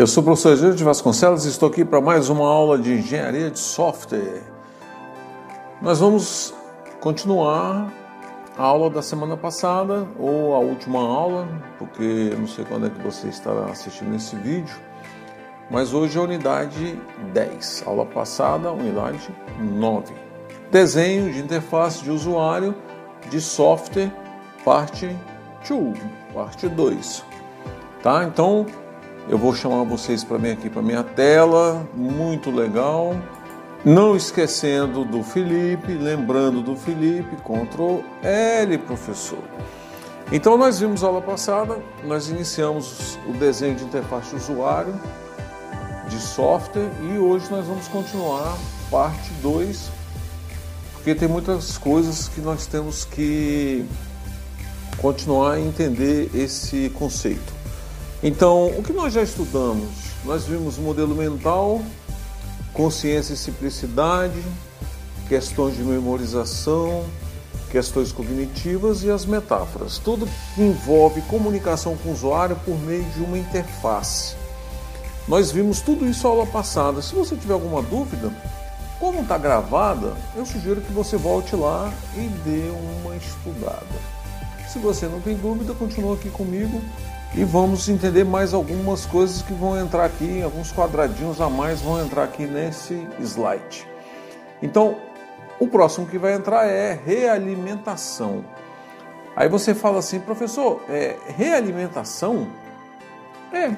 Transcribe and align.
Eu 0.00 0.06
sou 0.06 0.22
o 0.22 0.24
professor 0.24 0.56
Gil 0.56 0.72
de 0.72 0.82
Vasconcelos 0.82 1.44
e 1.44 1.50
estou 1.50 1.68
aqui 1.68 1.84
para 1.84 2.00
mais 2.00 2.30
uma 2.30 2.48
aula 2.48 2.78
de 2.78 2.90
engenharia 2.90 3.50
de 3.50 3.58
software. 3.58 4.42
Nós 5.82 5.98
vamos 5.98 6.54
continuar 7.02 7.92
a 8.56 8.62
aula 8.62 8.88
da 8.88 9.02
semana 9.02 9.36
passada 9.36 10.08
ou 10.18 10.54
a 10.54 10.58
última 10.58 11.00
aula, 11.00 11.46
porque 11.78 12.30
eu 12.32 12.38
não 12.38 12.46
sei 12.46 12.64
quando 12.64 12.86
é 12.86 12.88
que 12.88 12.98
você 13.02 13.28
estará 13.28 13.66
assistindo 13.66 14.16
esse 14.16 14.34
vídeo, 14.36 14.74
mas 15.70 15.92
hoje 15.92 16.16
é 16.16 16.20
a 16.22 16.24
unidade 16.24 16.98
10, 17.34 17.84
aula 17.86 18.06
passada, 18.06 18.72
unidade 18.72 19.28
9. 19.58 20.14
Desenho 20.70 21.30
de 21.30 21.40
interface 21.40 22.02
de 22.02 22.10
usuário 22.10 22.74
de 23.28 23.38
software, 23.38 24.10
parte 24.64 25.14
2, 25.68 25.94
parte 26.32 26.68
2. 26.68 27.22
Tá? 28.02 28.24
Então, 28.24 28.64
eu 29.28 29.38
vou 29.38 29.54
chamar 29.54 29.84
vocês 29.84 30.24
para 30.24 30.38
mim 30.38 30.50
aqui 30.50 30.68
para 30.68 30.82
minha 30.82 31.02
tela, 31.02 31.88
muito 31.94 32.50
legal. 32.50 33.14
Não 33.84 34.14
esquecendo 34.14 35.04
do 35.04 35.22
Felipe, 35.22 35.92
lembrando 35.92 36.62
do 36.62 36.76
Felipe, 36.76 37.36
Ctrl 37.36 38.00
L, 38.22 38.78
professor. 38.78 39.42
Então 40.32 40.56
nós 40.56 40.78
vimos 40.78 41.02
aula 41.02 41.20
passada, 41.20 41.78
nós 42.04 42.28
iniciamos 42.28 43.18
o 43.26 43.32
desenho 43.32 43.74
de 43.74 43.84
interface 43.84 44.30
de 44.30 44.36
usuário 44.36 44.94
de 46.08 46.18
software 46.20 46.90
e 47.02 47.18
hoje 47.18 47.48
nós 47.50 47.66
vamos 47.66 47.86
continuar 47.86 48.58
parte 48.90 49.30
2, 49.42 49.90
porque 50.92 51.14
tem 51.14 51.28
muitas 51.28 51.78
coisas 51.78 52.28
que 52.28 52.40
nós 52.40 52.66
temos 52.66 53.04
que 53.04 53.84
continuar 54.98 55.54
a 55.54 55.60
entender 55.60 56.30
esse 56.34 56.90
conceito. 56.90 57.59
Então, 58.22 58.66
o 58.76 58.82
que 58.82 58.92
nós 58.92 59.14
já 59.14 59.22
estudamos? 59.22 59.88
Nós 60.26 60.44
vimos 60.44 60.76
modelo 60.76 61.14
mental, 61.14 61.80
consciência 62.74 63.32
e 63.32 63.36
simplicidade, 63.36 64.42
questões 65.26 65.74
de 65.74 65.82
memorização, 65.82 67.06
questões 67.70 68.12
cognitivas 68.12 69.02
e 69.04 69.10
as 69.10 69.24
metáforas. 69.24 69.96
Tudo 69.96 70.28
que 70.54 70.60
envolve 70.60 71.22
comunicação 71.22 71.96
com 71.96 72.10
o 72.10 72.12
usuário 72.12 72.56
por 72.56 72.78
meio 72.80 73.04
de 73.04 73.22
uma 73.22 73.38
interface. 73.38 74.34
Nós 75.26 75.50
vimos 75.50 75.80
tudo 75.80 76.06
isso 76.06 76.26
aula 76.26 76.44
passada. 76.44 77.00
Se 77.00 77.14
você 77.14 77.34
tiver 77.36 77.54
alguma 77.54 77.80
dúvida, 77.80 78.30
como 78.98 79.22
está 79.22 79.38
gravada, 79.38 80.12
eu 80.36 80.44
sugiro 80.44 80.82
que 80.82 80.92
você 80.92 81.16
volte 81.16 81.56
lá 81.56 81.90
e 82.14 82.28
dê 82.44 82.70
uma 83.02 83.16
estudada. 83.16 83.86
Se 84.70 84.78
você 84.78 85.06
não 85.06 85.22
tem 85.22 85.36
dúvida, 85.36 85.72
continua 85.72 86.16
aqui 86.16 86.28
comigo 86.28 86.82
e 87.34 87.44
vamos 87.44 87.88
entender 87.88 88.24
mais 88.24 88.52
algumas 88.52 89.06
coisas 89.06 89.40
que 89.40 89.52
vão 89.52 89.78
entrar 89.78 90.04
aqui, 90.04 90.42
alguns 90.42 90.72
quadradinhos 90.72 91.40
a 91.40 91.48
mais 91.48 91.80
vão 91.80 92.02
entrar 92.02 92.24
aqui 92.24 92.44
nesse 92.44 93.06
slide. 93.20 93.86
Então, 94.60 94.96
o 95.58 95.68
próximo 95.68 96.06
que 96.06 96.18
vai 96.18 96.34
entrar 96.34 96.66
é 96.66 96.98
realimentação. 97.04 98.44
Aí 99.36 99.48
você 99.48 99.74
fala 99.74 100.00
assim, 100.00 100.18
professor, 100.18 100.82
é 100.88 101.16
realimentação? 101.28 102.48
É, 103.52 103.76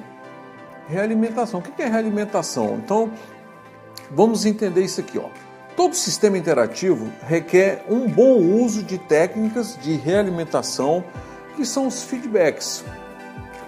realimentação. 0.88 1.60
O 1.60 1.62
que 1.62 1.82
é 1.82 1.88
realimentação? 1.88 2.76
Então, 2.82 3.10
vamos 4.10 4.46
entender 4.46 4.82
isso 4.82 5.00
aqui, 5.00 5.18
ó. 5.18 5.28
Todo 5.76 5.94
sistema 5.94 6.38
interativo 6.38 7.10
requer 7.26 7.84
um 7.88 8.08
bom 8.08 8.36
uso 8.38 8.82
de 8.82 8.98
técnicas 8.98 9.78
de 9.80 9.94
realimentação, 9.94 11.04
que 11.56 11.64
são 11.64 11.86
os 11.86 12.02
feedbacks. 12.02 12.84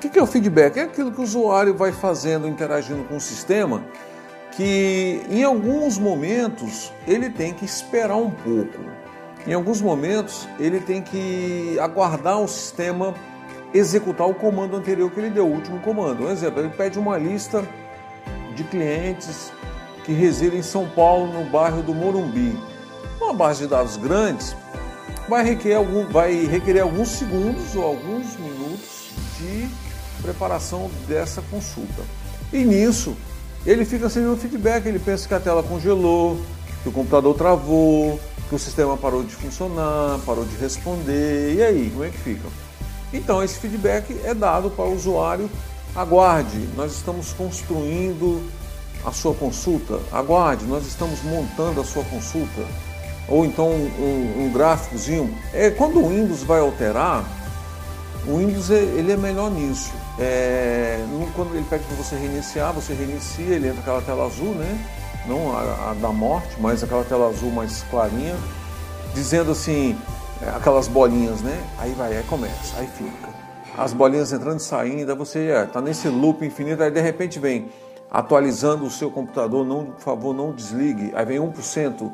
O 0.04 0.10
que 0.10 0.18
é 0.18 0.22
o 0.22 0.26
feedback? 0.26 0.76
É 0.76 0.82
aquilo 0.82 1.10
que 1.10 1.18
o 1.18 1.24
usuário 1.24 1.74
vai 1.74 1.90
fazendo, 1.90 2.46
interagindo 2.46 3.04
com 3.04 3.16
o 3.16 3.20
sistema, 3.20 3.82
que 4.52 5.22
em 5.30 5.42
alguns 5.42 5.98
momentos 5.98 6.92
ele 7.08 7.30
tem 7.30 7.54
que 7.54 7.64
esperar 7.64 8.16
um 8.16 8.30
pouco. 8.30 8.78
Em 9.46 9.54
alguns 9.54 9.80
momentos 9.80 10.46
ele 10.60 10.78
tem 10.78 11.00
que 11.00 11.78
aguardar 11.80 12.38
o 12.38 12.46
sistema 12.46 13.14
executar 13.72 14.28
o 14.28 14.34
comando 14.34 14.76
anterior 14.76 15.10
que 15.10 15.18
ele 15.18 15.30
deu, 15.30 15.46
o 15.46 15.52
último 15.52 15.80
comando. 15.80 16.24
Um 16.24 16.30
exemplo, 16.30 16.60
ele 16.60 16.68
pede 16.68 16.98
uma 16.98 17.16
lista 17.16 17.66
de 18.54 18.62
clientes 18.62 19.50
que 20.04 20.12
residem 20.12 20.60
em 20.60 20.62
São 20.62 20.86
Paulo, 20.86 21.32
no 21.32 21.50
bairro 21.50 21.82
do 21.82 21.92
Morumbi. 21.92 22.56
Uma 23.20 23.32
base 23.32 23.62
de 23.62 23.68
dados 23.68 23.96
grandes 23.96 24.54
vai 25.28 25.42
requerer, 25.42 25.78
algum, 25.78 26.06
vai 26.06 26.44
requerer 26.44 26.82
alguns 26.82 27.08
segundos 27.08 27.74
ou 27.74 27.84
alguns 27.84 28.36
minutos 28.36 29.10
de 29.38 29.83
preparação 30.24 30.90
dessa 31.06 31.42
consulta. 31.50 32.02
E 32.52 32.64
nisso, 32.64 33.14
ele 33.66 33.84
fica 33.84 34.08
sem 34.08 34.22
nenhum 34.22 34.36
feedback, 34.36 34.86
ele 34.86 34.98
pensa 34.98 35.28
que 35.28 35.34
a 35.34 35.40
tela 35.40 35.62
congelou, 35.62 36.40
que 36.82 36.88
o 36.88 36.92
computador 36.92 37.34
travou, 37.34 38.18
que 38.48 38.54
o 38.54 38.58
sistema 38.58 38.96
parou 38.96 39.22
de 39.22 39.34
funcionar, 39.34 40.18
parou 40.24 40.44
de 40.44 40.56
responder. 40.56 41.54
E 41.54 41.62
aí, 41.62 41.90
como 41.90 42.04
é 42.04 42.08
que 42.08 42.18
fica? 42.18 42.48
Então, 43.12 43.42
esse 43.42 43.58
feedback 43.58 44.18
é 44.24 44.34
dado 44.34 44.70
para 44.70 44.84
o 44.84 44.94
usuário. 44.94 45.48
Aguarde, 45.94 46.68
nós 46.76 46.92
estamos 46.92 47.32
construindo 47.32 48.42
a 49.04 49.12
sua 49.12 49.34
consulta. 49.34 50.00
Aguarde, 50.10 50.64
nós 50.64 50.86
estamos 50.86 51.22
montando 51.22 51.80
a 51.80 51.84
sua 51.84 52.02
consulta. 52.04 52.62
Ou 53.28 53.44
então 53.44 53.70
um, 53.70 54.44
um 54.44 54.52
gráficozinho. 54.52 55.34
É, 55.52 55.70
quando 55.70 55.98
o 55.98 56.08
Windows 56.08 56.42
vai 56.42 56.60
alterar, 56.60 57.24
o 58.26 58.38
Windows 58.38 58.70
ele 58.70 59.12
é 59.12 59.16
melhor 59.16 59.50
nisso. 59.50 59.92
É, 60.18 61.04
quando 61.34 61.54
ele 61.54 61.64
pede 61.68 61.84
para 61.84 61.96
você 61.96 62.16
reiniciar, 62.16 62.72
você 62.72 62.94
reinicia, 62.94 63.54
ele 63.54 63.68
entra 63.68 63.80
aquela 63.80 64.02
tela 64.02 64.26
azul, 64.26 64.54
né? 64.54 64.78
Não 65.26 65.56
a, 65.56 65.90
a, 65.90 65.94
da 65.94 66.10
morte, 66.10 66.56
mas 66.60 66.82
aquela 66.82 67.04
tela 67.04 67.28
azul 67.28 67.50
mais 67.50 67.82
clarinha, 67.84 68.36
dizendo 69.14 69.50
assim, 69.50 69.98
é, 70.40 70.50
aquelas 70.50 70.86
bolinhas, 70.86 71.40
né? 71.40 71.58
Aí 71.78 71.92
vai, 71.92 72.16
aí 72.16 72.22
começa, 72.24 72.78
aí 72.78 72.86
fica. 72.86 73.34
As 73.76 73.92
bolinhas 73.92 74.32
entrando 74.32 74.60
e 74.60 74.62
saindo, 74.62 75.10
aí 75.10 75.18
você 75.18 75.50
está 75.66 75.80
é, 75.80 75.82
nesse 75.82 76.08
loop 76.08 76.46
infinito, 76.46 76.82
aí 76.82 76.90
de 76.90 77.00
repente 77.00 77.40
vem 77.40 77.68
atualizando 78.08 78.84
o 78.84 78.90
seu 78.90 79.10
computador, 79.10 79.66
não, 79.66 79.86
por 79.86 80.00
favor, 80.00 80.32
não 80.32 80.52
desligue. 80.52 81.10
Aí 81.16 81.24
vem 81.24 81.38
1%, 81.38 82.12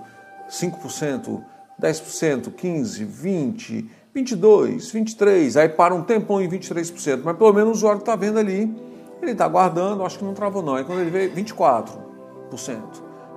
5%, 0.49 1.43
10%, 1.79 2.51
15%, 2.51 3.07
20%, 3.07 3.87
22, 4.13 4.91
23, 4.91 5.57
aí 5.57 5.69
para 5.69 5.95
um 5.95 6.03
tempão 6.03 6.43
em 6.43 6.49
23%, 6.49 7.21
mas 7.25 7.37
pelo 7.37 7.53
menos 7.53 7.69
o 7.69 7.73
usuário 7.73 8.01
está 8.01 8.17
vendo 8.17 8.39
ali, 8.39 8.75
ele 9.23 9.33
está 9.33 9.45
aguardando, 9.45 10.05
acho 10.05 10.19
que 10.19 10.25
não 10.25 10.35
travou 10.35 10.63
não. 10.63 10.75
Aí 10.75 10.85
quando 10.85 11.01
ele 11.01 11.11
vê 11.11 11.29
24%, 11.29 11.97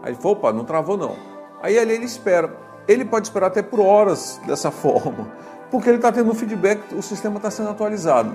aí 0.01 0.11
ele 0.11 0.15
falou, 0.15 0.33
opa, 0.33 0.51
não 0.51 0.65
travou 0.65 0.97
não. 0.97 1.15
Aí 1.61 1.77
ali 1.77 1.93
ele 1.93 2.05
espera. 2.05 2.57
Ele 2.87 3.05
pode 3.05 3.27
esperar 3.27 3.47
até 3.47 3.61
por 3.61 3.79
horas 3.79 4.41
dessa 4.47 4.69
forma, 4.71 5.31
porque 5.69 5.89
ele 5.89 5.97
está 5.97 6.11
tendo 6.11 6.31
um 6.31 6.35
feedback, 6.35 6.93
o 6.95 7.01
sistema 7.01 7.37
está 7.37 7.51
sendo 7.51 7.69
atualizado. 7.69 8.33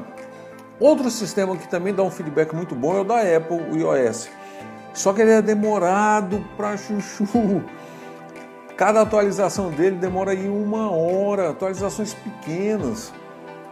Outro 0.79 1.11
sistema 1.11 1.57
que 1.57 1.67
também 1.67 1.93
dá 1.93 2.05
um 2.05 2.11
feedback 2.11 2.55
muito 2.55 2.75
bom 2.75 2.97
é 2.97 3.01
o 3.01 3.05
da 3.05 3.21
Apple, 3.37 3.59
o 3.73 3.77
iOS. 3.77 4.31
Só 4.95 5.13
que 5.13 5.23
ele 5.23 5.33
é 5.33 5.43
demorado 5.43 6.45
para 6.57 6.77
chuchu. 6.77 7.65
Cada 8.79 9.01
atualização 9.01 9.71
dele 9.71 9.97
demora 9.97 10.31
aí 10.31 10.49
uma 10.49 10.89
hora, 10.89 11.51
atualizações 11.51 12.15
pequenas. 12.15 13.13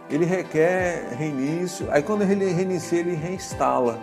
Ele 0.09 0.25
requer 0.25 1.15
reinício, 1.17 1.87
aí 1.91 2.03
quando 2.03 2.23
ele 2.23 2.51
reinicia, 2.51 2.99
ele 2.99 3.15
reinstala. 3.15 3.97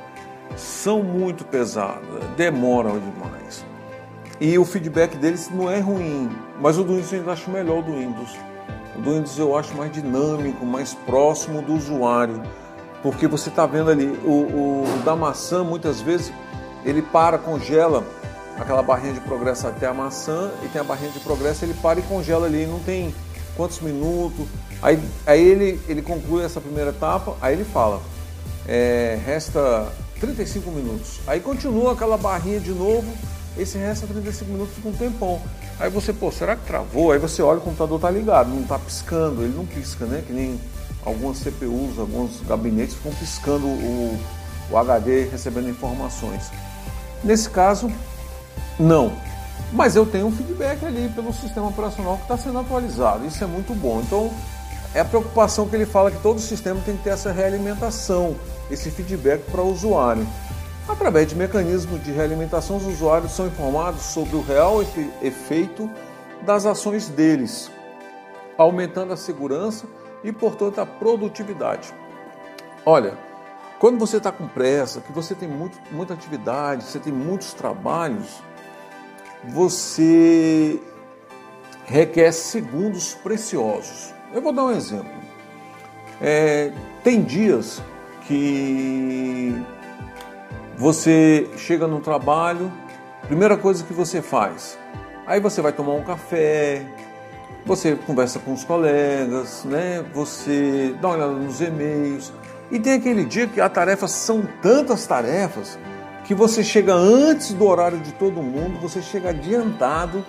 São 0.56 1.02
muito 1.02 1.44
pesadas, 1.44 2.24
demoram 2.38 2.98
demais. 2.98 3.66
E 4.40 4.58
o 4.58 4.64
feedback 4.64 5.14
deles 5.18 5.50
não 5.52 5.70
é 5.70 5.78
ruim, 5.78 6.34
mas 6.58 6.78
o 6.78 6.82
do 6.82 6.94
Windows 6.94 7.12
eu 7.12 7.18
ainda 7.18 7.32
acho 7.32 7.50
melhor 7.50 7.80
o 7.80 7.82
do 7.82 7.92
Windows. 7.92 8.38
O 8.96 9.02
do 9.02 9.10
Windows 9.10 9.38
eu 9.38 9.54
acho 9.58 9.76
mais 9.76 9.92
dinâmico, 9.92 10.64
mais 10.64 10.94
próximo 10.94 11.60
do 11.60 11.74
usuário. 11.74 12.42
Porque 13.02 13.26
você 13.26 13.50
está 13.50 13.66
vendo 13.66 13.90
ali, 13.90 14.06
o, 14.24 14.30
o 14.30 15.02
da 15.04 15.14
maçã 15.14 15.62
muitas 15.62 16.00
vezes 16.00 16.32
ele 16.82 17.02
para, 17.02 17.36
congela 17.36 18.02
aquela 18.58 18.82
barrinha 18.82 19.12
de 19.12 19.20
progresso 19.20 19.66
até 19.66 19.86
a 19.86 19.94
maçã 19.94 20.50
e 20.62 20.68
tem 20.68 20.80
a 20.80 20.84
barrinha 20.84 21.10
de 21.10 21.20
progresso, 21.20 21.64
ele 21.64 21.74
para 21.74 21.98
e 21.98 22.02
congela 22.02 22.46
ali, 22.46 22.66
não 22.66 22.80
tem 22.80 23.14
quantos 23.56 23.80
minutos. 23.80 24.46
Aí, 24.82 25.00
aí 25.26 25.42
ele, 25.42 25.80
ele 25.88 26.02
conclui 26.02 26.44
essa 26.44 26.60
primeira 26.60 26.90
etapa, 26.90 27.36
aí 27.40 27.54
ele 27.54 27.64
fala, 27.64 28.00
é, 28.66 29.18
resta 29.24 29.88
35 30.20 30.70
minutos. 30.70 31.20
Aí 31.26 31.40
continua 31.40 31.92
aquela 31.92 32.16
barrinha 32.16 32.60
de 32.60 32.72
novo, 32.72 33.12
esse 33.56 33.78
resta 33.78 34.06
35 34.06 34.50
minutos 34.50 34.74
com 34.82 34.90
um 34.90 34.92
tempão. 34.92 35.40
Aí 35.78 35.90
você, 35.90 36.12
pô, 36.12 36.30
será 36.30 36.56
que 36.56 36.66
travou? 36.66 37.12
Aí 37.12 37.18
você 37.18 37.42
olha, 37.42 37.58
o 37.58 37.62
computador 37.62 38.00
tá 38.00 38.10
ligado, 38.10 38.48
não 38.48 38.62
tá 38.62 38.78
piscando, 38.78 39.42
ele 39.42 39.54
não 39.56 39.66
pisca, 39.66 40.06
né? 40.06 40.22
Que 40.26 40.32
nem 40.32 40.60
algumas 41.04 41.38
CPUs, 41.38 41.98
alguns 41.98 42.40
gabinetes 42.46 42.94
ficam 42.94 43.12
piscando 43.12 43.66
o, 43.66 44.18
o 44.70 44.78
HD 44.78 45.24
recebendo 45.24 45.68
informações. 45.68 46.50
Nesse 47.22 47.48
caso, 47.50 47.90
não. 48.78 49.12
Mas 49.72 49.96
eu 49.96 50.06
tenho 50.06 50.26
um 50.26 50.32
feedback 50.32 50.84
ali 50.84 51.08
pelo 51.14 51.32
sistema 51.32 51.68
operacional 51.68 52.16
que 52.16 52.22
está 52.22 52.36
sendo 52.36 52.58
atualizado. 52.58 53.26
Isso 53.26 53.42
é 53.42 53.46
muito 53.46 53.74
bom. 53.74 54.00
Então, 54.00 54.30
é 54.94 55.00
a 55.00 55.04
preocupação 55.04 55.68
que 55.68 55.74
ele 55.74 55.86
fala 55.86 56.10
que 56.10 56.20
todo 56.22 56.38
sistema 56.38 56.80
tem 56.84 56.96
que 56.96 57.02
ter 57.02 57.10
essa 57.10 57.32
realimentação, 57.32 58.36
esse 58.70 58.90
feedback 58.90 59.42
para 59.50 59.60
o 59.60 59.72
usuário. 59.72 60.26
Através 60.88 61.26
de 61.26 61.34
mecanismos 61.34 62.02
de 62.04 62.12
realimentação, 62.12 62.76
os 62.76 62.86
usuários 62.86 63.32
são 63.32 63.46
informados 63.46 64.02
sobre 64.02 64.36
o 64.36 64.42
real 64.42 64.82
efeito 65.22 65.90
das 66.42 66.66
ações 66.66 67.08
deles, 67.08 67.70
aumentando 68.56 69.12
a 69.12 69.16
segurança 69.16 69.86
e, 70.22 70.30
portanto, 70.30 70.80
a 70.80 70.86
produtividade. 70.86 71.92
Olha, 72.86 73.18
quando 73.84 73.98
você 73.98 74.16
está 74.16 74.32
com 74.32 74.48
pressa, 74.48 75.02
que 75.02 75.12
você 75.12 75.34
tem 75.34 75.46
muito, 75.46 75.78
muita 75.92 76.14
atividade, 76.14 76.84
você 76.84 76.98
tem 76.98 77.12
muitos 77.12 77.52
trabalhos, 77.52 78.42
você 79.46 80.80
requer 81.84 82.32
segundos 82.32 83.12
preciosos. 83.12 84.14
Eu 84.32 84.40
vou 84.40 84.54
dar 84.54 84.64
um 84.64 84.70
exemplo. 84.70 85.12
É, 86.18 86.72
tem 87.02 87.22
dias 87.22 87.82
que 88.26 89.54
você 90.78 91.46
chega 91.58 91.86
no 91.86 92.00
trabalho, 92.00 92.72
primeira 93.26 93.54
coisa 93.54 93.84
que 93.84 93.92
você 93.92 94.22
faz, 94.22 94.78
aí 95.26 95.40
você 95.40 95.60
vai 95.60 95.74
tomar 95.74 95.92
um 95.92 96.02
café, 96.02 96.86
você 97.66 97.96
conversa 97.96 98.38
com 98.38 98.54
os 98.54 98.64
colegas, 98.64 99.62
né? 99.66 100.02
Você 100.14 100.96
dá 101.02 101.08
uma 101.08 101.16
olhada 101.16 101.32
nos 101.34 101.60
e-mails. 101.60 102.32
E 102.74 102.80
tem 102.80 102.94
aquele 102.94 103.24
dia 103.24 103.46
que 103.46 103.60
as 103.60 103.72
tarefas 103.72 104.10
são 104.10 104.42
tantas 104.60 105.06
tarefas 105.06 105.78
que 106.24 106.34
você 106.34 106.64
chega 106.64 106.92
antes 106.92 107.54
do 107.54 107.64
horário 107.64 108.00
de 108.00 108.10
todo 108.10 108.42
mundo, 108.42 108.80
você 108.80 109.00
chega 109.00 109.30
adiantado, 109.30 110.26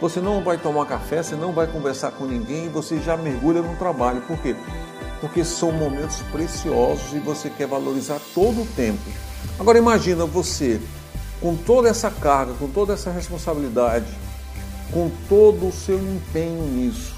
você 0.00 0.18
não 0.18 0.42
vai 0.42 0.56
tomar 0.56 0.86
café, 0.86 1.22
você 1.22 1.36
não 1.36 1.52
vai 1.52 1.66
conversar 1.66 2.12
com 2.12 2.24
ninguém, 2.24 2.70
você 2.70 2.98
já 3.00 3.18
mergulha 3.18 3.60
no 3.60 3.76
trabalho. 3.76 4.22
Por 4.22 4.38
quê? 4.38 4.56
Porque 5.20 5.44
são 5.44 5.70
momentos 5.70 6.22
preciosos 6.32 7.12
e 7.12 7.18
você 7.18 7.50
quer 7.50 7.66
valorizar 7.66 8.18
todo 8.34 8.62
o 8.62 8.66
tempo. 8.74 9.02
Agora 9.60 9.76
imagina 9.76 10.24
você 10.24 10.80
com 11.38 11.54
toda 11.54 11.90
essa 11.90 12.10
carga, 12.10 12.54
com 12.54 12.68
toda 12.68 12.94
essa 12.94 13.10
responsabilidade, 13.10 14.08
com 14.90 15.10
todo 15.28 15.68
o 15.68 15.72
seu 15.72 15.98
empenho 15.98 16.62
nisso, 16.62 17.14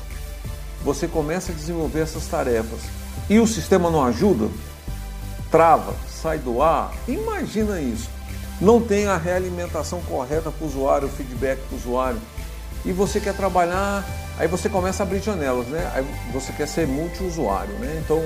você 0.82 1.06
começa 1.06 1.52
a 1.52 1.54
desenvolver 1.54 2.00
essas 2.00 2.26
tarefas 2.26 2.99
e 3.30 3.38
o 3.38 3.46
sistema 3.46 3.88
não 3.92 4.04
ajuda, 4.04 4.48
trava, 5.52 5.94
sai 6.08 6.38
do 6.38 6.60
ar. 6.60 6.92
Imagina 7.06 7.80
isso. 7.80 8.10
Não 8.60 8.80
tem 8.80 9.06
a 9.06 9.16
realimentação 9.16 10.00
correta 10.02 10.50
para 10.50 10.64
o 10.64 10.68
usuário, 10.68 11.06
o 11.06 11.10
feedback 11.10 11.60
para 11.60 11.76
o 11.76 11.78
usuário. 11.78 12.20
E 12.84 12.90
você 12.90 13.20
quer 13.20 13.34
trabalhar, 13.34 14.04
aí 14.36 14.48
você 14.48 14.68
começa 14.68 15.04
a 15.04 15.06
abrir 15.06 15.22
janelas, 15.22 15.68
né? 15.68 15.88
Aí 15.94 16.04
você 16.32 16.52
quer 16.52 16.66
ser 16.66 16.88
multiusuário, 16.88 17.72
né? 17.74 18.02
Então, 18.04 18.20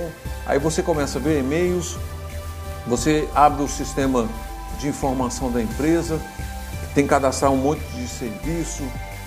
aí 0.46 0.58
você 0.58 0.82
começa 0.82 1.18
a 1.18 1.20
ver 1.20 1.38
e-mails, 1.40 1.98
você 2.86 3.28
abre 3.34 3.62
o 3.62 3.68
sistema 3.68 4.26
de 4.78 4.88
informação 4.88 5.52
da 5.52 5.60
empresa, 5.60 6.18
tem 6.94 7.04
que 7.04 7.10
cadastrar 7.10 7.52
um 7.52 7.56
monte 7.56 7.84
de 7.94 8.08
serviço, 8.08 8.82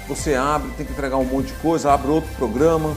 você 0.07 0.33
abre, 0.33 0.71
tem 0.71 0.85
que 0.85 0.91
entregar 0.91 1.17
um 1.17 1.25
monte 1.25 1.47
de 1.47 1.53
coisa, 1.59 1.93
abre 1.93 2.09
outro 2.09 2.33
programa, 2.35 2.95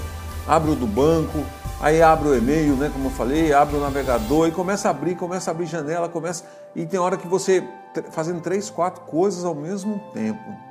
abre 0.49 0.71
o 0.71 0.75
do 0.75 0.87
banco, 0.87 1.45
aí 1.81 2.03
abre 2.03 2.29
o 2.29 2.37
e-mail, 2.37 2.77
né, 2.77 2.91
como 2.93 3.07
eu 3.07 3.11
falei, 3.11 3.53
abre 3.53 3.77
o 3.77 3.81
navegador 3.81 4.49
e 4.49 4.53
começa 4.53 4.89
a 4.89 4.91
abrir, 4.91 5.17
começa 5.17 5.51
a 5.51 5.53
abrir 5.53 5.67
janela, 5.67 6.09
começa 6.09 6.45
e 6.77 6.85
tem 6.85 7.01
hora 7.01 7.17
que 7.17 7.27
você 7.27 7.67
fazendo 8.11 8.41
três, 8.41 8.71
quatro 8.71 9.03
coisas 9.03 9.45
ao 9.45 9.55
mesmo 9.55 9.99
tempo. 10.13 10.71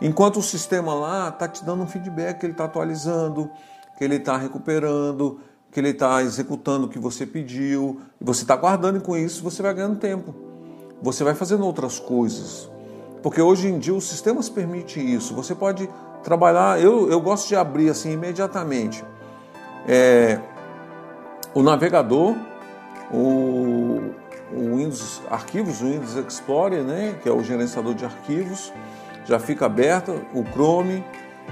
Enquanto 0.00 0.38
o 0.38 0.42
sistema 0.42 0.94
lá 0.94 1.28
está 1.28 1.48
te 1.48 1.64
dando 1.64 1.82
um 1.82 1.86
feedback 1.86 2.38
que 2.38 2.46
ele 2.46 2.52
está 2.52 2.64
atualizando, 2.64 3.50
que 3.96 4.04
ele 4.04 4.16
está 4.16 4.36
recuperando, 4.36 5.40
que 5.72 5.80
ele 5.80 5.90
está 5.90 6.22
executando 6.22 6.86
o 6.86 6.88
que 6.88 6.98
você 6.98 7.26
pediu, 7.26 8.00
e 8.20 8.24
você 8.24 8.42
está 8.42 8.54
guardando 8.56 8.98
e 8.98 9.00
com 9.00 9.16
isso 9.16 9.42
você 9.42 9.62
vai 9.62 9.74
ganhando 9.74 9.98
tempo. 9.98 10.34
Você 11.02 11.24
vai 11.24 11.34
fazendo 11.34 11.64
outras 11.64 11.98
coisas. 11.98 12.70
Porque 13.22 13.40
hoje 13.40 13.68
em 13.68 13.78
dia 13.78 13.94
os 13.94 14.04
sistemas 14.04 14.48
permitem 14.48 15.14
isso. 15.14 15.34
Você 15.34 15.54
pode 15.54 15.88
trabalhar, 16.22 16.80
eu, 16.80 17.10
eu 17.10 17.20
gosto 17.20 17.48
de 17.48 17.56
abrir 17.56 17.90
assim 17.90 18.12
imediatamente. 18.12 19.04
É, 19.88 20.38
o 21.54 21.62
navegador, 21.62 22.34
o, 23.10 24.10
o 24.52 24.76
Windows 24.76 25.22
Arquivos, 25.30 25.80
o 25.80 25.86
Windows 25.86 26.16
Explorer, 26.16 26.82
né, 26.82 27.14
que 27.22 27.28
é 27.28 27.32
o 27.32 27.42
gerenciador 27.42 27.94
de 27.94 28.04
arquivos, 28.04 28.72
já 29.24 29.38
fica 29.38 29.66
aberta, 29.66 30.12
o 30.34 30.44
Chrome, 30.44 31.04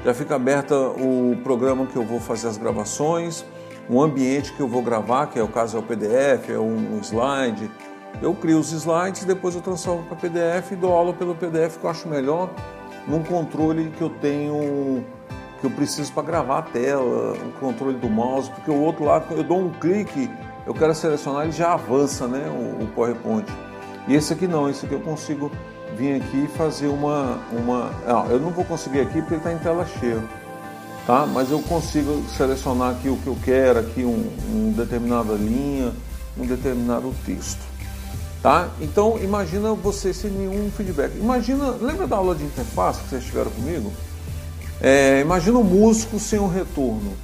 já 0.04 0.12
fica 0.12 0.34
aberta 0.34 0.76
o 0.76 1.36
programa 1.42 1.86
que 1.86 1.96
eu 1.96 2.04
vou 2.04 2.20
fazer 2.20 2.48
as 2.48 2.56
gravações, 2.56 3.44
um 3.88 4.00
ambiente 4.00 4.52
que 4.52 4.60
eu 4.60 4.69
vou 4.69 4.82
gravar, 4.82 5.28
que 5.28 5.38
é 5.38 5.42
o 5.42 5.48
caso 5.48 5.76
é 5.76 5.81
o 5.81 5.82
PDF, 5.82 6.50
é 6.50 6.58
um 6.58 6.98
slide, 7.00 7.70
eu 8.22 8.34
crio 8.34 8.58
os 8.58 8.72
slides, 8.72 9.25
depois 9.25 9.54
eu 9.54 9.60
transformo 9.60 10.04
para 10.04 10.16
PDF 10.16 10.72
e 10.72 10.76
dou 10.76 10.92
aula 10.92 11.12
pelo 11.12 11.34
PDF 11.34 11.78
que 11.78 11.84
eu 11.84 11.90
acho 11.90 12.08
melhor 12.08 12.50
num 13.06 13.22
controle 13.22 13.90
que 13.90 14.02
eu 14.02 14.10
tenho 14.10 15.04
que 15.61 15.67
eu 15.67 15.71
preciso 15.71 16.12
para 16.12 16.23
gravar 16.23 16.59
a 16.59 16.62
tela, 16.62 17.33
o 17.33 17.53
controle 17.61 17.97
do 17.97 18.09
mouse, 18.09 18.51
porque 18.51 18.71
o 18.71 18.81
outro 18.81 19.05
lado 19.05 19.27
eu 19.35 19.43
dou 19.43 19.59
um 19.59 19.71
clique, 19.71 20.31
eu 20.67 20.75
quero 20.75 20.95
selecionar 20.95 21.45
ele 21.45 21.53
já 21.53 21.73
avança, 21.75 22.27
né, 22.27 22.49
o, 22.49 22.85
o 22.85 22.87
PowerPoint. 22.89 23.47
E 24.06 24.15
esse 24.15 24.33
aqui 24.33 24.47
não, 24.47 24.69
esse 24.69 24.85
aqui 24.85 24.95
eu 24.95 25.01
consigo 25.01 25.51
vir 25.97 26.21
aqui 26.21 26.45
e 26.45 26.49
fazer 26.49 26.89
uma 26.89 27.39
uma, 27.53 27.91
não, 28.06 28.27
eu 28.27 28.41
não 28.41 28.51
vou 28.51 28.65
conseguir 28.65 29.01
aqui 29.01 29.21
porque 29.21 29.35
ele 29.35 29.41
está 29.41 29.53
em 29.53 29.59
tela 29.59 29.87
cheia, 29.87 30.23
tá? 31.06 31.27
Mas 31.27 31.51
eu 31.51 31.61
consigo 31.61 32.23
selecionar 32.29 32.91
aqui 32.91 33.09
o 33.09 33.17
que 33.17 33.27
eu 33.27 33.37
quero, 33.45 33.79
aqui 33.79 34.05
um, 34.05 34.31
um 34.53 34.73
determinada 34.73 35.33
linha, 35.35 35.93
um 36.37 36.47
determinado 36.47 37.15
texto. 37.25 37.75
Tá? 38.43 38.69
Então 38.79 39.19
imagina 39.23 39.73
você 39.73 40.12
sem 40.12 40.31
nenhum 40.31 40.71
feedback. 40.71 41.17
Imagina, 41.17 41.71
lembra 41.81 42.06
da 42.06 42.17
aula 42.17 42.35
de 42.35 42.45
interface 42.45 43.01
que 43.01 43.09
vocês 43.09 43.25
tiveram 43.25 43.51
comigo? 43.51 43.91
É, 44.81 45.21
imagina 45.21 45.59
um 45.59 45.65
músico 45.65 46.19
sem 46.19 46.38
um 46.38 46.49
retorno. 46.49 47.15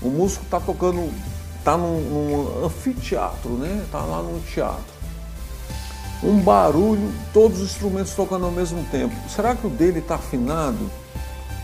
O 0.00 0.08
músico 0.08 0.44
está 0.44 0.60
tocando, 0.60 1.10
está 1.58 1.76
num, 1.76 2.00
num, 2.00 2.66
anfiteatro, 2.66 3.50
né? 3.50 3.82
Está 3.84 4.00
lá 4.00 4.22
num 4.22 4.40
teatro. 4.40 4.96
Um 6.22 6.40
barulho, 6.40 7.12
todos 7.32 7.60
os 7.60 7.70
instrumentos 7.70 8.14
tocando 8.14 8.46
ao 8.46 8.52
mesmo 8.52 8.82
tempo. 8.90 9.14
Será 9.28 9.54
que 9.54 9.66
o 9.66 9.70
dele 9.70 9.98
está 9.98 10.14
afinado? 10.14 10.90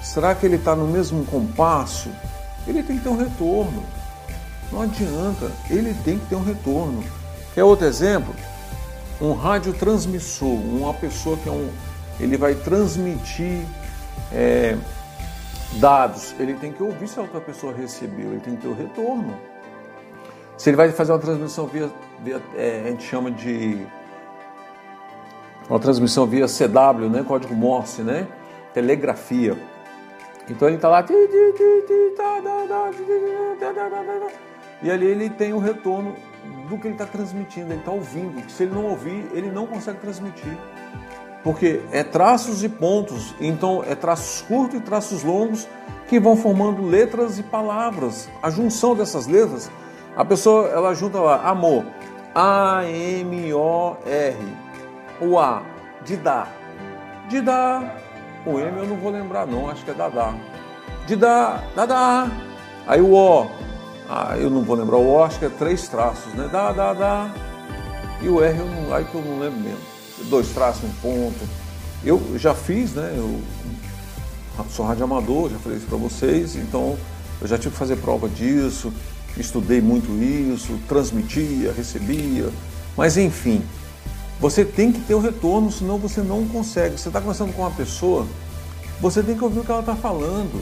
Será 0.03 0.35
que 0.35 0.45
ele 0.45 0.57
está 0.57 0.77
no 0.77 0.87
mesmo 0.87 1.25
compasso? 1.25 2.11
Ele 2.67 2.83
tem 2.83 2.99
que 2.99 3.05
ter 3.05 3.09
um 3.09 3.17
retorno. 3.17 3.83
Não 4.71 4.83
adianta, 4.83 5.51
ele 5.71 5.95
tem 6.05 6.19
que 6.19 6.27
ter 6.27 6.35
um 6.35 6.45
retorno. 6.45 7.03
Quer 7.55 7.65
outro 7.65 7.87
exemplo? 7.87 8.35
um 9.23 9.35
radiotransmissor, 9.35 10.49
uma 10.49 10.93
pessoa 10.93 11.37
que 11.37 11.49
é 11.49 11.53
um, 11.53 11.71
ele 12.19 12.37
vai 12.37 12.55
transmitir 12.55 13.65
é, 14.33 14.77
dados, 15.75 16.35
ele 16.39 16.55
tem 16.55 16.73
que 16.73 16.83
ouvir 16.83 17.09
se 17.09 17.19
a 17.19 17.23
outra 17.23 17.41
pessoa 17.41 17.73
recebeu, 17.73 18.33
ele 18.33 18.41
tem 18.41 18.57
que 18.57 18.63
ter 18.63 18.69
o 18.69 18.75
retorno. 18.75 19.37
Se 20.57 20.71
ele 20.71 20.77
vai 20.77 20.91
fazer 20.91 21.13
uma 21.13 21.19
transmissão 21.19 21.67
via, 21.67 21.91
via 22.23 22.41
é, 22.55 22.83
a 22.87 22.91
gente 22.91 23.05
chama 23.05 23.31
de 23.31 23.85
uma 25.69 25.79
transmissão 25.79 26.27
via 26.27 26.47
CW, 26.47 27.09
né, 27.11 27.25
código 27.27 27.55
Morse, 27.55 28.03
né, 28.03 28.29
telegrafia. 28.73 29.57
Então 30.49 30.69
ele 30.69 30.77
está 30.77 30.89
lá 30.89 31.05
e 34.83 34.91
ali 34.91 35.07
ele 35.07 35.31
tem 35.31 35.53
o 35.53 35.59
retorno 35.59 36.15
do 36.69 36.77
que 36.77 36.89
ele 36.89 36.95
está 36.95 37.07
transmitindo, 37.07 37.73
ele 37.73 37.79
está 37.79 37.93
ouvindo. 37.93 38.51
Se 38.51 38.65
ele 38.65 38.75
não 38.75 38.87
ouvir, 38.87 39.31
ele 39.33 39.51
não 39.51 39.67
consegue 39.67 40.01
transmitir. 40.01 40.59
Porque 41.43 41.81
é 41.91 42.05
traços 42.05 42.63
e 42.63 42.69
pontos, 42.69 43.35
então 43.41 43.83
é 43.87 43.95
traços 43.95 44.43
curtos 44.43 44.79
e 44.79 44.83
traços 44.83 45.25
longos 45.25 45.67
que 46.09 46.21
vão 46.21 46.37
formando 46.37 46.87
letras 46.87 47.39
e 47.39 47.43
palavras. 47.43 48.29
A 48.43 48.49
junção 48.51 48.95
dessas 48.95 49.27
letras, 49.27 49.71
a 50.17 50.25
pessoa 50.25 50.69
ela 50.69 50.95
junta 50.95 51.19
lá 51.19 51.49
amor, 51.49 51.85
A 52.35 52.85
M 52.85 53.53
O 53.55 53.97
R, 54.07 54.37
o 55.21 55.39
A 55.39 55.63
de 56.05 56.17
dar, 56.17 56.49
de 57.29 57.41
dar, 57.41 57.97
o 58.47 58.59
M 58.59 58.79
eu 58.79 58.87
não 58.87 58.97
vou 58.97 59.11
lembrar 59.11 59.47
não, 59.47 59.69
acho 59.69 59.85
que 59.85 59.91
é 59.91 59.95
dadá, 59.95 60.35
de 61.07 61.17
dar, 61.17 61.65
dadá, 61.75 62.31
aí 62.87 63.01
o 63.01 63.15
O 63.15 63.49
ah, 64.15 64.37
eu 64.37 64.51
não 64.51 64.63
vou 64.63 64.77
lembrar 64.77 64.99
o 64.99 65.09
O, 65.09 65.25
acho 65.25 65.39
que 65.39 65.47
é 65.47 65.49
três 65.49 65.89
traços, 65.89 66.35
né? 66.35 66.47
Dá, 66.53 66.71
dá, 66.71 66.93
dá. 66.93 67.31
E 68.21 68.29
o 68.29 68.43
R, 68.43 68.59
eu 68.59 68.67
não, 68.67 68.95
aí 68.95 69.05
que 69.07 69.15
eu 69.15 69.23
não 69.23 69.39
lembro 69.39 69.59
mesmo. 69.61 69.92
Dois 70.29 70.49
traços, 70.49 70.85
um 70.85 70.93
ponto. 71.01 71.49
Eu 72.05 72.21
já 72.37 72.55
fiz, 72.55 72.93
né? 72.93 73.15
Eu 73.17 73.41
sou 74.71 74.85
radioamador, 74.85 75.51
já 75.51 75.59
falei 75.59 75.79
isso 75.79 75.87
para 75.87 75.99
vocês, 75.99 76.57
então 76.57 76.97
eu 77.41 77.47
já 77.47 77.57
tive 77.57 77.71
que 77.71 77.79
fazer 77.79 77.97
prova 77.97 78.29
disso, 78.29 78.93
estudei 79.37 79.81
muito 79.81 80.13
isso, 80.23 80.79
transmitia, 80.87 81.73
recebia, 81.73 82.51
mas 82.97 83.17
enfim, 83.17 83.63
você 84.43 84.65
tem 84.65 84.93
que 84.93 85.01
ter 85.01 85.15
o 85.15 85.21
retorno, 85.21 85.71
senão 85.71 85.99
você 85.99 86.21
não 86.21 86.45
consegue. 86.47 86.99
Você 86.99 87.09
está 87.09 87.21
conversando 87.21 87.53
com 87.53 87.63
uma 87.63 87.71
pessoa, 87.71 88.27
você 89.01 89.23
tem 89.23 89.37
que 89.37 89.45
ouvir 89.45 89.61
o 89.61 89.65
que 89.65 89.71
ela 89.71 89.81
está 89.81 89.95
falando. 89.95 90.61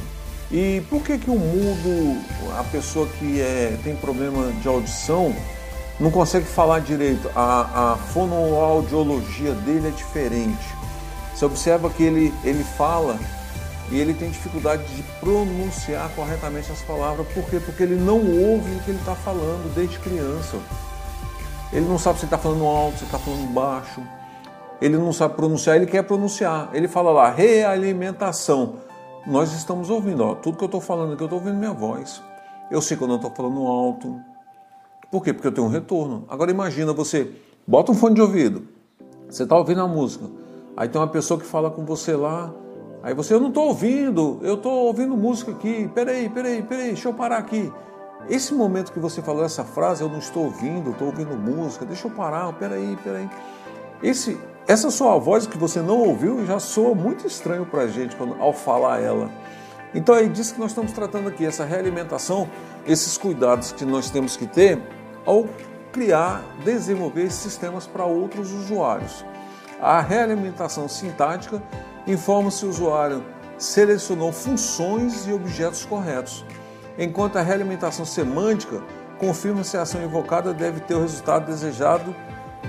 E 0.52 0.83
por 0.90 1.02
que 1.02 1.17
que 1.17 1.31
o 1.31 1.38
mudo, 1.38 2.21
a 2.59 2.64
pessoa 2.64 3.07
que 3.19 3.40
é, 3.40 3.79
tem 3.85 3.95
problema 3.97 4.52
de 4.61 4.69
audição, 4.69 5.35
não 6.00 6.11
consegue 6.11 6.47
falar 6.47 6.80
direito? 6.80 7.30
A, 7.37 7.92
a 7.92 7.97
fonoaudiologia 7.97 9.52
dele 9.52 9.88
é 9.88 9.90
diferente. 9.90 10.75
Você 11.35 11.45
observa 11.45 11.90
que 11.90 12.02
ele, 12.02 12.35
ele 12.42 12.64
fala 12.64 13.19
e 13.90 13.99
ele 13.99 14.14
tem 14.14 14.30
dificuldade 14.30 14.83
de 14.95 15.02
pronunciar 15.21 16.11
corretamente 16.16 16.73
as 16.73 16.80
palavras. 16.83 17.26
Por 17.28 17.45
quê? 17.50 17.61
Porque 17.61 17.83
ele 17.83 17.97
não 17.97 18.16
ouve 18.16 18.75
o 18.75 18.80
que 18.80 18.90
ele 18.90 18.99
está 18.99 19.14
falando 19.14 19.73
desde 19.75 19.99
criança. 19.99 20.57
Ele 21.73 21.87
não 21.87 21.99
sabe 21.99 22.19
se 22.19 22.25
está 22.25 22.38
falando 22.38 22.64
alto, 22.64 22.99
se 22.99 23.04
está 23.04 23.19
falando 23.19 23.52
baixo. 23.52 24.00
Ele 24.80 24.97
não 24.97 25.12
sabe 25.12 25.35
pronunciar, 25.35 25.76
ele 25.76 25.87
quer 25.87 26.02
pronunciar. 26.02 26.71
Ele 26.73 26.88
fala 26.88 27.11
lá, 27.11 27.30
realimentação. 27.30 28.76
Nós 29.26 29.52
estamos 29.52 29.90
ouvindo, 29.90 30.25
ó, 30.25 30.35
tudo 30.35 30.57
que 30.57 30.64
eu 30.64 30.66
estou 30.66 30.80
falando 30.80 31.12
aqui, 31.12 31.23
eu 31.23 31.26
estou 31.26 31.38
ouvindo 31.38 31.59
minha 31.59 31.75
voz. 31.75 32.23
Eu 32.71 32.80
sei 32.80 32.97
quando 32.97 33.11
eu 33.11 33.16
estou 33.16 33.30
falando 33.30 33.66
alto. 33.66 34.29
Por 35.11 35.25
quê? 35.25 35.33
Porque 35.33 35.49
eu 35.49 35.52
tenho 35.52 35.67
um 35.67 35.71
retorno. 35.71 36.25
Agora 36.29 36.50
imagina 36.50 36.93
você, 36.93 37.33
bota 37.67 37.90
um 37.90 37.95
fone 37.95 38.14
de 38.14 38.23
ouvido, 38.23 38.62
você 39.29 39.43
está 39.43 39.57
ouvindo 39.57 39.81
a 39.81 39.88
música, 39.88 40.26
aí 40.76 40.88
tem 40.88 41.00
uma 41.00 41.09
pessoa 41.09 41.38
que 41.38 41.47
fala 41.47 41.71
com 41.71 41.85
você 41.85 42.14
lá, 42.14 42.52
aí 43.02 43.12
você, 43.12 43.35
eu 43.35 43.40
não 43.40 43.49
estou 43.49 43.67
ouvindo, 43.67 44.38
eu 44.43 44.55
estou 44.55 44.87
ouvindo 44.87 45.17
música 45.17 45.50
aqui, 45.50 45.90
peraí, 45.93 46.29
peraí, 46.29 46.62
peraí, 46.62 46.87
deixa 46.88 47.09
eu 47.09 47.14
parar 47.14 47.38
aqui. 47.38 47.73
Esse 48.29 48.55
momento 48.55 48.93
que 48.93 49.00
você 49.00 49.21
falou 49.21 49.45
essa 49.45 49.64
frase, 49.64 50.02
eu 50.02 50.09
não 50.09 50.19
estou 50.19 50.45
ouvindo, 50.45 50.90
estou 50.90 51.09
ouvindo 51.09 51.37
música, 51.37 51.85
deixa 51.85 52.07
eu 52.07 52.12
parar, 52.12 52.52
peraí, 52.52 52.97
peraí. 53.02 53.29
Esse, 54.02 54.38
essa 54.69 54.90
sua 54.90 55.19
voz 55.19 55.47
que 55.47 55.59
você 55.59 55.81
não 55.81 55.99
ouviu 55.99 56.47
já 56.47 56.61
soa 56.61 56.95
muito 56.95 57.26
estranho 57.26 57.67
para 57.67 57.83
a 57.83 57.88
gente 57.88 58.14
quando, 58.14 58.40
ao 58.40 58.52
falar 58.52 59.00
ela. 59.00 59.29
Então 59.93 60.14
é 60.14 60.23
disso 60.25 60.55
que 60.55 60.61
nós 60.61 60.71
estamos 60.71 60.93
tratando 60.93 61.29
aqui, 61.29 61.45
essa 61.45 61.64
realimentação, 61.64 62.49
esses 62.87 63.19
cuidados 63.19 63.73
que 63.73 63.85
nós 63.85 64.11
temos 64.11 64.37
que 64.37 64.47
ter 64.47 64.81
ao 65.24 65.46
criar, 65.92 66.42
desenvolver 66.64 67.30
sistemas 67.30 67.86
para 67.86 68.04
outros 68.04 68.52
usuários. 68.52 69.24
A 69.80 70.00
realimentação 70.00 70.88
sintática 70.88 71.62
informa 72.06 72.50
se 72.50 72.64
o 72.64 72.68
usuário 72.68 73.24
selecionou 73.58 74.32
funções 74.32 75.26
e 75.26 75.32
objetos 75.32 75.84
corretos, 75.84 76.44
enquanto 76.98 77.36
a 77.36 77.42
realimentação 77.42 78.04
semântica 78.04 78.82
confirma 79.18 79.62
se 79.62 79.76
a 79.76 79.82
ação 79.82 80.02
invocada 80.02 80.54
deve 80.54 80.80
ter 80.80 80.94
o 80.94 81.02
resultado 81.02 81.46
desejado. 81.46 82.14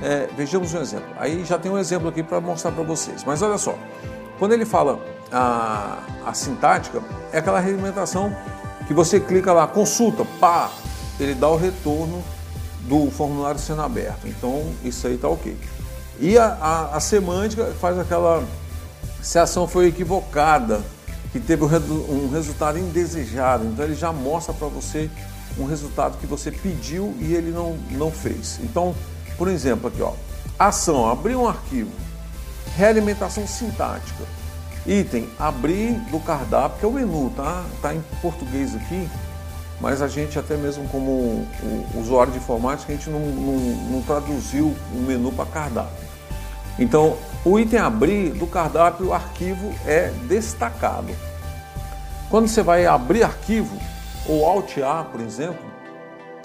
É, 0.04 0.28
vejamos 0.36 0.74
um 0.74 0.82
exemplo. 0.82 1.08
Aí 1.18 1.46
já 1.46 1.58
tem 1.58 1.72
um 1.72 1.78
exemplo 1.78 2.10
aqui 2.10 2.24
para 2.24 2.42
mostrar 2.42 2.72
para 2.72 2.84
vocês. 2.84 3.24
Mas 3.24 3.42
olha 3.42 3.58
só, 3.58 3.76
quando 4.40 4.54
ele 4.54 4.66
fala 4.66 5.00
a, 5.32 6.00
a 6.26 6.34
sintática, 6.34 7.02
é 7.32 7.38
aquela 7.38 7.60
realimentação 7.60 8.36
que 8.88 8.94
você 8.94 9.20
clica 9.20 9.54
lá, 9.54 9.68
consulta, 9.68 10.26
pá, 10.40 10.72
ele 11.20 11.36
dá 11.36 11.48
o 11.48 11.56
retorno 11.56 12.22
do 12.88 13.12
formulário 13.12 13.60
sendo 13.60 13.82
aberto. 13.82 14.28
Então, 14.28 14.72
isso 14.84 15.08
aí 15.08 15.16
está 15.16 15.28
ok. 15.28 15.58
E 16.20 16.38
a, 16.38 16.46
a, 16.46 16.98
a, 16.98 17.00
semântica 17.00 17.66
faz 17.80 17.98
aquela. 17.98 18.44
Se 19.22 19.40
a 19.40 19.44
ação 19.44 19.68
foi 19.68 19.88
equivocada, 19.88 20.82
que 21.32 21.40
teve 21.40 21.64
um, 21.64 22.30
resultado 22.30 22.78
indesejado, 22.78 23.66
então 23.66 23.86
ele 23.86 23.96
já 23.96 24.12
mostra 24.12 24.54
para 24.54 24.68
você 24.68 25.10
um 25.58 25.66
resultado 25.66 26.18
que 26.18 26.26
você 26.26 26.52
pediu 26.52 27.16
e 27.20 27.34
ele 27.34 27.52
não, 27.52 27.78
não 27.92 28.12
fez. 28.12 28.60
Então, 28.62 28.96
por 29.38 29.48
exemplo, 29.48 29.88
aqui, 29.88 30.02
ó, 30.02 30.14
ação, 30.60 31.10
abrir 31.10 31.36
um 31.36 31.48
arquivo, 31.48 31.92
realimentação 32.76 33.48
sintática, 33.48 34.24
item, 34.86 35.30
abrir 35.40 35.94
do 36.12 36.20
cardápio, 36.20 36.80
que 36.80 36.86
é 36.86 36.88
o 36.88 36.92
menu, 36.92 37.32
tá? 37.36 37.64
Tá 37.82 37.94
em 37.96 38.04
português 38.22 38.76
aqui, 38.76 39.10
mas 39.82 40.02
a 40.02 40.08
gente 40.08 40.38
até 40.38 40.56
mesmo 40.56 40.88
como 40.90 41.46
usuário 41.96 42.32
de 42.32 42.38
informática, 42.38 42.94
a 42.94 42.96
gente 42.96 43.10
não, 43.10 43.20
não, 43.20 43.58
não 43.92 44.02
traduziu 44.04 44.76
o 44.94 44.98
menu 45.00 45.32
para 45.32 45.46
cardápio. 45.48 46.08
Então, 46.78 47.18
o 47.44 47.60
item 47.60 47.80
abrir 47.80 48.30
do 48.30 48.46
cardápio, 48.46 49.08
o 49.08 49.14
arquivo 49.14 49.74
é 49.86 50.10
destacado. 50.28 51.14
Quando 52.30 52.48
você 52.48 52.62
vai 52.62 52.86
abrir 52.86 53.24
arquivo, 53.24 53.76
ou 54.30 54.46
Alt 54.46 54.78
A, 54.78 55.04
por 55.04 55.20
exemplo, 55.20 55.66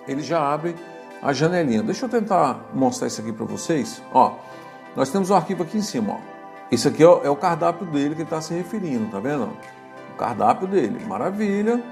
ele 0.08 0.22
já 0.22 0.40
abre 0.40 0.74
a 1.22 1.32
janelinha. 1.32 1.82
Deixa 1.82 2.06
eu 2.06 2.08
tentar 2.08 2.70
mostrar 2.72 3.06
isso 3.06 3.20
aqui 3.20 3.32
para 3.32 3.44
vocês. 3.44 4.02
Ó, 4.12 4.32
nós 4.96 5.10
temos 5.10 5.28
o 5.28 5.34
um 5.34 5.36
arquivo 5.36 5.62
aqui 5.62 5.76
em 5.76 5.82
cima. 5.82 6.14
Ó. 6.14 6.18
Isso 6.70 6.88
aqui 6.88 7.02
é 7.02 7.30
o 7.30 7.36
cardápio 7.36 7.86
dele 7.86 8.14
que 8.14 8.22
está 8.22 8.40
se 8.40 8.54
referindo, 8.54 9.10
tá 9.10 9.20
vendo? 9.20 9.52
O 10.14 10.16
cardápio 10.16 10.66
dele. 10.66 11.04
Maravilha. 11.04 11.82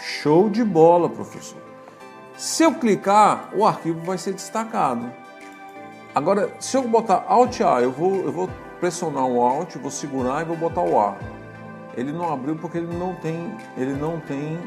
Show 0.00 0.48
de 0.48 0.64
bola, 0.64 1.08
professor. 1.08 1.58
Se 2.36 2.62
eu 2.62 2.74
clicar, 2.74 3.50
o 3.54 3.64
arquivo 3.64 4.00
vai 4.00 4.18
ser 4.18 4.34
destacado. 4.34 5.10
Agora, 6.14 6.50
se 6.60 6.76
eu 6.76 6.82
botar 6.86 7.24
Alt 7.26 7.60
A, 7.60 7.80
eu 7.80 7.90
vou, 7.90 8.16
eu 8.16 8.32
vou 8.32 8.48
pressionar 8.80 9.26
o 9.26 9.40
Alt, 9.40 9.76
vou 9.76 9.90
segurar 9.90 10.42
e 10.42 10.44
vou 10.44 10.56
botar 10.56 10.82
o 10.82 10.98
A. 11.00 11.16
Ele 11.96 12.12
não 12.12 12.32
abriu 12.32 12.56
porque 12.56 12.78
ele 12.78 12.94
não 12.94 13.14
tem, 13.14 13.54
ele 13.76 13.94
não 13.94 14.20
tem, 14.20 14.58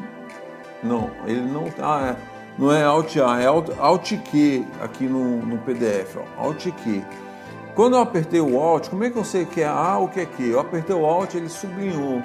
não, 0.82 1.10
ele 1.26 1.42
não, 1.42 1.64
ah, 1.80 2.08
é, 2.08 2.16
não 2.58 2.72
é 2.72 2.82
Alt 2.82 3.16
A, 3.16 3.40
é 3.40 3.46
Alt, 3.46 3.68
Alt 3.78 4.12
Q 4.30 4.66
aqui 4.82 5.04
no, 5.04 5.38
no 5.44 5.58
PDF, 5.58 6.16
ó, 6.16 6.44
Alt 6.46 6.66
Q. 6.82 7.04
Quando 7.74 7.94
eu 7.94 8.00
apertei 8.00 8.40
o 8.40 8.60
Alt, 8.60 8.88
como 8.88 9.04
é 9.04 9.10
que 9.10 9.16
eu 9.16 9.24
sei 9.24 9.44
que 9.44 9.60
é 9.60 9.66
A 9.66 9.96
ou 9.98 10.08
que 10.08 10.20
é 10.20 10.26
Q? 10.26 10.42
Eu 10.42 10.60
apertei 10.60 10.94
o 10.94 11.06
Alt, 11.06 11.34
ele 11.34 11.48
sublinhou. 11.48 12.20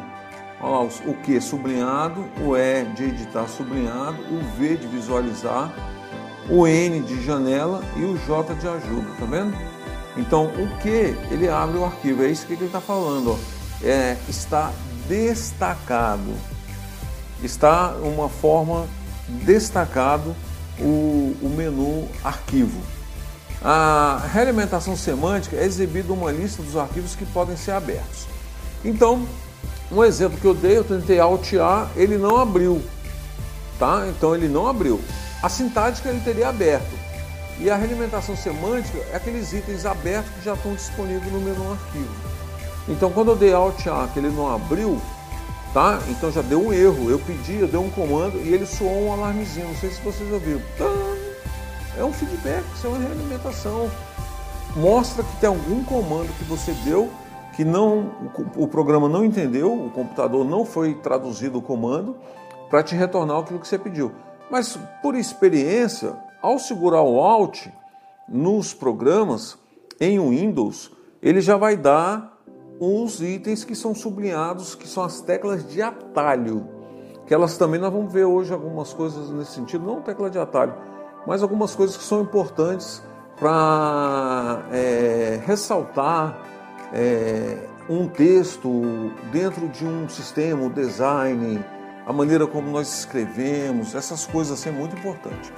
O 0.68 1.14
Q 1.14 1.40
sublinhado, 1.42 2.26
o 2.42 2.58
E 2.58 2.86
de 2.96 3.04
editar 3.04 3.48
sublinhado, 3.48 4.18
o 4.24 4.58
V 4.58 4.78
de 4.78 4.88
visualizar, 4.88 5.72
o 6.50 6.66
N 6.66 7.02
de 7.02 7.24
janela 7.24 7.84
e 7.96 8.04
o 8.04 8.18
J 8.18 8.56
de 8.56 8.68
ajuda, 8.68 9.08
tá 9.20 9.26
vendo? 9.26 9.56
Então 10.18 10.48
o 10.48 10.78
Q 10.82 10.90
ele 11.30 11.48
abre 11.48 11.78
o 11.78 11.86
arquivo, 11.86 12.24
é 12.24 12.30
isso 12.30 12.48
que 12.48 12.54
ele 12.54 12.66
está 12.66 12.82
falando, 12.82 13.34
ó. 13.34 13.38
É, 13.84 14.18
está 14.28 14.72
destacado, 15.08 16.34
está 17.44 17.92
uma 18.02 18.28
forma 18.28 18.88
destacado 19.28 20.36
o, 20.80 21.36
o 21.44 21.54
menu 21.56 22.08
arquivo. 22.24 22.82
A 23.62 24.20
realimentação 24.34 24.96
semântica 24.96 25.58
é 25.58 25.64
exibida 25.64 26.12
uma 26.12 26.32
lista 26.32 26.64
dos 26.64 26.76
arquivos 26.76 27.16
que 27.16 27.26
podem 27.26 27.56
ser 27.56 27.72
abertos. 27.72 28.26
Então, 28.84 29.28
um 29.92 30.04
exemplo 30.04 30.40
que 30.40 30.46
eu 30.46 30.54
dei, 30.54 30.78
eu 30.78 30.84
tentei 30.84 31.20
altear, 31.20 31.90
ele 31.96 32.18
não 32.18 32.38
abriu, 32.38 32.82
tá? 33.78 34.06
Então 34.10 34.34
ele 34.34 34.48
não 34.48 34.68
abriu. 34.68 35.00
A 35.44 35.50
sintática 35.50 36.10
ele 36.10 36.22
teria 36.22 36.50
aberto. 36.50 37.06
E 37.60 37.70
a 37.70 37.76
realimentação 37.76 38.36
semântica 38.36 38.98
é 39.12 39.16
aqueles 39.16 39.54
itens 39.54 39.86
abertos 39.86 40.32
que 40.34 40.44
já 40.44 40.54
estão 40.56 40.74
disponíveis 40.74 41.32
no 41.32 41.40
menu 41.40 41.72
arquivo. 41.72 42.10
Então 42.88 43.12
quando 43.12 43.32
eu 43.32 43.36
dei 43.36 43.54
Alt 43.54 43.88
A 43.88 44.10
que 44.12 44.20
ele 44.20 44.30
não 44.30 44.54
abriu, 44.54 45.02
tá? 45.74 46.00
Então 46.10 46.32
já 46.32 46.42
deu 46.42 46.62
um 46.66 46.74
erro. 46.74 47.10
Eu 47.10 47.20
pedi, 47.20 47.60
eu 47.60 47.68
dei 47.68 47.80
um 47.80 47.90
comando 47.90 48.38
e 48.44 48.54
ele 48.54 48.66
soou 48.66 49.08
um 49.08 49.14
alarmezinho. 49.14 49.68
Não 49.68 49.76
sei 49.76 49.92
se 49.92 50.02
vocês 50.02 50.32
ouviram. 50.34 50.62
É 51.98 52.04
um 52.04 52.12
feedback, 52.12 52.64
isso 52.76 52.88
é 52.88 52.90
uma 52.90 53.00
realimentação. 53.00 53.90
Mostra 54.76 55.24
que 55.24 55.36
tem 55.38 55.48
algum 55.48 55.84
comando 55.86 56.28
que 56.38 56.44
você 56.44 56.74
deu 56.84 57.10
que 57.56 57.64
não 57.64 58.12
o 58.58 58.68
programa 58.68 59.08
não 59.08 59.24
entendeu, 59.24 59.74
o 59.74 59.90
computador 59.90 60.46
não 60.46 60.66
foi 60.66 60.94
traduzido 60.96 61.60
o 61.60 61.62
comando 61.62 62.16
para 62.70 62.84
te 62.84 62.96
retornar 62.96 63.40
aquilo 63.40 63.60
que 63.60 63.68
você 63.68 63.80
pediu. 63.80 64.12
Mas 64.52 64.78
por 65.02 65.16
experiência, 65.16 66.14
ao 66.42 66.60
segurar 66.60 67.02
o 67.02 67.20
Alt 67.20 67.68
nos 68.28 68.74
programas 68.74 69.58
em 70.00 70.20
Windows, 70.20 70.92
ele 71.22 71.40
já 71.40 71.56
vai 71.56 71.78
dar 71.78 72.38
uns 72.80 73.22
itens 73.22 73.64
que 73.64 73.74
são 73.74 73.96
sublinhados, 73.96 74.76
que 74.76 74.88
são 74.88 75.04
as 75.04 75.22
teclas 75.22 75.66
de 75.66 75.82
atalho. 75.82 76.68
Que 77.26 77.34
elas 77.34 77.58
também 77.58 77.80
nós 77.80 77.92
vamos 77.92 78.12
ver 78.12 78.26
hoje 78.26 78.54
algumas 78.54 78.94
coisas 78.94 79.30
nesse 79.32 79.54
sentido, 79.54 79.86
não 79.86 80.02
tecla 80.02 80.30
de 80.30 80.38
atalho, 80.38 80.76
mas 81.26 81.42
algumas 81.42 81.74
coisas 81.74 81.96
que 81.96 82.04
são 82.04 82.22
importantes 82.22 83.02
para 83.40 84.66
é, 84.72 85.42
ressaltar 85.46 86.55
é, 86.96 87.58
um 87.90 88.08
texto 88.08 89.12
dentro 89.32 89.68
de 89.68 89.86
um 89.86 90.08
sistema, 90.08 90.64
o 90.64 90.70
design, 90.70 91.64
a 92.08 92.14
maneira 92.14 92.48
como 92.48 92.72
nós 92.72 93.00
escrevemos, 93.00 93.94
essas 93.94 94.26
coisas 94.26 94.58
assim 94.58 94.70
é 94.70 94.72
muito 94.72 94.96
importante. 94.96 95.54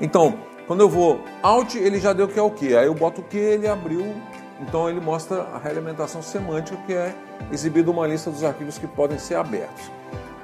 Então, 0.00 0.38
quando 0.66 0.80
eu 0.80 0.88
vou 0.88 1.20
Alt, 1.42 1.74
ele 1.74 1.98
já 1.98 2.12
deu 2.12 2.28
que 2.28 2.38
é 2.38 2.42
o 2.42 2.50
que, 2.50 2.76
aí 2.76 2.86
eu 2.86 2.94
boto 2.94 3.20
o 3.20 3.24
que, 3.24 3.36
ele 3.36 3.66
abriu, 3.66 4.14
então 4.60 4.88
ele 4.88 5.00
mostra 5.00 5.42
a 5.52 5.58
realimentação 5.58 6.22
semântica 6.22 6.78
que 6.86 6.92
é 6.92 7.14
exibida 7.50 7.90
uma 7.90 8.06
lista 8.06 8.30
dos 8.30 8.44
arquivos 8.44 8.78
que 8.78 8.86
podem 8.86 9.18
ser 9.18 9.34
abertos. 9.34 9.90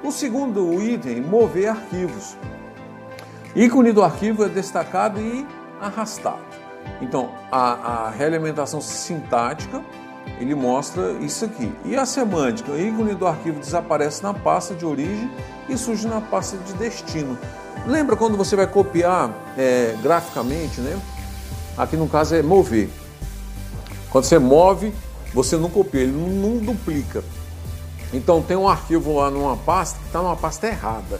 O 0.03 0.11
segundo 0.11 0.81
item, 0.81 1.21
mover 1.21 1.69
arquivos. 1.69 2.35
Ícone 3.55 3.93
do 3.93 4.03
arquivo 4.03 4.43
é 4.43 4.49
destacado 4.49 5.21
e 5.21 5.47
arrastado. 5.79 6.41
Então, 7.01 7.31
a, 7.49 8.07
a 8.07 8.09
realimentação 8.09 8.81
sintática 8.81 9.81
ele 10.39 10.55
mostra 10.55 11.11
isso 11.21 11.45
aqui. 11.45 11.71
E 11.85 11.95
a 11.95 12.05
semântica? 12.05 12.71
O 12.71 12.79
ícone 12.79 13.15
do 13.15 13.27
arquivo 13.27 13.59
desaparece 13.59 14.23
na 14.23 14.33
pasta 14.33 14.73
de 14.73 14.85
origem 14.85 15.29
e 15.69 15.77
surge 15.77 16.07
na 16.07 16.19
pasta 16.19 16.57
de 16.57 16.73
destino. 16.73 17.37
Lembra 17.85 18.15
quando 18.15 18.37
você 18.37 18.55
vai 18.55 18.67
copiar 18.67 19.29
é, 19.57 19.95
graficamente, 20.01 20.81
né? 20.81 20.99
Aqui 21.77 21.97
no 21.97 22.07
caso 22.07 22.35
é 22.35 22.41
mover. 22.41 22.89
Quando 24.09 24.25
você 24.25 24.37
move, 24.37 24.93
você 25.33 25.57
não 25.57 25.69
copia, 25.69 26.01
ele 26.01 26.11
não, 26.11 26.57
duplica. 26.57 27.23
Então 28.13 28.41
tem 28.41 28.55
um 28.55 28.67
arquivo 28.67 29.17
lá 29.17 29.31
numa 29.31 29.57
pasta 29.57 29.97
que 29.99 30.05
está 30.05 30.21
numa 30.21 30.35
pasta 30.35 30.67
errada. 30.67 31.19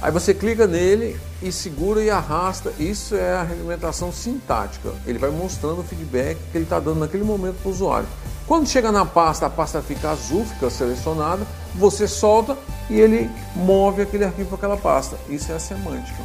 Aí 0.00 0.12
você 0.12 0.32
clica 0.32 0.66
nele 0.66 1.18
e 1.42 1.50
segura 1.50 2.02
e 2.02 2.08
arrasta. 2.08 2.72
Isso 2.78 3.16
é 3.16 3.34
a 3.34 3.42
regulamentação 3.42 4.12
sintática. 4.12 4.92
Ele 5.06 5.18
vai 5.18 5.30
mostrando 5.30 5.80
o 5.80 5.84
feedback 5.84 6.38
que 6.52 6.58
ele 6.58 6.64
está 6.64 6.78
dando 6.78 7.00
naquele 7.00 7.24
momento 7.24 7.56
para 7.56 7.68
o 7.68 7.72
usuário. 7.72 8.08
Quando 8.46 8.66
chega 8.66 8.92
na 8.92 9.04
pasta, 9.04 9.46
a 9.46 9.50
pasta 9.50 9.82
fica 9.82 10.10
azul, 10.10 10.44
fica 10.44 10.70
selecionada, 10.70 11.46
você 11.74 12.08
solta 12.08 12.56
e 12.88 12.98
ele 12.98 13.30
move 13.54 14.00
aquele 14.00 14.24
arquivo 14.24 14.48
para 14.48 14.56
aquela 14.56 14.76
pasta. 14.76 15.18
Isso 15.28 15.52
é 15.52 15.56
a 15.56 15.58
semântica. 15.58 16.22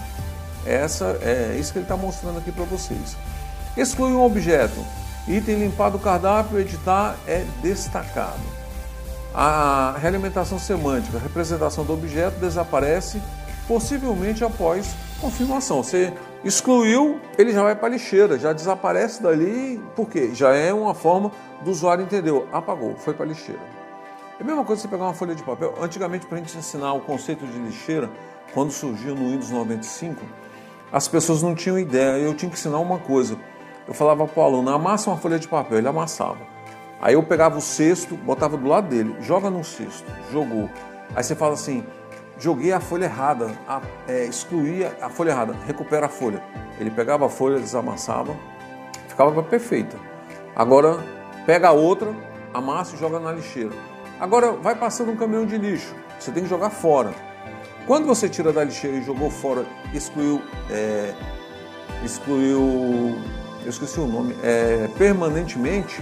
Essa 0.66 1.18
é 1.22 1.58
isso 1.60 1.74
que 1.74 1.80
ele 1.80 1.86
está 1.86 1.98
mostrando 1.98 2.38
aqui 2.38 2.52
para 2.52 2.64
vocês. 2.64 3.18
Exclui 3.76 4.12
um 4.12 4.24
objeto. 4.24 4.80
Item 5.28 5.60
limpado 5.60 5.98
do 5.98 6.04
cardápio, 6.04 6.60
editar 6.60 7.18
é 7.28 7.44
destacado. 7.62 8.40
A 9.34 9.96
realimentação 10.00 10.60
semântica, 10.60 11.18
a 11.18 11.22
representação 11.22 11.84
do 11.84 11.92
objeto 11.92 12.40
desaparece 12.40 13.20
possivelmente 13.68 14.44
após 14.44 14.96
confirmação. 15.20 15.84
Você 15.84 16.14
excluiu, 16.44 17.20
ele 17.38 17.54
já 17.54 17.64
vai 17.64 17.76
para 17.76 17.88
a 17.88 17.92
lixeira, 17.92 18.38
já 18.38 18.54
desaparece 18.54 19.22
dali, 19.22 19.82
porque 19.96 20.34
já 20.34 20.54
é 20.54 20.74
uma 20.74 20.94
forma 20.94 21.32
do 21.62 21.72
usuário 21.72 22.04
entender, 22.04 22.34
apagou, 22.52 22.96
foi 22.98 23.14
para 23.14 23.26
a 23.26 23.30
lixeira. 23.30 23.62
É 24.40 24.44
a 24.44 24.46
mesma 24.46 24.66
coisa 24.66 24.82
você 24.82 24.88
pegar 24.88 25.06
uma 25.06 25.14
folha 25.14 25.36
de 25.36 25.44
papel. 25.44 25.74
Antigamente, 25.80 26.26
para 26.26 26.38
a 26.38 26.42
gente 26.42 26.58
ensinar 26.58 26.94
o 26.94 27.02
conceito 27.02 27.46
de 27.46 27.58
lixeira, 27.60 28.10
quando 28.54 28.72
surgiu 28.72 29.16
no 29.16 29.30
Windows 29.30 29.52
95, 29.52 30.22
as 30.92 31.08
pessoas 31.08 31.42
não 31.42 31.56
tinham 31.56 31.80
ideia. 31.80 32.22
Eu 32.22 32.34
tinha 32.34 32.50
que 32.50 32.58
ensinar 32.58 32.80
uma 32.80 33.00
coisa. 33.00 33.38
Eu 33.88 33.94
falava 33.94 34.28
para 34.28 34.42
o 34.42 34.44
aluno, 34.46 34.70
amassa 34.70 35.10
uma 35.10 35.18
folha 35.18 35.40
de 35.40 35.48
papel, 35.48 35.78
ele 35.78 35.88
amassava. 35.88 36.40
Aí 37.02 37.16
eu 37.16 37.24
pegava 37.24 37.58
o 37.58 37.62
cesto, 37.62 38.16
botava 38.16 38.56
do 38.58 38.68
lado 38.68 38.88
dele, 38.88 39.16
joga 39.22 39.50
no 39.50 39.64
cesto, 39.64 40.10
jogou. 40.32 40.70
Aí 41.16 41.24
você 41.24 41.36
fala 41.36 41.54
assim, 41.54 41.84
joguei 42.38 42.72
a 42.72 42.80
folha 42.80 43.06
errada, 43.06 43.52
a, 43.68 43.82
é, 44.08 44.26
excluía 44.26 44.98
a 45.02 45.10
folha 45.10 45.32
errada, 45.32 45.56
recupera 45.66 46.08
a 46.08 46.10
folha. 46.10 46.44
Ele 46.80 46.90
pegava 46.90 47.26
a 47.26 47.30
folha, 47.30 47.60
desamassava, 47.60 48.36
ficava 49.08 49.44
perfeita. 49.44 49.98
Agora 50.56 51.04
pega 51.46 51.70
a 51.70 51.72
outra, 51.72 52.14
amassa 52.54 52.96
e 52.96 53.00
joga 53.00 53.20
na 53.20 53.32
lixeira. 53.32 53.72
Agora 54.20 54.52
vai 54.52 54.76
passando 54.76 55.12
um 55.12 55.16
caminhão 55.16 55.46
de 55.46 55.58
lixo, 55.58 55.96
você 56.20 56.32
tem 56.32 56.44
que 56.44 56.50
jogar 56.50 56.70
fora. 56.70 57.14
Quando 57.86 58.06
você 58.06 58.30
tira 58.30 58.54
da 58.54 58.64
lixeira 58.64 58.98
e 58.98 59.04
jogou 59.04 59.30
fora, 59.30 59.66
excluiu, 59.94 60.42
é, 60.70 61.14
excluiu, 62.04 63.18
eu 63.62 63.70
esqueci 63.70 64.00
o 64.00 64.08
nome, 64.08 64.36
é, 64.42 64.88
permanentemente, 64.98 66.02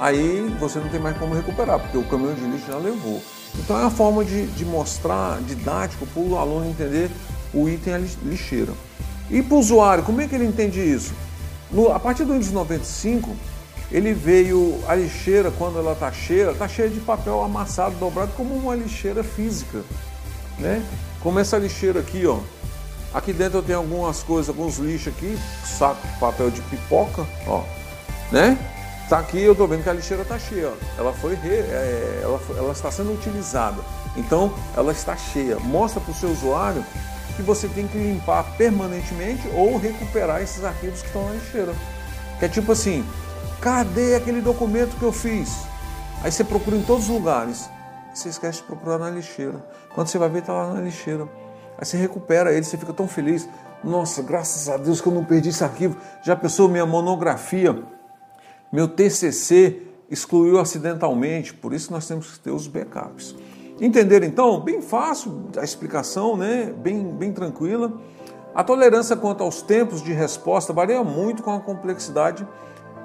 aí 0.00 0.40
você 0.58 0.80
não 0.80 0.88
tem 0.88 0.98
mais 0.98 1.16
como 1.18 1.34
recuperar, 1.34 1.78
porque 1.78 1.96
o 1.96 2.04
caminhão 2.04 2.34
de 2.34 2.42
lixo 2.42 2.66
já 2.66 2.78
levou. 2.78 3.22
Então 3.58 3.76
é 3.78 3.82
uma 3.82 3.90
forma 3.90 4.24
de, 4.24 4.46
de 4.46 4.64
mostrar, 4.64 5.40
didático, 5.42 6.06
para 6.06 6.22
o 6.22 6.38
aluno 6.38 6.68
entender 6.68 7.10
o 7.52 7.68
item 7.68 8.06
lixeira. 8.24 8.72
E 9.30 9.42
para 9.42 9.54
o 9.56 9.58
usuário, 9.58 10.04
como 10.04 10.20
é 10.20 10.26
que 10.26 10.34
ele 10.34 10.46
entende 10.46 10.80
isso? 10.80 11.12
No, 11.70 11.92
a 11.92 12.00
partir 12.00 12.24
do 12.24 12.32
Windows 12.32 12.52
95, 12.52 13.36
ele 13.92 14.12
veio 14.12 14.80
a 14.86 14.94
lixeira, 14.94 15.50
quando 15.50 15.78
ela 15.78 15.92
está 15.92 16.12
cheia, 16.12 16.50
está 16.50 16.68
cheia 16.68 16.88
de 16.88 17.00
papel 17.00 17.42
amassado, 17.42 17.96
dobrado, 17.96 18.32
como 18.36 18.54
uma 18.54 18.74
lixeira 18.74 19.22
física. 19.22 19.82
Né? 20.58 20.82
Como 21.20 21.38
essa 21.38 21.58
lixeira 21.58 22.00
aqui, 22.00 22.26
ó. 22.26 22.38
Aqui 23.12 23.32
dentro 23.32 23.58
eu 23.58 23.62
tenho 23.62 23.78
algumas 23.78 24.22
coisas, 24.22 24.48
alguns 24.48 24.78
lixos 24.78 25.08
aqui, 25.08 25.36
saco 25.64 26.06
de 26.06 26.18
papel 26.20 26.50
de 26.50 26.60
pipoca, 26.62 27.26
ó, 27.44 27.64
né? 28.30 28.56
Tá 29.10 29.18
aqui, 29.18 29.42
eu 29.42 29.56
tô 29.56 29.66
vendo 29.66 29.82
que 29.82 29.90
a 29.90 29.92
lixeira 29.92 30.24
tá 30.24 30.38
cheia. 30.38 30.72
Ela 30.96 31.12
foi, 31.12 31.34
re, 31.34 31.48
é, 31.48 32.20
ela, 32.22 32.40
ela 32.56 32.70
está 32.70 32.92
sendo 32.92 33.12
utilizada. 33.12 33.82
Então, 34.16 34.54
ela 34.76 34.92
está 34.92 35.16
cheia. 35.16 35.58
Mostra 35.58 36.00
para 36.00 36.12
o 36.12 36.14
seu 36.14 36.30
usuário 36.30 36.84
que 37.34 37.42
você 37.42 37.66
tem 37.66 37.88
que 37.88 37.98
limpar 37.98 38.44
permanentemente 38.56 39.48
ou 39.52 39.76
recuperar 39.78 40.40
esses 40.42 40.62
arquivos 40.62 41.00
que 41.00 41.08
estão 41.08 41.24
na 41.24 41.32
lixeira. 41.32 41.74
Que 42.38 42.44
é 42.44 42.48
tipo 42.48 42.70
assim, 42.70 43.04
cadê 43.60 44.14
aquele 44.14 44.40
documento 44.40 44.96
que 44.96 45.02
eu 45.02 45.12
fiz? 45.12 45.56
Aí 46.22 46.30
você 46.30 46.44
procura 46.44 46.76
em 46.76 46.82
todos 46.82 47.08
os 47.08 47.10
lugares 47.10 47.68
você 48.14 48.28
esquece 48.28 48.58
de 48.58 48.64
procurar 48.64 48.98
na 48.98 49.10
lixeira. 49.10 49.64
Quando 49.92 50.06
você 50.06 50.18
vai 50.18 50.28
ver, 50.28 50.38
está 50.38 50.52
lá 50.52 50.72
na 50.72 50.82
lixeira. 50.82 51.24
Aí 51.76 51.84
você 51.84 51.96
recupera 51.96 52.52
ele, 52.52 52.62
você 52.62 52.78
fica 52.78 52.92
tão 52.92 53.08
feliz. 53.08 53.48
Nossa, 53.82 54.22
graças 54.22 54.68
a 54.68 54.76
Deus 54.76 55.00
que 55.00 55.08
eu 55.08 55.12
não 55.12 55.24
perdi 55.24 55.48
esse 55.48 55.64
arquivo. 55.64 55.96
Já 56.22 56.36
pensou 56.36 56.68
minha 56.68 56.86
monografia, 56.86 57.76
meu 58.72 58.86
TCC 58.86 59.82
excluiu 60.08 60.60
acidentalmente, 60.60 61.54
por 61.54 61.72
isso 61.72 61.92
nós 61.92 62.06
temos 62.06 62.32
que 62.32 62.38
ter 62.40 62.50
os 62.50 62.66
backups. 62.66 63.34
Entender 63.80 64.22
então? 64.22 64.60
Bem 64.60 64.82
fácil 64.82 65.48
a 65.56 65.64
explicação, 65.64 66.36
né? 66.36 66.72
bem, 66.76 67.02
bem 67.02 67.32
tranquila. 67.32 67.92
A 68.54 68.62
tolerância 68.62 69.16
quanto 69.16 69.42
aos 69.42 69.62
tempos 69.62 70.02
de 70.02 70.12
resposta 70.12 70.72
varia 70.72 71.02
muito 71.02 71.42
com 71.42 71.54
a 71.54 71.60
complexidade 71.60 72.46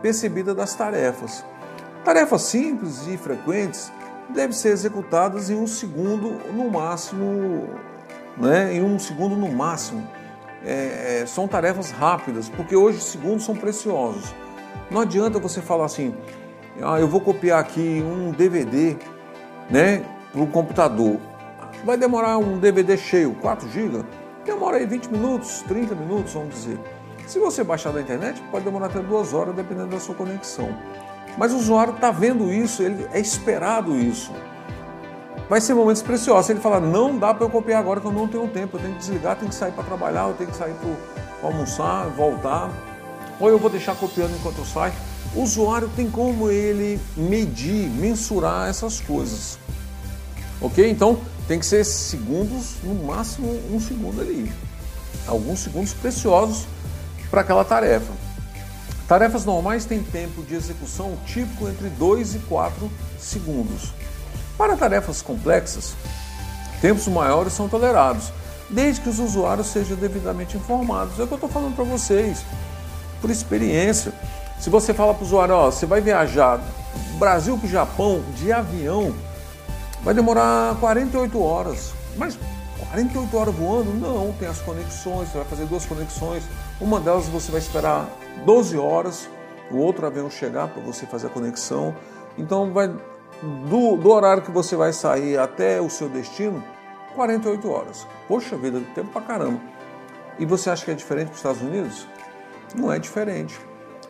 percebida 0.02 0.54
das 0.54 0.76
tarefas. 0.76 1.46
Tarefas 2.04 2.44
simples 2.44 3.08
e 3.08 3.18
frequentes 3.18 3.92
devem 4.30 4.52
ser 4.52 4.70
executadas 4.70 5.50
em 5.50 5.56
um 5.56 5.66
segundo 5.66 6.32
no 6.54 6.70
máximo, 6.70 7.70
né? 8.38 8.74
em 8.74 8.84
um 8.84 9.00
segundo 9.00 9.36
no 9.36 9.52
máximo. 9.52 10.08
É, 10.64 11.22
é, 11.22 11.26
são 11.26 11.48
tarefas 11.48 11.92
rápidas, 11.92 12.50
porque 12.50 12.76
hoje 12.76 13.00
segundos 13.00 13.46
são 13.46 13.56
preciosos. 13.56 14.34
Não 14.90 15.02
adianta 15.02 15.40
você 15.40 15.62
falar 15.62 15.86
assim, 15.86 16.16
ah, 16.82 17.00
eu 17.00 17.08
vou 17.08 17.22
copiar 17.22 17.60
aqui 17.60 18.04
um 18.06 18.32
DVD 18.32 18.96
né, 19.70 20.04
para 20.32 20.42
o 20.42 20.48
computador. 20.48 21.20
Vai 21.84 21.98
demorar 21.98 22.38
um 22.38 22.58
DVD 22.58 22.98
cheio, 22.98 23.34
4 23.36 23.70
GB? 23.70 24.04
Demora 24.46 24.78
aí 24.78 24.86
20 24.86 25.08
minutos, 25.08 25.64
30 25.68 25.96
minutos, 25.96 26.34
vamos 26.34 26.54
dizer. 26.54 26.80
Se 27.26 27.40
você 27.40 27.64
baixar 27.64 27.92
da 27.92 28.02
internet, 28.02 28.42
pode 28.52 28.64
demorar 28.64 28.88
até 28.88 29.00
duas 29.00 29.34
horas, 29.34 29.56
dependendo 29.56 29.88
da 29.88 30.00
sua 30.00 30.14
conexão. 30.14 30.70
Mas 31.38 31.52
o 31.52 31.58
usuário 31.58 31.94
está 31.94 32.12
vendo 32.12 32.54
isso, 32.54 32.84
ele 32.84 33.08
é 33.12 33.20
esperado 33.20 33.96
isso. 33.96 34.32
Vai 35.50 35.60
ser 35.62 35.74
momentos 35.74 36.02
preciosos. 36.02 36.50
Ele 36.50 36.60
falar, 36.60 36.80
não 36.80 37.18
dá 37.18 37.34
para 37.34 37.46
eu 37.46 37.50
copiar 37.50 37.80
agora 37.80 38.00
que 38.00 38.08
eu 38.08 38.12
não 38.12 38.28
tenho 38.28 38.48
tempo, 38.48 38.78
eu 38.78 38.82
tenho 38.82 38.94
que 38.94 39.00
desligar, 39.00 39.36
tenho 39.36 39.50
que 39.50 39.56
sair 39.56 39.72
para 39.72 39.84
trabalhar, 39.84 40.28
eu 40.28 40.34
tenho 40.34 40.50
que 40.50 40.56
sair 40.56 40.74
para 40.74 41.50
almoçar, 41.50 42.08
voltar, 42.10 42.70
ou 43.40 43.50
eu 43.50 43.60
vou 43.60 43.70
deixar 43.70 43.96
copiando 43.96 44.36
enquanto 44.36 44.60
eu 44.60 44.66
saio. 44.66 44.94
O 45.36 45.42
usuário 45.42 45.90
tem 45.96 46.10
como 46.10 46.50
ele 46.50 47.00
medir, 47.16 47.90
mensurar 47.90 48.70
essas 48.70 49.02
coisas. 49.02 49.58
Ok? 50.62 50.90
Então 50.90 51.20
tem 51.48 51.60
que 51.60 51.66
ser 51.66 51.84
segundos, 51.84 52.76
no 52.84 52.96
máximo 52.96 53.60
um 53.72 53.80
segundo 53.80 54.22
ali. 54.22 54.52
Alguns 55.28 55.60
segundos 55.60 55.94
preciosos 55.94 56.66
para 57.30 57.42
aquela 57.42 57.66
tarefa. 57.66 58.12
Tarefas 59.08 59.46
normais 59.46 59.86
têm 59.86 60.02
tempo 60.02 60.42
de 60.42 60.56
execução 60.56 61.16
típico 61.28 61.68
entre 61.68 61.90
2 61.90 62.36
e 62.36 62.40
4 62.40 62.90
segundos. 63.20 63.94
Para 64.58 64.76
tarefas 64.76 65.22
complexas, 65.22 65.94
tempos 66.82 67.08
maiores 67.08 67.54
são 67.54 67.70
tolerados, 67.70 68.32
desde 68.70 69.02
que 69.02 69.10
os 69.10 69.20
usuários 69.20 69.68
sejam 69.68 69.96
devidamente 69.98 70.58
informados. 70.58 71.20
É 71.20 71.24
o 71.24 71.28
que 71.28 71.34
eu 71.34 71.38
estou 71.38 71.50
falando 71.50 71.76
para 71.76 71.84
vocês, 71.84 72.44
por 73.26 73.32
experiência. 73.32 74.14
Se 74.60 74.70
você 74.70 74.94
fala 74.94 75.12
para 75.12 75.24
o 75.24 75.26
usuário, 75.26 75.56
ó, 75.56 75.72
você 75.72 75.88
vai 75.88 76.00
viajar 76.00 76.62
Brasil 77.18 77.58
para 77.58 77.66
o 77.66 77.70
Japão 77.70 78.22
de 78.36 78.52
avião, 78.52 79.16
vai 80.04 80.14
demorar 80.14 80.76
48 80.80 81.42
horas. 81.42 81.94
Mas 82.16 82.38
48 82.92 83.36
horas 83.36 83.56
voando? 83.56 83.92
Não, 83.94 84.32
tem 84.34 84.48
as 84.48 84.60
conexões, 84.60 85.30
você 85.30 85.40
vai 85.40 85.48
fazer 85.48 85.66
duas 85.66 85.88
conexões. 85.88 86.44
Uma 86.80 87.00
delas 87.00 87.26
você 87.26 87.52
vai 87.52 87.60
esperar 87.60 88.08
12 88.46 88.78
horas, 88.78 89.28
o 89.72 89.78
outro 89.78 90.06
avião 90.06 90.30
chegar 90.30 90.68
para 90.68 90.84
você 90.84 91.08
fazer 91.08 91.26
a 91.26 91.30
conexão. 91.32 91.96
Então 92.38 92.72
vai 92.72 92.90
do, 92.90 93.98
do, 93.98 94.12
horário 94.12 94.44
que 94.44 94.52
você 94.52 94.76
vai 94.76 94.94
sair 94.94 95.40
até 95.40 95.82
o 95.82 95.90
seu 95.90 96.08
destino, 96.08 96.64
48 97.16 97.72
horas. 97.72 98.08
Poxa 98.28 98.56
vida, 98.56 98.80
tempo 98.94 99.10
pra 99.10 99.22
caramba. 99.22 99.60
E 100.38 100.46
você 100.46 100.70
acha 100.70 100.86
que 100.86 100.92
é 100.92 100.94
diferente 100.94 101.28
para 101.28 101.34
os 101.34 101.40
Estados 101.40 101.62
Unidos? 101.62 102.08
Não 102.78 102.92
é 102.92 103.00
diferente. 103.00 103.60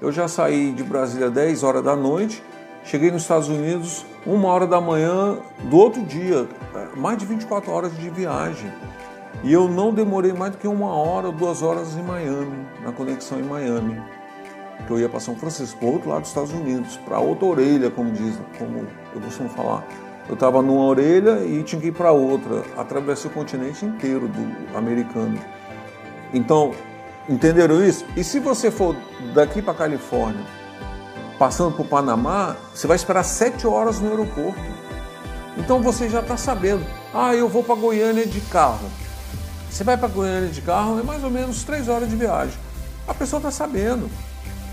Eu 0.01 0.12
já 0.12 0.28
saí 0.28 0.71
de 0.71 0.84
Brasília 0.84 1.30
10 1.30 1.63
horas 1.63 1.84
da 1.84 1.95
noite, 1.95 2.43
cheguei 2.84 3.12
nos 3.12 3.21
Estados 3.21 3.47
Unidos 3.47 4.06
uma 4.25 4.49
hora 4.49 4.67
da 4.67 4.82
manhã 4.82 5.38
do 5.63 5.78
outro 5.78 6.01
dia, 6.04 6.47
mais 6.95 7.17
de 7.17 7.25
24 7.25 7.71
horas 7.71 7.95
de 7.97 8.10
viagem. 8.10 8.71
E 9.43 9.54
eu 9.54 9.67
não 9.67 9.93
demorei 9.93 10.34
mais 10.34 10.54
do 10.54 10.58
que 10.58 10.67
uma 10.67 10.93
hora 10.93 11.32
duas 11.32 11.62
horas 11.62 11.95
em 11.95 12.01
Miami, 12.01 12.65
na 12.84 12.91
conexão 12.91 13.39
em 13.39 13.43
Miami. 13.43 14.01
que 14.86 14.91
eu 14.91 14.99
ia 14.99 15.08
para 15.08 15.19
São 15.19 15.36
Francisco, 15.36 15.80
para 15.80 15.88
outro 15.88 16.10
lado 16.10 16.21
dos 16.21 16.30
Estados 16.30 16.51
Unidos, 16.51 16.97
para 16.97 17.19
outra 17.19 17.45
orelha, 17.45 17.89
como 17.89 18.12
diz, 18.12 18.38
como 18.60 18.86
eu 19.15 19.21
costumo 19.21 19.49
falar. 19.49 19.84
Eu 20.28 20.34
estava 20.34 20.62
numa 20.62 20.86
orelha 20.86 21.45
e 21.45 21.63
tinha 21.63 21.80
que 21.80 21.88
ir 21.88 21.91
para 21.91 22.12
outra. 22.12 22.63
Atravessei 22.78 23.30
o 23.30 23.34
continente 23.34 23.86
inteiro 23.86 24.28
do 24.28 24.78
americano. 24.78 25.39
Então, 26.34 26.73
entenderam 27.29 27.83
isso? 27.83 28.05
E 28.15 28.23
se 28.23 28.39
você 28.39 28.69
for 28.69 28.95
daqui 29.33 29.61
para 29.61 29.73
Califórnia, 29.73 30.45
passando 31.38 31.75
por 31.75 31.85
Panamá, 31.85 32.55
você 32.73 32.88
vai 32.88 32.95
esperar 32.95 33.23
sete 33.23 33.67
horas 33.67 33.99
no 33.99 34.09
aeroporto. 34.09 34.59
Então 35.57 35.81
você 35.81 36.09
já 36.09 36.19
está 36.19 36.38
sabendo. 36.38 36.85
Ah, 37.13 37.33
eu 37.33 37.47
vou 37.47 37.63
para 37.63 37.75
Goiânia 37.75 38.25
de 38.25 38.41
carro. 38.41 38.89
Você 39.69 39.83
vai 39.83 39.97
para 39.97 40.07
Goiânia 40.07 40.49
de 40.49 40.61
carro, 40.61 40.99
é 40.99 41.03
mais 41.03 41.23
ou 41.23 41.29
menos 41.29 41.63
três 41.63 41.88
horas 41.88 42.09
de 42.09 42.15
viagem. 42.15 42.57
A 43.07 43.13
pessoa 43.13 43.39
está 43.39 43.51
sabendo. 43.51 44.09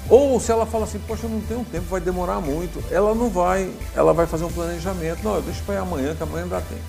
Ou 0.08 0.38
se 0.40 0.50
ela 0.50 0.66
fala 0.66 0.84
assim, 0.84 0.98
poxa, 1.06 1.26
eu 1.26 1.30
não 1.30 1.40
tenho 1.40 1.64
tempo, 1.64 1.86
vai 1.88 2.00
demorar 2.00 2.40
muito, 2.40 2.82
ela 2.90 3.14
não 3.14 3.28
vai, 3.28 3.70
ela 3.94 4.12
vai 4.12 4.26
fazer 4.26 4.44
um 4.44 4.52
planejamento. 4.52 5.22
Não, 5.22 5.36
eu 5.36 5.42
deixo 5.42 5.62
para 5.62 5.80
amanhã, 5.80 6.14
que 6.14 6.22
amanhã 6.22 6.46
dá 6.46 6.60
tempo. 6.60 6.82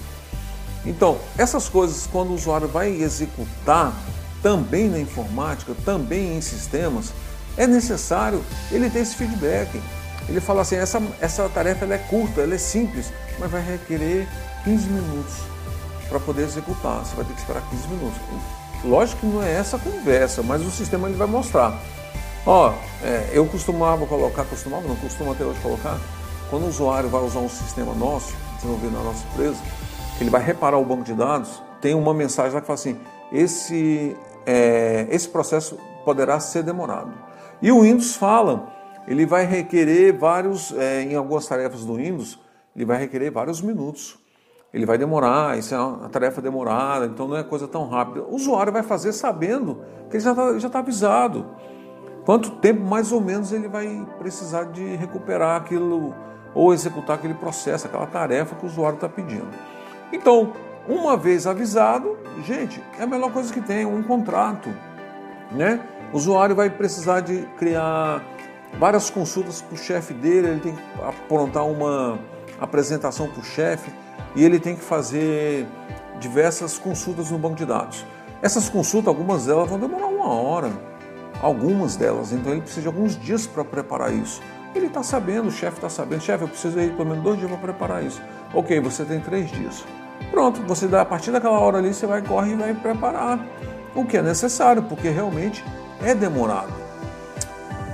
Então, 0.85 1.17
essas 1.37 1.69
coisas, 1.69 2.07
quando 2.11 2.31
o 2.31 2.33
usuário 2.33 2.67
vai 2.67 2.89
executar, 2.91 3.93
também 4.43 4.89
na 4.89 4.99
informática, 4.99 5.73
também 5.85 6.37
em 6.37 6.41
sistemas, 6.41 7.13
é 7.57 7.65
necessário 7.65 8.43
ele 8.69 8.89
ter 8.89 8.99
esse 8.99 9.15
feedback. 9.15 9.81
Ele 10.27 10.39
fala 10.39 10.61
assim, 10.61 10.75
essa, 10.75 11.01
essa 11.19 11.49
tarefa 11.49 11.85
é 11.85 11.97
curta, 11.97 12.41
ela 12.41 12.53
é 12.53 12.57
simples, 12.57 13.11
mas 13.39 13.49
vai 13.49 13.61
requerer 13.61 14.27
15 14.65 14.87
minutos 14.89 15.33
para 16.09 16.19
poder 16.19 16.43
executar. 16.43 17.05
Você 17.05 17.15
vai 17.15 17.25
ter 17.25 17.33
que 17.33 17.39
esperar 17.39 17.63
15 17.69 17.87
minutos. 17.87 18.19
Lógico 18.83 19.21
que 19.21 19.25
não 19.27 19.41
é 19.41 19.53
essa 19.53 19.79
conversa, 19.79 20.43
mas 20.43 20.61
o 20.61 20.69
sistema 20.69 21.07
ele 21.07 21.17
vai 21.17 21.27
mostrar. 21.27 21.79
Ó, 22.45 22.73
é, 23.01 23.29
eu 23.31 23.45
costumava 23.45 24.05
colocar, 24.05 24.43
costumava, 24.43 24.85
não 24.85 24.97
costumo 24.97 25.31
até 25.31 25.45
hoje 25.45 25.59
colocar, 25.61 25.97
quando 26.49 26.63
o 26.63 26.67
usuário 26.67 27.09
vai 27.09 27.21
usar 27.23 27.39
um 27.39 27.49
sistema 27.49 27.93
nosso, 27.93 28.33
desenvolvido 28.57 28.91
na 28.91 29.03
nossa 29.03 29.23
empresa, 29.31 29.57
ele 30.19 30.29
vai 30.29 30.43
reparar 30.43 30.77
o 30.77 30.83
banco 30.83 31.03
de 31.03 31.13
dados, 31.13 31.63
tem 31.79 31.95
uma 31.95 32.13
mensagem 32.13 32.53
lá 32.53 32.61
que 32.61 32.67
fala 32.67 32.79
assim, 32.79 32.99
esse, 33.31 34.15
é, 34.45 35.07
esse 35.09 35.27
processo 35.29 35.77
poderá 36.05 36.39
ser 36.39 36.63
demorado. 36.63 37.11
E 37.61 37.71
o 37.71 37.81
Windows 37.81 38.15
fala, 38.15 38.67
ele 39.07 39.25
vai 39.25 39.45
requerer 39.45 40.17
vários, 40.17 40.73
é, 40.73 41.03
em 41.03 41.15
algumas 41.15 41.45
tarefas 41.47 41.85
do 41.85 41.95
Windows, 41.95 42.39
ele 42.75 42.85
vai 42.85 42.97
requerer 42.97 43.31
vários 43.31 43.61
minutos. 43.61 44.19
Ele 44.73 44.87
vai 44.87 44.97
demorar, 44.97 45.57
isso 45.57 45.75
é 45.75 45.79
uma 45.79 46.09
tarefa 46.09 46.41
demorada, 46.41 47.05
então 47.05 47.27
não 47.27 47.37
é 47.37 47.43
coisa 47.43 47.67
tão 47.67 47.87
rápida. 47.87 48.23
O 48.23 48.35
usuário 48.35 48.73
vai 48.73 48.81
fazer 48.81 49.13
sabendo 49.13 49.83
que 50.09 50.17
ele 50.17 50.23
já 50.23 50.31
está 50.31 50.69
tá 50.69 50.79
avisado. 50.79 51.45
Quanto 52.25 52.49
tempo 52.55 52.81
mais 52.81 53.11
ou 53.11 53.21
menos 53.21 53.51
ele 53.51 53.67
vai 53.67 54.07
precisar 54.17 54.63
de 54.65 54.95
recuperar 54.95 55.57
aquilo 55.61 56.15
ou 56.55 56.73
executar 56.73 57.17
aquele 57.17 57.35
processo, 57.35 57.85
aquela 57.85 58.07
tarefa 58.07 58.55
que 58.55 58.65
o 58.65 58.67
usuário 58.67 58.95
está 58.95 59.07
pedindo. 59.07 59.47
Então, 60.11 60.53
uma 60.87 61.15
vez 61.15 61.47
avisado, 61.47 62.17
gente, 62.45 62.83
é 62.99 63.03
a 63.03 63.07
melhor 63.07 63.31
coisa 63.31 63.53
que 63.53 63.61
tem, 63.61 63.85
um 63.85 64.03
contrato. 64.03 64.69
Né? 65.51 65.79
O 66.11 66.17
usuário 66.17 66.55
vai 66.55 66.69
precisar 66.69 67.21
de 67.21 67.43
criar 67.57 68.23
várias 68.77 69.09
consultas 69.09 69.61
para 69.61 69.75
o 69.75 69.77
chefe 69.77 70.13
dele, 70.13 70.47
ele 70.47 70.59
tem 70.59 70.75
que 70.75 70.81
aprontar 71.01 71.65
uma 71.65 72.19
apresentação 72.59 73.27
para 73.27 73.41
o 73.41 73.43
chefe 73.43 73.91
e 74.35 74.43
ele 74.43 74.59
tem 74.59 74.75
que 74.75 74.83
fazer 74.83 75.65
diversas 76.19 76.77
consultas 76.77 77.31
no 77.31 77.37
banco 77.37 77.55
de 77.55 77.65
dados. 77.65 78.05
Essas 78.41 78.69
consultas, 78.69 79.07
algumas 79.07 79.45
delas 79.45 79.69
vão 79.69 79.79
demorar 79.79 80.07
uma 80.07 80.27
hora, 80.27 80.71
algumas 81.41 81.95
delas, 81.95 82.31
então 82.31 82.51
ele 82.51 82.61
precisa 82.61 82.81
de 82.81 82.87
alguns 82.87 83.19
dias 83.19 83.47
para 83.47 83.63
preparar 83.63 84.13
isso. 84.13 84.41
Ele 84.75 84.87
está 84.87 85.03
sabendo, 85.03 85.47
o 85.47 85.51
chefe 85.51 85.77
está 85.77 85.89
sabendo, 85.89 86.21
chefe, 86.21 86.43
eu 86.43 86.47
preciso 86.47 86.79
ir 86.79 86.91
pelo 86.93 87.09
menos 87.09 87.23
dois 87.23 87.37
dias 87.37 87.49
para 87.49 87.59
preparar 87.59 88.03
isso. 88.03 88.21
Ok, 88.53 88.79
você 88.79 89.05
tem 89.05 89.19
três 89.19 89.51
dias. 89.51 89.85
Pronto, 90.31 90.61
você 90.63 90.87
dá 90.87 91.01
a 91.01 91.05
partir 91.05 91.31
daquela 91.31 91.59
hora 91.59 91.77
ali, 91.77 91.93
você 91.93 92.07
vai 92.07 92.21
correr 92.21 92.53
e 92.53 92.55
vai 92.55 92.73
preparar 92.73 93.45
o 93.95 94.05
que 94.05 94.17
é 94.17 94.21
necessário, 94.21 94.83
porque 94.83 95.09
realmente 95.09 95.63
é 96.01 96.15
demorado. 96.15 96.73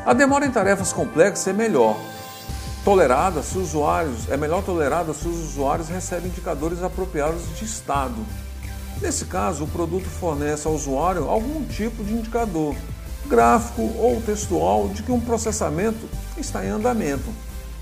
A 0.05 0.13
demora 0.13 0.45
em 0.45 0.51
tarefas 0.51 0.93
complexas 0.93 1.47
é 1.47 1.53
melhor 1.53 1.97
tolerada 2.83 3.43
se 3.43 3.57
os 3.57 3.69
usuários 3.69 4.29
é 4.29 4.37
melhor 4.37 4.63
tolerada 4.63 5.13
se 5.13 5.27
os 5.27 5.51
usuários 5.51 5.89
recebem 5.89 6.29
indicadores 6.29 6.81
apropriados 6.81 7.41
de 7.57 7.65
estado. 7.65 8.15
Nesse 9.01 9.25
caso, 9.25 9.65
o 9.65 9.67
produto 9.67 10.05
fornece 10.05 10.67
ao 10.67 10.73
usuário 10.73 11.29
algum 11.29 11.65
tipo 11.65 12.03
de 12.03 12.13
indicador 12.13 12.75
gráfico 13.27 13.81
ou 13.97 14.21
textual 14.21 14.89
de 14.89 15.03
que 15.03 15.11
um 15.11 15.19
processamento 15.19 16.09
está 16.37 16.65
em 16.65 16.69
andamento, 16.69 17.29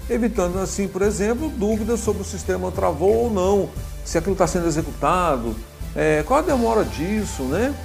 evitando 0.10 0.60
assim, 0.60 0.88
por 0.88 1.02
exemplo, 1.02 1.50
dúvidas 1.50 2.02
sobre 2.02 2.22
o 2.22 2.26
sistema 2.26 2.72
travou 2.72 3.26
ou 3.26 3.32
não, 3.32 3.70
se 4.08 4.18
aquilo 4.18 4.32
está 4.32 4.48
sendo 4.48 4.68
executado, 4.68 5.54
é, 5.94 6.24
qual 6.26 6.40
a 6.40 6.42
demora 6.42 6.86
disso, 6.86 7.44
né? 7.44 7.76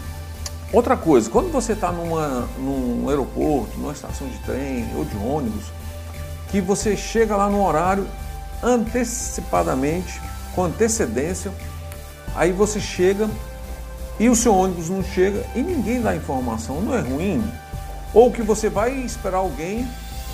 Outra 0.73 0.97
coisa, 0.97 1.29
quando 1.29 1.51
você 1.51 1.73
está 1.73 1.91
num 1.91 3.09
aeroporto, 3.09 3.77
numa 3.77 3.93
estação 3.93 4.29
de 4.29 4.39
trem 4.39 4.89
ou 4.95 5.05
de 5.05 5.17
ônibus, 5.17 5.65
que 6.49 6.61
você 6.61 6.97
chega 6.97 7.37
lá 7.37 7.51
no 7.51 7.67
horário 7.67 8.07
antecipadamente, 8.63 10.23
com 10.55 10.63
antecedência, 10.63 11.53
aí 12.37 12.53
você 12.53 12.79
chega 12.79 13.29
e 14.21 14.29
o 14.29 14.37
seu 14.37 14.55
ônibus 14.55 14.89
não 14.89 15.03
chega 15.03 15.45
e 15.57 15.61
ninguém 15.61 16.01
dá 16.01 16.15
informação, 16.15 16.81
não 16.81 16.95
é 16.95 17.01
ruim? 17.01 17.43
Ou 18.15 18.31
que 18.31 18.43
você 18.43 18.71
vai 18.71 18.93
esperar 18.93 19.39
alguém 19.39 19.89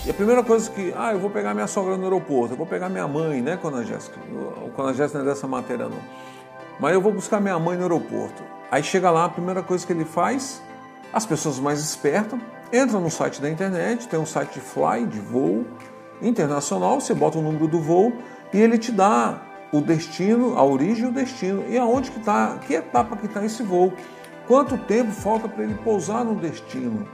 e 0.07 0.11
a 0.11 0.15
primeira 0.15 0.43
coisa 0.43 0.71
que, 0.71 0.93
ah, 0.97 1.13
eu 1.13 1.19
vou 1.19 1.31
pegar 1.31 1.55
minha 1.55 1.67
sogra 1.67 1.97
no 1.97 2.05
aeroporto, 2.05 2.55
eu 2.55 2.57
vou 2.57 2.67
pegar 2.67 2.89
minha 2.89 3.07
mãe, 3.07 3.43
né, 3.43 3.57
Cona 3.57 3.85
Jéssica? 3.85 4.19
Cona 4.75 4.95
Jéssica 4.95 5.19
não 5.19 5.27
é 5.27 5.29
dessa 5.29 5.47
matéria 5.47 5.89
não. 5.89 6.01
Mas 6.81 6.95
eu 6.95 7.01
vou 7.01 7.13
buscar 7.13 7.41
minha 7.41 7.59
mãe 7.59 7.77
no 7.77 7.83
aeroporto. 7.83 8.43
Aí 8.71 8.83
chega 8.83 9.11
lá, 9.11 9.25
a 9.25 9.29
primeira 9.29 9.63
coisa 9.63 9.87
que 9.87 9.93
ele 9.93 10.05
faz, 10.05 10.63
as 11.13 11.27
pessoas 11.27 11.59
mais 11.59 11.81
espertas 11.81 12.39
entram 12.73 13.01
no 13.01 13.11
site 13.11 13.41
da 13.41 13.51
internet, 13.51 14.09
tem 14.09 14.19
um 14.19 14.27
site 14.27 14.55
de 14.55 14.61
fly, 14.61 15.07
de 15.07 15.19
voo 15.19 15.67
internacional, 16.21 17.01
você 17.01 17.15
bota 17.15 17.39
o 17.39 17.43
número 17.43 17.67
do 17.67 17.81
voo 17.81 18.13
e 18.53 18.61
ele 18.61 18.79
te 18.79 18.93
dá 18.93 19.41
o 19.73 19.81
destino, 19.81 20.57
a 20.57 20.65
origem 20.65 21.05
e 21.05 21.09
o 21.09 21.13
destino. 21.13 21.65
E 21.69 21.77
aonde 21.77 22.11
que 22.11 22.19
está, 22.19 22.59
que 22.59 22.75
etapa 22.75 23.17
que 23.17 23.27
está 23.27 23.45
esse 23.45 23.63
voo. 23.63 23.93
Quanto 24.47 24.79
tempo 24.79 25.13
falta 25.13 25.49
para 25.49 25.63
ele 25.63 25.75
pousar 25.85 26.25
no 26.25 26.35
destino. 26.35 27.07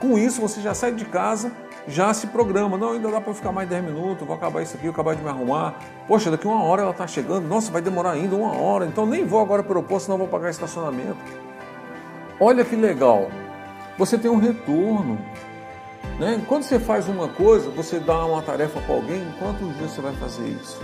Com 0.00 0.18
isso, 0.18 0.40
você 0.40 0.60
já 0.60 0.74
sai 0.74 0.92
de 0.92 1.06
casa, 1.06 1.50
já 1.88 2.12
se 2.12 2.26
programa. 2.28 2.76
Não, 2.76 2.92
ainda 2.92 3.10
dá 3.10 3.20
para 3.20 3.34
ficar 3.34 3.52
mais 3.52 3.68
10 3.68 3.84
minutos, 3.84 4.26
vou 4.26 4.36
acabar 4.36 4.62
isso 4.62 4.74
aqui, 4.76 4.84
vou 4.84 4.92
acabar 4.92 5.14
de 5.14 5.22
me 5.22 5.28
arrumar. 5.28 5.74
Poxa, 6.06 6.30
daqui 6.30 6.46
uma 6.46 6.62
hora 6.62 6.82
ela 6.82 6.90
está 6.90 7.06
chegando. 7.06 7.46
Nossa, 7.46 7.70
vai 7.70 7.82
demorar 7.82 8.12
ainda 8.12 8.34
uma 8.34 8.56
hora. 8.56 8.86
Então 8.86 9.06
nem 9.06 9.24
vou 9.24 9.40
agora 9.40 9.62
para 9.62 9.72
o 9.72 9.76
aeroporto, 9.76 10.04
senão 10.04 10.18
vou 10.18 10.28
pagar 10.28 10.50
estacionamento. 10.50 11.16
Olha 12.40 12.64
que 12.64 12.76
legal. 12.76 13.30
Você 13.98 14.18
tem 14.18 14.30
um 14.30 14.38
retorno. 14.38 15.18
Né? 16.18 16.42
Quando 16.46 16.62
você 16.62 16.78
faz 16.78 17.08
uma 17.08 17.28
coisa, 17.28 17.70
você 17.70 17.98
dá 17.98 18.24
uma 18.24 18.42
tarefa 18.42 18.80
para 18.80 18.94
alguém, 18.94 19.22
quantos 19.38 19.76
dias 19.76 19.90
você 19.90 20.00
vai 20.00 20.14
fazer 20.14 20.46
isso? 20.48 20.80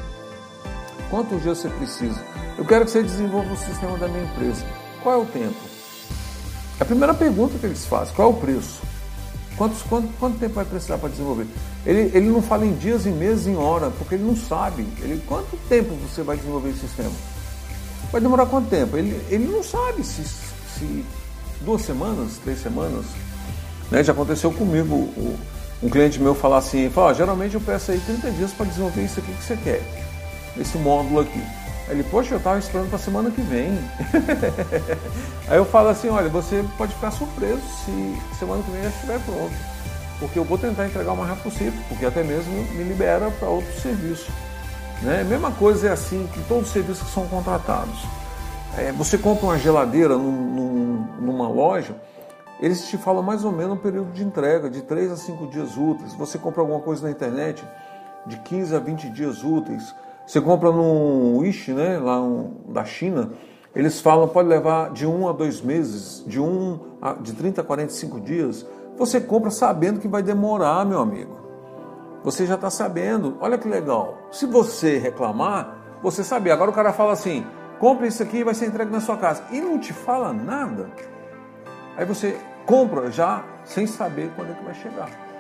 Quantos 1.10 1.42
dias 1.42 1.58
você 1.58 1.68
precisa? 1.68 2.20
Eu 2.56 2.64
quero 2.64 2.84
que 2.84 2.90
você 2.90 3.02
desenvolva 3.02 3.52
o 3.52 3.56
sistema 3.56 3.96
da 3.98 4.08
minha 4.08 4.24
empresa. 4.24 4.64
Qual 5.02 5.14
é 5.14 5.22
o 5.22 5.26
tempo? 5.26 5.56
É 6.78 6.82
a 6.82 6.86
primeira 6.86 7.14
pergunta 7.14 7.58
que 7.58 7.66
eles 7.66 7.86
fazem. 7.86 8.14
Qual 8.14 8.28
é 8.28 8.30
o 8.30 8.36
preço? 8.36 8.91
Quantos, 9.62 9.82
quanto, 9.82 10.08
quanto 10.18 10.38
tempo 10.40 10.54
vai 10.54 10.64
precisar 10.64 10.98
para 10.98 11.08
desenvolver? 11.08 11.46
Ele, 11.86 12.10
ele 12.12 12.26
não 12.26 12.42
fala 12.42 12.66
em 12.66 12.74
dias, 12.74 13.06
em 13.06 13.12
meses, 13.12 13.46
em 13.46 13.54
hora, 13.54 13.92
porque 13.92 14.16
ele 14.16 14.24
não 14.24 14.34
sabe. 14.34 14.84
Ele, 14.98 15.22
quanto 15.24 15.56
tempo 15.68 15.94
você 15.94 16.20
vai 16.20 16.36
desenvolver 16.36 16.70
esse 16.70 16.80
sistema? 16.80 17.12
Vai 18.10 18.20
demorar 18.20 18.46
quanto 18.46 18.68
tempo? 18.68 18.96
Ele, 18.96 19.16
ele 19.30 19.46
não 19.46 19.62
sabe 19.62 20.02
se, 20.02 20.24
se 20.24 21.04
duas 21.60 21.82
semanas, 21.82 22.40
três 22.42 22.60
semanas. 22.60 23.04
Né? 23.88 24.02
Já 24.02 24.12
aconteceu 24.12 24.50
comigo. 24.50 24.96
O, 24.96 25.38
um 25.80 25.88
cliente 25.88 26.18
meu 26.18 26.34
falar 26.34 26.58
assim, 26.58 26.90
fala, 26.90 27.14
geralmente 27.14 27.54
eu 27.54 27.60
peço 27.60 27.92
aí 27.92 28.00
30 28.00 28.32
dias 28.32 28.50
para 28.50 28.66
desenvolver 28.66 29.04
isso 29.04 29.20
aqui 29.20 29.32
que 29.32 29.44
você 29.44 29.56
quer 29.58 29.80
esse 30.60 30.76
módulo 30.76 31.20
aqui. 31.20 31.40
Ele, 31.92 32.02
poxa, 32.02 32.34
eu 32.34 32.38
estava 32.38 32.58
esperando 32.58 32.88
para 32.88 32.98
semana 32.98 33.30
que 33.30 33.42
vem. 33.42 33.78
Aí 35.46 35.58
eu 35.58 35.64
falo 35.66 35.88
assim, 35.88 36.08
olha, 36.08 36.30
você 36.30 36.64
pode 36.78 36.94
ficar 36.94 37.10
surpreso 37.10 37.60
se 37.84 38.36
semana 38.38 38.62
que 38.62 38.70
vem 38.70 38.82
já 38.82 38.88
estiver 38.88 39.20
pronto. 39.20 39.52
Porque 40.18 40.38
eu 40.38 40.44
vou 40.44 40.56
tentar 40.56 40.86
entregar 40.86 41.12
o 41.12 41.16
mais 41.16 41.28
rápido 41.28 41.44
possível, 41.44 41.82
porque 41.88 42.06
até 42.06 42.22
mesmo 42.22 42.50
me 42.50 42.82
libera 42.82 43.30
para 43.32 43.48
outro 43.48 43.78
serviço. 43.78 44.32
Né? 45.02 45.22
Mesma 45.22 45.50
coisa 45.50 45.88
é 45.88 45.92
assim 45.92 46.26
com 46.34 46.42
todos 46.44 46.68
os 46.68 46.72
serviços 46.72 47.06
que 47.06 47.12
são 47.12 47.26
contratados. 47.26 48.06
É, 48.78 48.90
você 48.92 49.18
compra 49.18 49.46
uma 49.46 49.58
geladeira 49.58 50.16
num, 50.16 50.32
num, 50.32 51.06
numa 51.20 51.48
loja, 51.48 51.94
eles 52.58 52.86
te 52.86 52.96
falam 52.96 53.22
mais 53.22 53.44
ou 53.44 53.52
menos 53.52 53.76
um 53.76 53.80
período 53.80 54.12
de 54.12 54.24
entrega, 54.24 54.70
de 54.70 54.80
3 54.80 55.12
a 55.12 55.16
5 55.16 55.48
dias 55.48 55.76
úteis. 55.76 56.14
Você 56.14 56.38
compra 56.38 56.62
alguma 56.62 56.80
coisa 56.80 57.02
na 57.02 57.10
internet, 57.10 57.62
de 58.24 58.38
15 58.38 58.74
a 58.74 58.78
20 58.78 59.10
dias 59.10 59.44
úteis. 59.44 59.94
Você 60.26 60.40
compra 60.40 60.70
no 60.70 61.38
Wish, 61.38 61.72
né, 61.72 61.98
lá 61.98 62.20
um, 62.20 62.54
da 62.68 62.84
China, 62.84 63.30
eles 63.74 64.00
falam 64.00 64.28
pode 64.28 64.48
levar 64.48 64.90
de 64.90 65.06
um 65.06 65.28
a 65.28 65.32
dois 65.32 65.60
meses, 65.60 66.22
de, 66.26 66.40
um 66.40 66.78
a, 67.00 67.14
de 67.14 67.32
30 67.32 67.60
a 67.60 67.64
45 67.64 68.20
dias. 68.20 68.66
Você 68.96 69.20
compra 69.20 69.50
sabendo 69.50 69.98
que 69.98 70.08
vai 70.08 70.22
demorar, 70.22 70.84
meu 70.84 71.00
amigo. 71.00 71.40
Você 72.22 72.46
já 72.46 72.54
está 72.54 72.70
sabendo. 72.70 73.36
Olha 73.40 73.58
que 73.58 73.66
legal. 73.66 74.28
Se 74.30 74.46
você 74.46 74.98
reclamar, 74.98 75.98
você 76.02 76.22
sabia. 76.22 76.52
Agora 76.52 76.70
o 76.70 76.74
cara 76.74 76.92
fala 76.92 77.12
assim: 77.12 77.44
compre 77.80 78.06
isso 78.06 78.22
aqui 78.22 78.38
e 78.38 78.44
vai 78.44 78.54
ser 78.54 78.66
entregue 78.66 78.92
na 78.92 79.00
sua 79.00 79.16
casa. 79.16 79.42
E 79.50 79.60
não 79.60 79.78
te 79.78 79.92
fala 79.92 80.32
nada. 80.32 80.90
Aí 81.96 82.04
você 82.04 82.38
compra 82.66 83.10
já 83.10 83.44
sem 83.64 83.86
saber 83.86 84.30
quando 84.36 84.52
é 84.52 84.54
que 84.54 84.64
vai 84.64 84.74
chegar. 84.74 85.31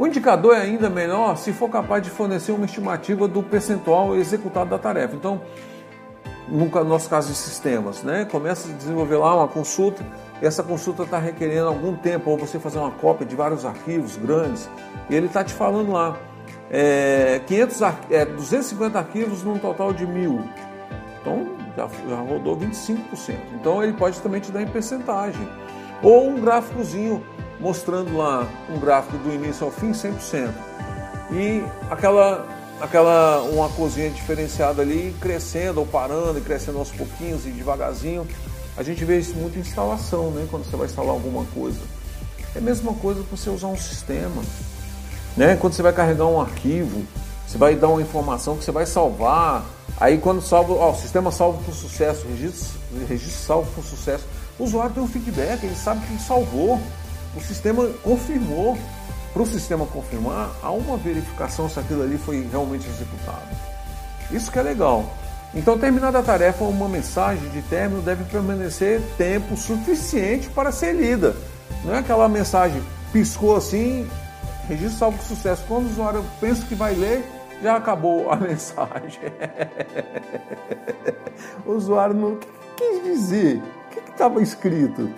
O 0.00 0.06
indicador 0.06 0.56
é 0.56 0.62
ainda 0.62 0.88
melhor 0.88 1.36
se 1.36 1.52
for 1.52 1.68
capaz 1.68 2.02
de 2.02 2.08
fornecer 2.08 2.52
uma 2.52 2.64
estimativa 2.64 3.28
do 3.28 3.42
percentual 3.42 4.16
executado 4.16 4.70
da 4.70 4.78
tarefa. 4.78 5.14
Então, 5.14 5.42
no 6.48 6.70
nosso 6.84 7.10
caso 7.10 7.28
de 7.28 7.36
sistemas, 7.36 8.02
né? 8.02 8.24
Começa 8.24 8.70
a 8.70 8.72
desenvolver 8.72 9.18
lá 9.18 9.36
uma 9.36 9.46
consulta, 9.46 10.02
essa 10.40 10.62
consulta 10.62 11.02
está 11.02 11.18
requerendo 11.18 11.68
algum 11.68 11.94
tempo, 11.94 12.30
ou 12.30 12.38
você 12.38 12.58
fazer 12.58 12.78
uma 12.78 12.92
cópia 12.92 13.26
de 13.26 13.36
vários 13.36 13.66
arquivos 13.66 14.16
grandes, 14.16 14.70
e 15.10 15.14
ele 15.14 15.26
está 15.26 15.44
te 15.44 15.52
falando 15.52 15.92
lá, 15.92 16.16
é, 16.70 17.42
500, 17.46 17.82
é, 18.08 18.24
250 18.24 18.98
arquivos 18.98 19.42
num 19.42 19.58
total 19.58 19.92
de 19.92 20.06
mil. 20.06 20.48
Então, 21.20 21.46
já, 21.76 21.86
já 22.08 22.16
rodou 22.16 22.56
25%. 22.56 23.36
Então, 23.52 23.84
ele 23.84 23.92
pode 23.92 24.18
também 24.22 24.40
te 24.40 24.50
dar 24.50 24.62
em 24.62 24.66
percentagem. 24.66 25.46
Ou 26.02 26.26
um 26.26 26.40
gráficozinho 26.40 27.22
mostrando 27.60 28.16
lá 28.16 28.48
um 28.68 28.78
gráfico 28.80 29.18
do 29.18 29.32
início 29.32 29.66
ao 29.66 29.70
fim 29.70 29.92
100%. 29.92 30.50
E 31.32 31.62
aquela 31.90 32.46
aquela 32.80 33.42
uma 33.42 33.68
cozinha 33.68 34.08
diferenciada 34.10 34.80
ali 34.80 35.14
crescendo 35.20 35.80
ou 35.80 35.86
parando 35.86 36.38
e 36.38 36.40
crescendo 36.40 36.78
aos 36.78 36.90
pouquinhos 36.90 37.46
e 37.46 37.50
devagarzinho. 37.50 38.26
A 38.76 38.82
gente 38.82 39.04
vê 39.04 39.18
isso 39.18 39.34
muito 39.34 39.58
em 39.58 39.60
instalação, 39.60 40.30
né? 40.30 40.46
Quando 40.50 40.64
você 40.64 40.76
vai 40.76 40.86
instalar 40.86 41.10
alguma 41.10 41.44
coisa. 41.54 41.78
É 42.54 42.58
a 42.58 42.62
mesma 42.62 42.94
coisa 42.94 43.22
que 43.22 43.30
você 43.30 43.50
usar 43.50 43.66
um 43.68 43.76
sistema. 43.76 44.42
Né? 45.36 45.56
Quando 45.56 45.74
você 45.74 45.82
vai 45.82 45.92
carregar 45.92 46.26
um 46.26 46.40
arquivo, 46.40 47.04
você 47.46 47.58
vai 47.58 47.76
dar 47.76 47.88
uma 47.88 48.00
informação 48.00 48.56
que 48.56 48.64
você 48.64 48.72
vai 48.72 48.86
salvar. 48.86 49.64
Aí 49.98 50.18
quando 50.18 50.40
salva, 50.40 50.72
ó, 50.72 50.92
o 50.92 50.96
sistema 50.96 51.30
salva 51.30 51.62
com 51.62 51.72
sucesso, 51.72 52.26
registro, 52.26 52.78
registro 53.06 53.42
salvo 53.42 53.70
com 53.72 53.82
sucesso. 53.82 54.24
O 54.58 54.64
usuário 54.64 54.94
tem 54.94 55.02
um 55.02 55.08
feedback, 55.08 55.62
ele 55.62 55.74
sabe 55.74 56.04
que 56.06 56.18
salvou. 56.22 56.80
O 57.36 57.40
sistema 57.40 57.86
confirmou. 58.02 58.78
Para 59.32 59.42
o 59.42 59.46
sistema 59.46 59.86
confirmar, 59.86 60.50
há 60.60 60.72
uma 60.72 60.96
verificação 60.96 61.68
se 61.68 61.78
aquilo 61.78 62.02
ali 62.02 62.18
foi 62.18 62.48
realmente 62.50 62.88
executado. 62.88 63.46
Isso 64.32 64.50
que 64.50 64.58
é 64.58 64.62
legal. 64.62 65.04
Então, 65.54 65.78
terminada 65.78 66.18
a 66.18 66.22
tarefa, 66.22 66.64
uma 66.64 66.88
mensagem 66.88 67.48
de 67.50 67.62
término 67.62 68.02
deve 68.02 68.24
permanecer 68.24 69.00
tempo 69.16 69.56
suficiente 69.56 70.48
para 70.50 70.72
ser 70.72 70.94
lida. 70.94 71.36
Não 71.84 71.94
é 71.94 71.98
aquela 71.98 72.28
mensagem 72.28 72.82
piscou 73.12 73.56
assim, 73.56 74.08
registro 74.68 74.98
salvo 74.98 75.18
com 75.18 75.24
sucesso. 75.24 75.64
Quando 75.66 75.86
o 75.86 75.90
usuário 75.90 76.24
pensa 76.40 76.64
que 76.66 76.74
vai 76.74 76.94
ler, 76.94 77.24
já 77.62 77.76
acabou 77.76 78.30
a 78.30 78.36
mensagem. 78.36 79.20
o 81.66 81.72
usuário 81.72 82.14
não 82.14 82.38
quis 82.76 83.02
dizer. 83.04 83.56
O 83.56 83.90
que 83.90 84.10
estava 84.10 84.42
escrito? 84.42 85.12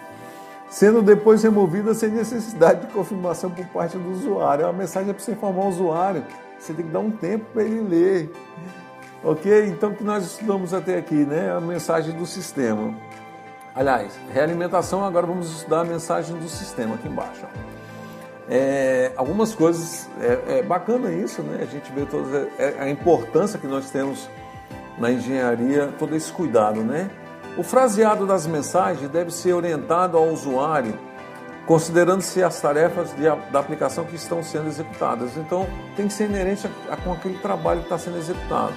Sendo 0.72 1.02
depois 1.02 1.42
removida 1.42 1.92
sem 1.92 2.08
necessidade 2.08 2.86
de 2.86 2.92
confirmação 2.94 3.50
por 3.50 3.66
parte 3.66 3.98
do 3.98 4.10
usuário. 4.10 4.64
É 4.64 4.66
uma 4.66 4.72
mensagem 4.72 5.10
é 5.10 5.12
para 5.12 5.22
você 5.22 5.32
informar 5.32 5.66
o 5.66 5.68
usuário, 5.68 6.24
você 6.58 6.72
tem 6.72 6.86
que 6.86 6.90
dar 6.90 7.00
um 7.00 7.10
tempo 7.10 7.44
para 7.52 7.62
ele 7.62 7.82
ler. 7.82 8.32
Ok? 9.22 9.66
Então, 9.66 9.90
o 9.90 9.94
que 9.94 10.02
nós 10.02 10.24
estudamos 10.24 10.72
até 10.72 10.96
aqui, 10.96 11.26
né? 11.26 11.52
A 11.54 11.60
mensagem 11.60 12.16
do 12.16 12.24
sistema. 12.24 12.94
Aliás, 13.74 14.18
realimentação, 14.32 15.04
agora 15.04 15.26
vamos 15.26 15.50
estudar 15.52 15.82
a 15.82 15.84
mensagem 15.84 16.36
do 16.36 16.48
sistema 16.48 16.94
aqui 16.94 17.06
embaixo. 17.06 17.46
É, 18.48 19.12
algumas 19.14 19.54
coisas, 19.54 20.08
é, 20.20 20.58
é, 20.58 20.62
bacana 20.62 21.12
isso, 21.12 21.42
né? 21.42 21.58
A 21.62 21.66
gente 21.66 21.92
vê 21.92 22.06
toda 22.06 22.48
é, 22.58 22.76
a 22.80 22.88
importância 22.88 23.58
que 23.58 23.66
nós 23.66 23.90
temos 23.90 24.26
na 24.98 25.12
engenharia, 25.12 25.92
todo 25.98 26.16
esse 26.16 26.32
cuidado, 26.32 26.80
né? 26.82 27.10
O 27.56 27.62
fraseado 27.62 28.26
das 28.26 28.46
mensagens 28.46 29.10
deve 29.10 29.30
ser 29.30 29.52
orientado 29.52 30.16
ao 30.16 30.28
usuário, 30.28 30.98
considerando-se 31.66 32.42
as 32.42 32.58
tarefas 32.60 33.14
de, 33.14 33.24
da 33.50 33.60
aplicação 33.60 34.04
que 34.04 34.16
estão 34.16 34.42
sendo 34.42 34.68
executadas. 34.68 35.36
Então, 35.36 35.66
tem 35.94 36.08
que 36.08 36.14
ser 36.14 36.24
inerente 36.24 36.66
a, 36.66 36.94
a, 36.94 36.96
com 36.96 37.12
aquele 37.12 37.38
trabalho 37.38 37.80
que 37.80 37.86
está 37.86 37.98
sendo 37.98 38.16
executado. 38.16 38.74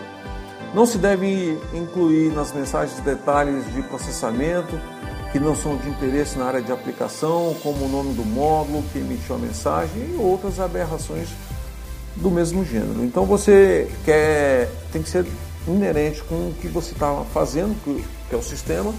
Não 0.73 0.85
se 0.85 0.97
deve 0.97 1.57
incluir 1.73 2.33
nas 2.33 2.51
mensagens 2.51 2.99
detalhes 2.99 3.63
de 3.73 3.81
processamento 3.83 4.77
que 5.31 5.39
não 5.39 5.55
são 5.55 5.77
de 5.77 5.87
interesse 5.89 6.37
na 6.37 6.45
área 6.45 6.61
de 6.61 6.71
aplicação, 6.71 7.55
como 7.63 7.85
o 7.85 7.89
nome 7.89 8.13
do 8.13 8.25
módulo 8.25 8.83
que 8.91 8.99
emitiu 8.99 9.35
a 9.35 9.37
mensagem 9.37 10.11
e 10.13 10.17
outras 10.17 10.59
aberrações 10.59 11.29
do 12.15 12.29
mesmo 12.29 12.63
gênero. 12.65 13.03
Então 13.03 13.25
você 13.25 13.89
quer 14.03 14.69
tem 14.91 15.01
que 15.01 15.09
ser 15.09 15.25
inerente 15.67 16.23
com 16.23 16.35
o 16.35 16.55
que 16.61 16.67
você 16.67 16.93
está 16.93 17.23
fazendo, 17.33 17.75
que, 18.29 18.35
é 18.35 18.37
o 18.37 18.43
sistema, 18.43 18.93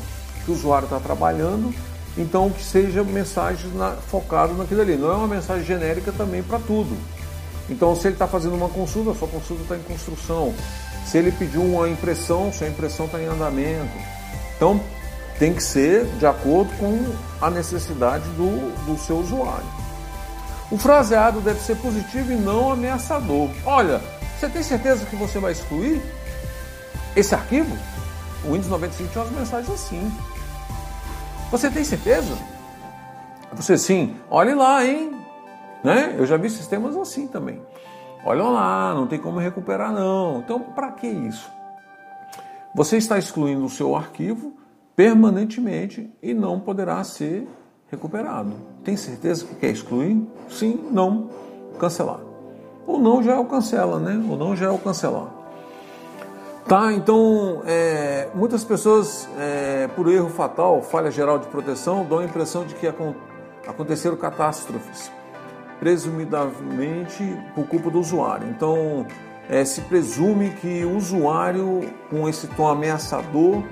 que 0.45 0.51
o 0.51 0.55
usuário 0.55 0.87
está 0.87 0.99
trabalhando, 1.01 1.75
então 2.17 2.51
que 2.51 2.62
seja 2.62 3.03
mensagem 3.05 3.71
na, 3.73 3.97
naquilo 4.57 4.81
ali. 4.81 4.97
Não 4.97 5.11
é 5.11 5.15
uma 5.15 5.29
mensagem 5.29 5.65
genérica 5.65 6.12
também 6.12 6.43
para 6.43 6.59
tudo. 6.59 6.97
Então, 7.69 7.97
se 7.97 8.07
ele 8.07 8.15
está 8.15 8.29
fazendo 8.29 8.55
uma 8.55 8.69
consulta, 8.69 9.19
sua 9.19 9.29
consulta 9.29 9.62
está 9.62 9.77
em 9.77 9.83
construção. 9.83 10.55
Se 11.05 11.19
ele 11.19 11.33
pediu 11.33 11.62
uma 11.62 11.89
impressão, 11.89 12.53
sua 12.53 12.69
impressão 12.69 13.07
está 13.07 13.21
em 13.21 13.27
andamento. 13.27 13.97
Então, 14.57 14.81
tem 15.39 15.53
que 15.53 15.62
ser 15.62 16.05
de 16.19 16.27
acordo 16.27 16.73
com 16.79 17.12
a 17.41 17.51
necessidade 17.51 18.25
do, 18.31 18.87
do 18.87 18.99
seu 18.99 19.19
usuário. 19.19 19.67
O 20.71 20.79
fraseado 20.79 21.41
deve 21.41 21.61
ser 21.61 21.77
positivo 21.77 22.33
e 22.33 22.37
não 22.37 22.73
ameaçador. 22.73 23.51
Olha, 23.65 24.01
você 24.39 24.49
tem 24.49 24.62
certeza 24.62 25.05
que 25.07 25.17
você 25.17 25.39
vai 25.39 25.53
excluir? 25.53 26.01
esse 27.17 27.35
arquivo, 27.35 27.75
o 28.47 28.53
Windows 28.53 28.69
95 28.69 29.11
tinha 29.11 29.25
umas 29.25 29.33
mensagens 29.33 29.71
assim. 29.71 30.13
Você 31.51 31.71
tem 31.71 31.85
certeza? 31.85 32.37
Você 33.53 33.79
sim, 33.79 34.17
olhe 34.31 34.55
lá, 34.55 34.85
hein? 34.85 35.13
Né? 35.83 36.15
Eu 36.19 36.27
já 36.27 36.37
vi 36.37 36.51
sistemas 36.51 36.97
assim 36.97 37.27
também. 37.27 37.61
Olha 38.25 38.43
lá, 38.43 38.95
não 38.95 39.07
tem 39.07 39.19
como 39.19 39.39
recuperar 39.39 39.93
não. 39.93 40.41
Então, 40.41 40.61
para 40.61 40.91
que 40.93 41.07
isso? 41.07 41.51
Você 42.75 42.97
está 42.97 43.19
excluindo 43.19 43.65
o 43.65 43.71
seu 43.71 43.95
arquivo 43.95 44.55
permanentemente 44.97 46.11
e 46.23 46.35
não 46.35 46.59
poderá 46.59 47.03
ser 47.05 47.49
recuperado. 47.89 48.53
Tem 48.83 48.97
certeza 48.97 49.47
que 49.47 49.55
quer 49.55 49.71
excluir? 49.71 50.27
Sim, 50.51 50.89
não, 50.91 51.31
cancelar. 51.79 52.21
Ou 52.87 52.99
não 52.99 53.23
já 53.23 53.35
é 53.35 53.39
o 53.39 53.45
cancela, 53.45 53.99
né? 53.99 54.25
Ou 54.29 54.37
não 54.37 54.57
já 54.57 54.67
é 54.67 54.71
o 54.71 54.79
cancelar. 54.79 55.36
Tá, 56.69 56.93
então 56.93 57.63
é, 57.65 58.27
muitas 58.35 58.65
pessoas, 58.65 59.29
é, 59.39 59.89
por 59.95 60.11
erro 60.11 60.29
fatal, 60.29 60.83
falha 60.83 61.13
geral 61.13 61.39
de 61.39 61.47
proteção, 61.47 62.05
dão 62.05 62.19
a 62.19 62.25
impressão 62.25 62.65
de 62.65 62.75
que 62.75 62.89
aconteceram 63.69 64.17
catástrofes, 64.17 65.13
presumidamente 65.79 67.23
por 67.55 67.69
culpa 67.69 67.89
do 67.89 68.01
usuário. 68.01 68.49
Então 68.49 69.07
é, 69.49 69.65
se 69.65 69.81
presume 69.83 70.51
que 70.55 70.85
o 70.85 70.97
usuário, 70.97 71.89
com 72.11 72.29
esse 72.29 72.49
tom 72.49 72.67
ameaçador, 72.67 73.63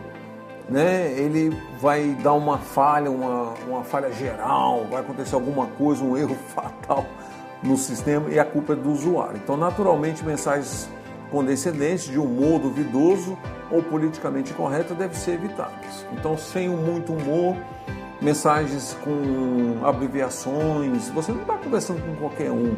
né, 0.68 1.12
ele 1.18 1.50
vai 1.80 2.16
dar 2.22 2.34
uma 2.34 2.58
falha, 2.58 3.10
uma, 3.10 3.54
uma 3.66 3.82
falha 3.82 4.12
geral, 4.12 4.86
vai 4.88 5.00
acontecer 5.00 5.34
alguma 5.34 5.66
coisa, 5.66 6.04
um 6.04 6.16
erro 6.16 6.36
fatal 6.54 7.04
no 7.60 7.76
sistema 7.76 8.30
e 8.30 8.38
a 8.38 8.44
culpa 8.44 8.74
é 8.74 8.76
do 8.76 8.92
usuário. 8.92 9.40
Então, 9.42 9.56
naturalmente, 9.56 10.24
mensagens 10.24 10.88
condescendentes, 11.34 12.04
de 12.04 12.16
humor 12.16 12.60
duvidoso 12.60 13.36
ou 13.68 13.82
politicamente 13.82 14.52
incorreta 14.52 14.94
devem 14.94 15.16
ser 15.16 15.32
evitadas. 15.32 16.06
Então, 16.12 16.38
sem 16.38 16.68
muito 16.68 17.12
humor, 17.12 17.56
mensagens 18.22 18.96
com 19.02 19.84
abreviações, 19.84 21.08
você 21.08 21.32
não 21.32 21.40
está 21.40 21.58
conversando 21.58 22.00
com 22.02 22.14
qualquer 22.14 22.52
um. 22.52 22.76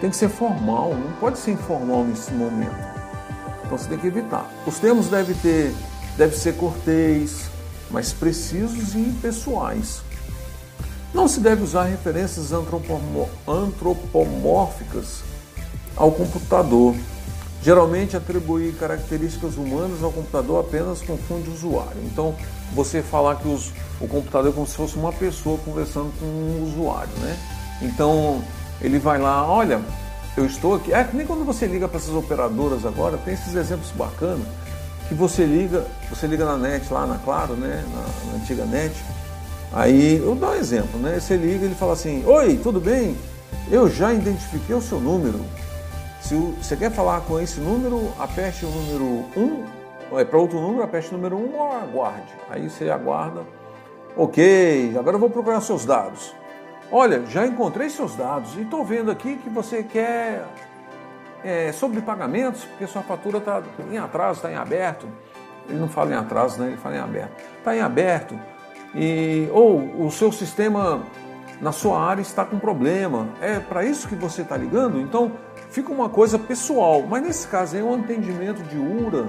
Tem 0.00 0.08
que 0.08 0.14
ser 0.14 0.28
formal, 0.28 0.94
não 0.94 1.10
pode 1.14 1.36
ser 1.38 1.50
informal 1.50 2.04
nesse 2.04 2.32
momento. 2.32 2.78
Então 3.64 3.76
você 3.76 3.88
tem 3.88 3.98
que 3.98 4.06
evitar. 4.06 4.48
Os 4.64 4.78
termos 4.78 5.08
devem 5.08 5.34
ter, 5.34 5.74
devem 6.16 6.38
ser 6.38 6.54
cortês, 6.54 7.50
mas 7.90 8.12
precisos 8.12 8.94
e 8.94 9.00
impessoais. 9.00 10.00
Não 11.12 11.26
se 11.26 11.40
deve 11.40 11.64
usar 11.64 11.86
referências 11.86 12.52
antropomórficas 12.52 15.24
ao 15.96 16.12
computador. 16.12 16.94
Geralmente, 17.62 18.16
atribuir 18.16 18.74
características 18.74 19.56
humanas 19.56 20.02
ao 20.02 20.10
computador 20.10 20.60
apenas 20.60 21.02
confunde 21.02 21.50
o 21.50 21.52
usuário. 21.52 22.00
Então, 22.06 22.34
você 22.74 23.02
falar 23.02 23.36
que 23.36 23.48
os, 23.48 23.70
o 24.00 24.08
computador 24.08 24.50
é 24.50 24.54
como 24.54 24.66
se 24.66 24.74
fosse 24.74 24.96
uma 24.96 25.12
pessoa 25.12 25.58
conversando 25.58 26.10
com 26.18 26.24
um 26.24 26.62
usuário, 26.64 27.12
né? 27.18 27.36
Então, 27.82 28.42
ele 28.80 28.98
vai 28.98 29.18
lá, 29.18 29.46
olha, 29.46 29.80
eu 30.36 30.46
estou 30.46 30.76
aqui. 30.76 30.92
É 30.92 31.04
que 31.04 31.16
nem 31.16 31.26
quando 31.26 31.44
você 31.44 31.66
liga 31.66 31.86
para 31.86 31.98
essas 31.98 32.14
operadoras 32.14 32.86
agora, 32.86 33.18
tem 33.18 33.34
esses 33.34 33.54
exemplos 33.54 33.90
bacanas, 33.90 34.46
que 35.08 35.14
você 35.14 35.44
liga, 35.44 35.86
você 36.08 36.26
liga 36.26 36.44
na 36.44 36.56
net 36.56 36.90
lá 36.90 37.06
na 37.06 37.18
Claro, 37.18 37.54
né? 37.54 37.84
Na, 37.92 38.32
na 38.32 38.38
antiga 38.38 38.64
net, 38.64 38.94
Aí 39.72 40.16
eu 40.16 40.34
dou 40.34 40.50
um 40.50 40.54
exemplo, 40.54 40.98
né? 40.98 41.18
Você 41.20 41.36
liga 41.36 41.64
ele 41.64 41.74
fala 41.74 41.92
assim: 41.92 42.24
Oi, 42.26 42.58
tudo 42.62 42.80
bem? 42.80 43.16
Eu 43.70 43.88
já 43.88 44.12
identifiquei 44.12 44.74
o 44.74 44.82
seu 44.82 44.98
número. 44.98 45.40
Se 46.20 46.34
você 46.36 46.76
quer 46.76 46.90
falar 46.90 47.22
com 47.22 47.40
esse 47.40 47.60
número, 47.60 48.12
aperte 48.18 48.64
o 48.64 48.68
número 48.68 49.04
1, 50.12 50.18
é 50.18 50.24
para 50.24 50.38
outro 50.38 50.60
número, 50.60 50.82
aperte 50.82 51.08
o 51.08 51.16
número 51.16 51.36
1 51.36 51.56
ou 51.56 51.72
aguarde. 51.72 52.32
Aí 52.48 52.68
você 52.68 52.90
aguarda. 52.90 53.42
Ok, 54.16 54.94
agora 54.98 55.16
eu 55.16 55.20
vou 55.20 55.30
procurar 55.30 55.60
seus 55.60 55.84
dados. 55.84 56.34
Olha, 56.92 57.24
já 57.26 57.46
encontrei 57.46 57.88
seus 57.88 58.14
dados 58.14 58.54
e 58.56 58.62
estou 58.62 58.84
vendo 58.84 59.10
aqui 59.10 59.36
que 59.36 59.48
você 59.48 59.82
quer 59.82 60.44
é, 61.42 61.72
sobre 61.72 62.00
pagamentos, 62.00 62.64
porque 62.64 62.86
sua 62.86 63.02
fatura 63.02 63.38
está 63.38 63.62
em 63.90 63.98
atraso, 63.98 64.38
está 64.38 64.50
em 64.50 64.56
aberto. 64.56 65.08
Ele 65.68 65.78
não 65.78 65.88
fala 65.88 66.10
em 66.10 66.16
atraso, 66.16 66.60
né? 66.60 66.68
ele 66.68 66.76
fala 66.76 66.96
em 66.96 67.00
aberto. 67.00 67.32
Está 67.58 67.76
em 67.76 67.80
aberto. 67.80 68.38
E, 68.94 69.48
ou 69.52 70.04
o 70.04 70.10
seu 70.10 70.32
sistema 70.32 71.02
na 71.60 71.72
sua 71.72 72.02
área 72.02 72.22
está 72.22 72.44
com 72.44 72.58
problema. 72.58 73.28
É 73.40 73.60
para 73.60 73.84
isso 73.84 74.08
que 74.08 74.14
você 74.14 74.42
está 74.42 74.56
ligando? 74.56 75.00
Então 75.00 75.32
fica 75.70 75.92
uma 75.92 76.08
coisa 76.08 76.38
pessoal. 76.38 77.02
Mas 77.02 77.22
nesse 77.22 77.48
caso 77.48 77.76
é 77.76 77.82
um 77.82 77.98
entendimento 77.98 78.62
de 78.64 78.76
URA 78.76 79.28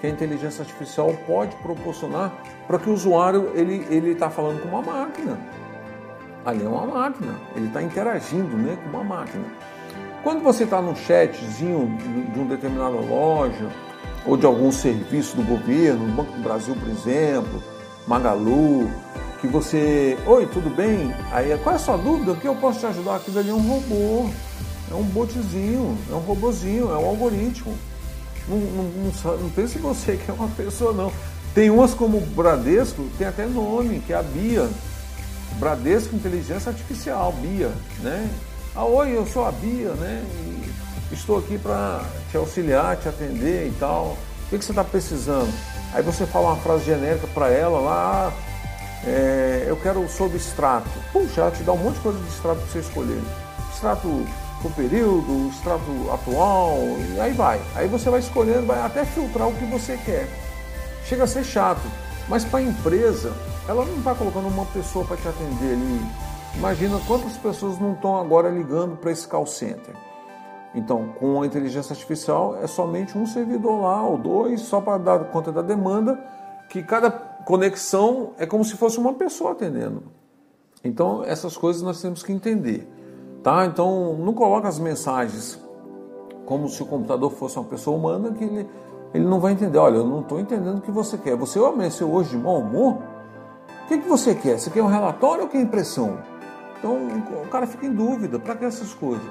que 0.00 0.06
a 0.06 0.10
inteligência 0.10 0.62
artificial 0.62 1.14
pode 1.26 1.54
proporcionar 1.56 2.32
para 2.66 2.78
que 2.78 2.90
o 2.90 2.92
usuário 2.92 3.52
ele 3.54 3.86
ele 3.90 4.12
está 4.12 4.28
falando 4.28 4.60
com 4.60 4.68
uma 4.68 4.82
máquina. 4.82 5.38
Ali 6.44 6.64
é 6.64 6.68
uma 6.68 6.86
máquina. 6.86 7.34
Ele 7.54 7.66
está 7.66 7.82
interagindo, 7.82 8.56
né, 8.56 8.76
com 8.82 8.96
uma 8.96 9.04
máquina. 9.04 9.44
Quando 10.22 10.42
você 10.42 10.64
está 10.64 10.80
no 10.80 10.94
chatzinho 10.96 11.86
de 12.32 12.38
uma 12.38 12.48
determinada 12.48 12.96
loja 12.96 13.68
ou 14.24 14.36
de 14.36 14.44
algum 14.44 14.72
serviço 14.72 15.36
do 15.36 15.42
governo, 15.42 16.12
Banco 16.14 16.32
do 16.32 16.42
Brasil, 16.42 16.74
por 16.74 16.88
exemplo, 16.88 17.62
Magalu, 18.06 18.90
que 19.40 19.46
você, 19.46 20.18
oi, 20.26 20.46
tudo 20.46 20.68
bem? 20.70 21.14
Aí, 21.32 21.56
qual 21.58 21.74
é 21.74 21.76
a 21.76 21.78
sua 21.78 21.96
dúvida? 21.96 22.32
O 22.32 22.36
que 22.36 22.46
eu 22.46 22.56
posso 22.56 22.80
te 22.80 22.86
ajudar? 22.86 23.16
Aquilo 23.16 23.38
ali 23.38 23.50
é 23.50 23.54
um 23.54 23.60
robô, 23.60 24.28
é 24.90 24.94
um 24.94 25.02
botzinho, 25.02 25.98
é 26.10 26.14
um 26.14 26.20
robozinho, 26.20 26.90
é 26.90 26.96
um 26.96 27.06
algoritmo. 27.06 27.76
Não, 28.48 28.58
não, 28.58 28.84
não, 28.84 29.36
não 29.38 29.50
pense 29.50 29.78
você 29.78 30.16
que 30.16 30.30
é 30.30 30.34
uma 30.34 30.48
pessoa, 30.48 30.92
não. 30.92 31.12
Tem 31.54 31.70
umas 31.70 31.94
como 31.94 32.20
Bradesco, 32.20 33.08
tem 33.18 33.26
até 33.26 33.46
nome, 33.46 34.00
que 34.00 34.12
é 34.12 34.16
a 34.16 34.22
Bia. 34.22 34.68
Bradesco 35.58 36.14
Inteligência 36.14 36.70
Artificial, 36.70 37.32
Bia, 37.32 37.72
né? 38.00 38.28
Ah, 38.74 38.84
oi, 38.84 39.16
eu 39.16 39.26
sou 39.26 39.46
a 39.46 39.50
Bia, 39.50 39.92
né? 39.94 40.22
E 41.10 41.14
estou 41.14 41.38
aqui 41.38 41.58
para 41.58 42.02
te 42.30 42.36
auxiliar, 42.36 42.96
te 42.96 43.08
atender 43.08 43.68
e 43.68 43.74
tal. 43.80 44.16
O 44.46 44.50
que, 44.50 44.58
que 44.58 44.64
você 44.64 44.72
está 44.72 44.84
precisando? 44.84 45.52
Aí 45.92 46.02
você 46.02 46.26
fala 46.26 46.48
uma 46.48 46.56
frase 46.56 46.84
genérica 46.84 47.26
para 47.28 47.48
ela 47.48 47.80
lá, 47.80 48.28
ah, 48.28 48.32
é, 49.06 49.64
eu 49.66 49.76
quero 49.76 50.06
sobre 50.08 50.36
extrato. 50.36 50.90
Puxa, 51.12 51.40
ela 51.40 51.50
te 51.50 51.62
dá 51.62 51.72
um 51.72 51.78
monte 51.78 51.94
de 51.94 52.00
coisa 52.00 52.18
de 52.18 52.28
extrato 52.28 52.60
para 52.60 52.70
você 52.70 52.78
escolher. 52.80 53.20
Extrato 53.72 54.26
com 54.68 54.72
período, 54.72 55.48
extrato 55.48 55.82
atual, 56.12 56.78
e 57.14 57.20
aí 57.20 57.32
vai. 57.32 57.60
Aí 57.74 57.88
você 57.88 58.10
vai 58.10 58.20
escolhendo, 58.20 58.66
vai 58.66 58.80
até 58.80 59.04
filtrar 59.04 59.48
o 59.48 59.54
que 59.54 59.64
você 59.66 59.96
quer. 59.98 60.28
Chega 61.04 61.24
a 61.24 61.26
ser 61.26 61.44
chato, 61.44 61.82
mas 62.28 62.44
para 62.44 62.58
a 62.58 62.62
empresa, 62.62 63.32
ela 63.68 63.84
não 63.84 63.98
está 63.98 64.14
colocando 64.14 64.48
uma 64.48 64.66
pessoa 64.66 65.04
para 65.04 65.16
te 65.16 65.28
atender 65.28 65.72
ali 65.72 66.26
Imagina 66.56 66.98
quantas 67.06 67.36
pessoas 67.36 67.78
não 67.78 67.92
estão 67.92 68.16
agora 68.18 68.48
ligando 68.48 68.96
para 68.96 69.12
esse 69.12 69.28
call 69.28 69.46
center. 69.46 69.94
Então, 70.74 71.08
com 71.18 71.42
a 71.42 71.46
inteligência 71.46 71.92
artificial, 71.92 72.56
é 72.62 72.66
somente 72.66 73.16
um 73.16 73.26
servidor 73.26 73.82
lá 73.82 74.02
ou 74.02 74.16
dois, 74.16 74.62
só 74.62 74.80
para 74.80 74.96
dar 74.96 75.24
conta 75.26 75.52
da 75.52 75.60
demanda, 75.60 76.18
que 76.70 76.82
cada 76.82 77.10
conexão 77.10 78.32
é 78.38 78.46
como 78.46 78.64
se 78.64 78.74
fosse 78.74 78.98
uma 78.98 79.12
pessoa 79.12 79.52
atendendo. 79.52 80.04
Então, 80.82 81.22
essas 81.24 81.58
coisas 81.58 81.82
nós 81.82 82.00
temos 82.00 82.22
que 82.22 82.32
entender. 82.32 82.88
Tá? 83.42 83.66
Então, 83.66 84.14
não 84.18 84.32
coloque 84.32 84.66
as 84.66 84.78
mensagens 84.78 85.60
como 86.46 86.68
se 86.68 86.82
o 86.82 86.86
computador 86.86 87.30
fosse 87.32 87.58
uma 87.58 87.64
pessoa 87.64 87.96
humana, 87.96 88.32
que 88.32 88.44
ele, 88.44 88.68
ele 89.12 89.24
não 89.24 89.40
vai 89.40 89.52
entender. 89.52 89.78
Olha, 89.78 89.96
eu 89.96 90.06
não 90.06 90.20
estou 90.20 90.40
entendendo 90.40 90.78
o 90.78 90.80
que 90.80 90.90
você 90.90 91.18
quer. 91.18 91.36
Você 91.36 91.58
amanheceu 91.58 92.10
hoje 92.10 92.30
de 92.30 92.38
mau 92.38 92.60
humor? 92.60 92.98
O 93.84 93.88
que, 93.88 93.98
que 93.98 94.08
você 94.08 94.34
quer? 94.34 94.58
Você 94.58 94.70
quer 94.70 94.82
um 94.82 94.88
relatório 94.88 95.42
ou 95.42 95.48
quer 95.48 95.60
impressão? 95.60 96.18
Então 96.78 96.96
o 97.42 97.48
cara 97.48 97.66
fica 97.66 97.86
em 97.86 97.92
dúvida, 97.92 98.38
para 98.38 98.54
que 98.54 98.64
essas 98.64 98.94
coisas? 98.94 99.26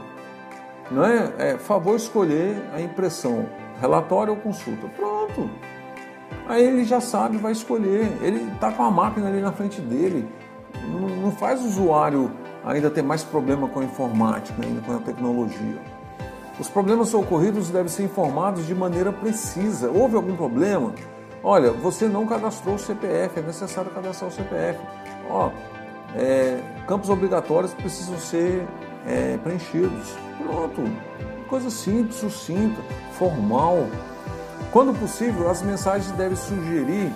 Não 0.92 1.04
é? 1.04 1.34
é 1.38 1.58
favor 1.58 1.96
escolher 1.96 2.62
a 2.74 2.82
impressão, 2.82 3.46
relatório 3.80 4.34
ou 4.34 4.40
consulta. 4.40 4.88
Pronto. 4.90 5.50
Aí 6.48 6.64
ele 6.64 6.84
já 6.84 7.02
sabe, 7.02 7.38
vai 7.38 7.52
escolher. 7.52 8.12
Ele 8.22 8.52
está 8.54 8.72
com 8.72 8.84
a 8.84 8.92
máquina 8.92 9.28
ali 9.28 9.42
na 9.42 9.52
frente 9.52 9.82
dele. 9.82 10.28
Não, 10.90 11.08
não 11.08 11.32
faz 11.32 11.64
usuário 11.64 12.32
ainda 12.66 12.90
ter 12.90 13.04
mais 13.04 13.24
problema 13.24 13.68
com 13.68 13.80
a 13.80 13.84
informática, 13.84 14.62
ainda 14.66 14.82
com 14.82 14.96
a 14.96 15.00
tecnologia. 15.00 15.80
Os 16.60 16.68
problemas 16.68 17.14
ocorridos 17.14 17.70
devem 17.70 17.90
ser 17.90 18.04
informados 18.04 18.66
de 18.66 18.74
maneira 18.74 19.12
precisa. 19.12 19.90
Houve 19.92 20.16
algum 20.16 20.36
problema? 20.36 20.94
Olha, 21.44 21.72
você 21.72 22.08
não 22.08 22.26
cadastrou 22.26 22.76
o 22.76 22.80
CPF, 22.80 23.40
é 23.40 23.44
necessário 23.44 23.92
cadastrar 23.92 24.32
o 24.32 24.34
CPF. 24.34 24.80
Ó, 25.30 25.52
é, 26.16 26.60
campos 26.88 27.10
obrigatórios 27.10 27.74
precisam 27.74 28.18
ser 28.18 28.66
é, 29.06 29.38
preenchidos. 29.44 30.16
Pronto. 30.38 30.82
Coisa 31.48 31.70
simples, 31.70 32.16
sucinta, 32.16 32.82
formal. 33.12 33.86
Quando 34.72 34.98
possível, 34.98 35.50
as 35.50 35.62
mensagens 35.62 36.12
devem 36.14 36.36
sugerir 36.36 37.12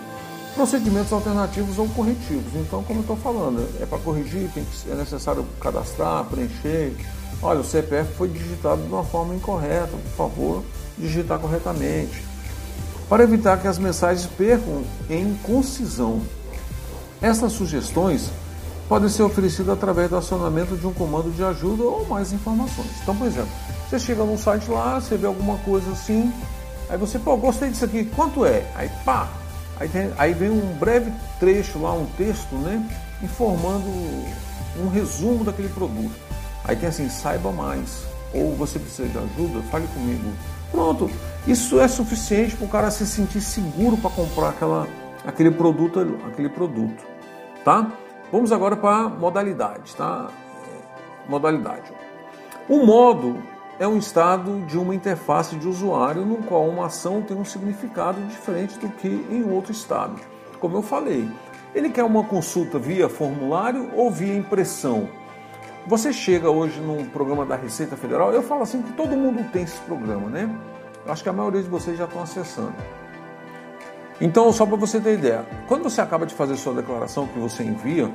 procedimentos 0.55 1.11
alternativos 1.11 1.77
ou 1.77 1.87
corretivos. 1.89 2.53
Então, 2.55 2.83
como 2.83 2.99
eu 2.99 3.01
estou 3.01 3.17
falando, 3.17 3.67
é 3.81 3.85
para 3.85 3.97
corrigir, 3.99 4.49
é 4.89 4.95
necessário 4.95 5.45
cadastrar, 5.59 6.25
preencher. 6.25 6.93
Olha, 7.41 7.59
o 7.59 7.63
CPF 7.63 8.13
foi 8.15 8.27
digitado 8.27 8.81
de 8.81 8.87
uma 8.87 9.03
forma 9.03 9.33
incorreta, 9.33 9.87
por 9.87 10.11
favor, 10.17 10.63
digitar 10.97 11.39
corretamente. 11.39 12.23
Para 13.07 13.23
evitar 13.23 13.57
que 13.57 13.67
as 13.67 13.77
mensagens 13.77 14.27
percam 14.27 14.83
em 15.09 15.33
concisão. 15.43 16.21
Essas 17.21 17.53
sugestões 17.53 18.29
podem 18.87 19.07
ser 19.07 19.23
oferecidos 19.23 19.71
através 19.71 20.09
do 20.09 20.17
acionamento 20.17 20.75
de 20.75 20.85
um 20.85 20.93
comando 20.93 21.31
de 21.31 21.43
ajuda 21.43 21.83
ou 21.83 22.05
mais 22.07 22.33
informações. 22.33 22.89
Então, 23.01 23.15
por 23.15 23.27
exemplo, 23.27 23.49
você 23.89 23.99
chega 23.99 24.23
num 24.23 24.37
site 24.37 24.69
lá, 24.69 24.99
você 24.99 25.15
vê 25.15 25.27
alguma 25.27 25.57
coisa 25.59 25.91
assim, 25.91 26.33
aí 26.89 26.97
você, 26.97 27.17
pô, 27.19 27.37
gostei 27.37 27.69
disso 27.69 27.85
aqui, 27.85 28.05
quanto 28.05 28.45
é? 28.45 28.69
Aí 28.75 28.89
pá, 29.05 29.29
aí, 29.79 29.89
tem, 29.89 30.13
aí 30.17 30.33
vem 30.33 30.49
um 30.49 30.73
breve 30.77 31.11
trecho 31.39 31.79
lá, 31.81 31.93
um 31.93 32.05
texto, 32.17 32.55
né, 32.55 32.83
informando 33.21 33.87
um 34.77 34.89
resumo 34.89 35.43
daquele 35.43 35.69
produto. 35.69 36.15
Aí 36.63 36.75
tem 36.75 36.89
assim, 36.89 37.09
saiba 37.09 37.51
mais, 37.51 38.03
ou 38.33 38.55
você 38.55 38.77
precisa 38.77 39.07
de 39.07 39.17
ajuda, 39.17 39.61
fale 39.71 39.87
comigo. 39.87 40.31
Pronto, 40.71 41.09
isso 41.47 41.79
é 41.79 41.87
suficiente 41.87 42.55
para 42.55 42.65
o 42.65 42.69
cara 42.69 42.91
se 42.91 43.05
sentir 43.07 43.41
seguro 43.41 43.97
para 43.97 44.11
comprar 44.11 44.49
aquela, 44.49 44.87
aquele 45.25 45.51
produto, 45.51 45.99
aquele 46.27 46.49
produto, 46.49 47.03
tá? 47.65 47.91
Vamos 48.31 48.51
agora 48.51 48.75
para 48.75 49.09
modalidade, 49.09 49.95
tá? 49.95 50.29
Modalidade. 51.27 51.91
O 52.67 52.85
modo 52.85 53.41
é 53.79 53.87
um 53.87 53.97
estado 53.97 54.59
de 54.65 54.77
uma 54.77 54.93
interface 54.93 55.55
de 55.55 55.65
usuário 55.65 56.25
no 56.25 56.37
qual 56.43 56.67
uma 56.67 56.87
ação 56.87 57.21
tem 57.21 57.35
um 57.35 57.45
significado 57.45 58.21
diferente 58.23 58.77
do 58.77 58.89
que 58.89 59.07
em 59.07 59.49
outro 59.49 59.71
estado. 59.71 60.19
Como 60.59 60.75
eu 60.75 60.81
falei, 60.81 61.29
ele 61.73 61.89
quer 61.89 62.03
uma 62.03 62.25
consulta 62.25 62.77
via 62.77 63.07
formulário 63.07 63.89
ou 63.95 64.11
via 64.11 64.35
impressão. 64.35 65.07
Você 65.87 66.11
chega 66.11 66.49
hoje 66.49 66.81
num 66.81 67.05
programa 67.05 67.45
da 67.45 67.55
Receita 67.55 67.95
Federal, 67.95 68.33
eu 68.33 68.43
falo 68.43 68.63
assim 68.63 68.81
que 68.81 68.91
todo 68.91 69.15
mundo 69.15 69.49
tem 69.51 69.63
esse 69.63 69.79
programa, 69.81 70.29
né? 70.29 70.53
Eu 71.05 71.13
acho 71.13 71.23
que 71.23 71.29
a 71.29 71.33
maioria 71.33 71.63
de 71.63 71.69
vocês 71.69 71.97
já 71.97 72.03
estão 72.03 72.21
acessando. 72.21 72.75
Então, 74.19 74.51
só 74.51 74.65
para 74.65 74.75
você 74.75 74.99
ter 74.99 75.13
ideia, 75.13 75.45
quando 75.65 75.83
você 75.83 76.01
acaba 76.01 76.25
de 76.25 76.33
fazer 76.35 76.57
sua 76.57 76.73
declaração 76.73 77.25
que 77.25 77.39
você 77.39 77.63
envia, 77.63 78.11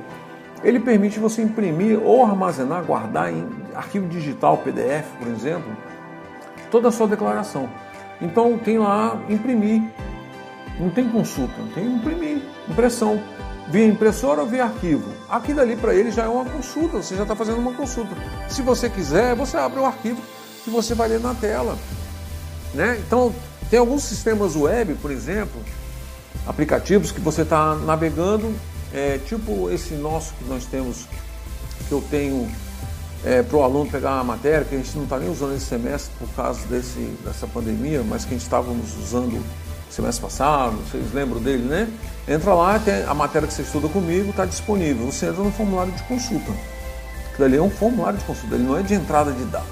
ele 0.65 0.79
permite 0.79 1.19
você 1.19 1.43
imprimir 1.43 2.01
ou 2.01 2.25
armazenar, 2.25 2.83
guardar 2.83 3.31
em 3.31 3.47
arquivo 3.75 4.07
digital, 4.07 4.57
PDF, 4.57 5.05
por 5.19 5.27
exemplo, 5.27 5.77
toda 6.71 6.87
a 6.87 6.91
sua 6.91 7.07
declaração. 7.07 7.69
Então, 8.19 8.57
tem 8.57 8.79
lá 8.79 9.21
imprimir. 9.29 9.83
Não 10.79 10.89
tem 10.89 11.07
consulta, 11.07 11.53
tem 11.75 11.85
imprimir, 11.85 12.41
impressão. 12.67 13.21
Via 13.69 13.85
impressora 13.85 14.41
ou 14.41 14.47
via 14.47 14.63
arquivo. 14.63 15.07
Aquilo 15.29 15.61
ali 15.61 15.75
para 15.75 15.93
ele 15.93 16.11
já 16.11 16.23
é 16.23 16.27
uma 16.27 16.45
consulta, 16.45 16.97
você 16.97 17.15
já 17.15 17.23
está 17.23 17.35
fazendo 17.35 17.59
uma 17.59 17.73
consulta. 17.73 18.15
Se 18.49 18.61
você 18.61 18.89
quiser, 18.89 19.35
você 19.35 19.57
abre 19.57 19.79
o 19.79 19.85
arquivo 19.85 20.21
e 20.65 20.69
você 20.69 20.95
vai 20.95 21.07
ler 21.07 21.19
na 21.19 21.35
tela. 21.35 21.77
Né? 22.73 22.99
Então, 23.05 23.33
tem 23.69 23.77
alguns 23.77 24.03
sistemas 24.03 24.55
web, 24.55 24.95
por 24.95 25.11
exemplo, 25.11 25.61
aplicativos 26.47 27.11
que 27.11 27.19
você 27.19 27.43
está 27.43 27.75
navegando, 27.75 28.53
é, 28.95 29.19
tipo 29.25 29.69
esse 29.69 29.93
nosso 29.95 30.33
que 30.35 30.45
nós 30.45 30.65
temos, 30.65 31.05
que 31.87 31.91
eu 31.91 32.01
tenho 32.09 32.49
é, 33.25 33.43
para 33.43 33.57
o 33.57 33.63
aluno 33.63 33.89
pegar 33.89 34.13
uma 34.15 34.23
matéria, 34.23 34.63
que 34.63 34.73
a 34.73 34.77
gente 34.77 34.95
não 34.95 35.03
está 35.03 35.19
nem 35.19 35.29
usando 35.29 35.55
esse 35.55 35.65
semestre 35.65 36.11
por 36.17 36.29
causa 36.29 36.65
desse, 36.67 36.99
dessa 37.23 37.45
pandemia, 37.45 38.03
mas 38.03 38.23
que 38.23 38.29
a 38.29 38.37
gente 38.37 38.43
estávamos 38.43 38.95
usando 38.97 39.43
semestre 39.89 40.21
passado, 40.21 40.77
vocês 40.89 41.13
lembram 41.13 41.41
dele, 41.41 41.63
né? 41.63 41.89
Entra 42.27 42.53
lá, 42.53 42.79
tem 42.79 43.03
a 43.03 43.13
matéria 43.13 43.47
que 43.47 43.53
você 43.53 43.61
estuda 43.61 43.87
comigo, 43.87 44.29
está 44.29 44.45
disponível. 44.45 45.05
Você 45.11 45.27
entra 45.27 45.43
no 45.43 45.51
formulário 45.51 45.91
de 45.93 46.03
consulta. 46.03 46.51
Aquilo 47.31 47.45
ali 47.45 47.57
é 47.57 47.61
um 47.61 47.69
formulário 47.69 48.17
de 48.17 48.25
consulta, 48.25 48.55
ele 48.55 48.63
não 48.63 48.77
é 48.77 48.81
de 48.81 48.93
entrada 48.93 49.31
de 49.31 49.43
dados. 49.45 49.69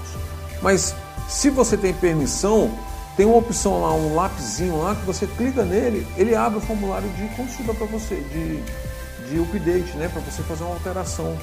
Mas 0.62 0.96
se 1.28 1.50
você 1.50 1.78
tem 1.78 1.94
permissão, 1.94 2.72
tem 3.16 3.26
uma 3.26 3.38
opção 3.38 3.82
lá, 3.82 3.94
um 3.94 4.16
lapisinho 4.16 4.82
lá, 4.82 4.96
que 4.96 5.06
você 5.06 5.28
clica 5.28 5.64
nele, 5.64 6.06
ele 6.18 6.36
abre 6.36 6.60
o 6.60 6.62
formulário 6.62 7.08
de 7.10 7.28
consulta 7.36 7.74
para 7.74 7.86
você, 7.88 8.16
de, 8.16 8.64
de 9.34 9.40
update, 9.40 9.98
né? 9.98 10.08
Para 10.08 10.22
você 10.22 10.44
fazer 10.44 10.64
uma 10.64 10.74
alteração. 10.74 11.36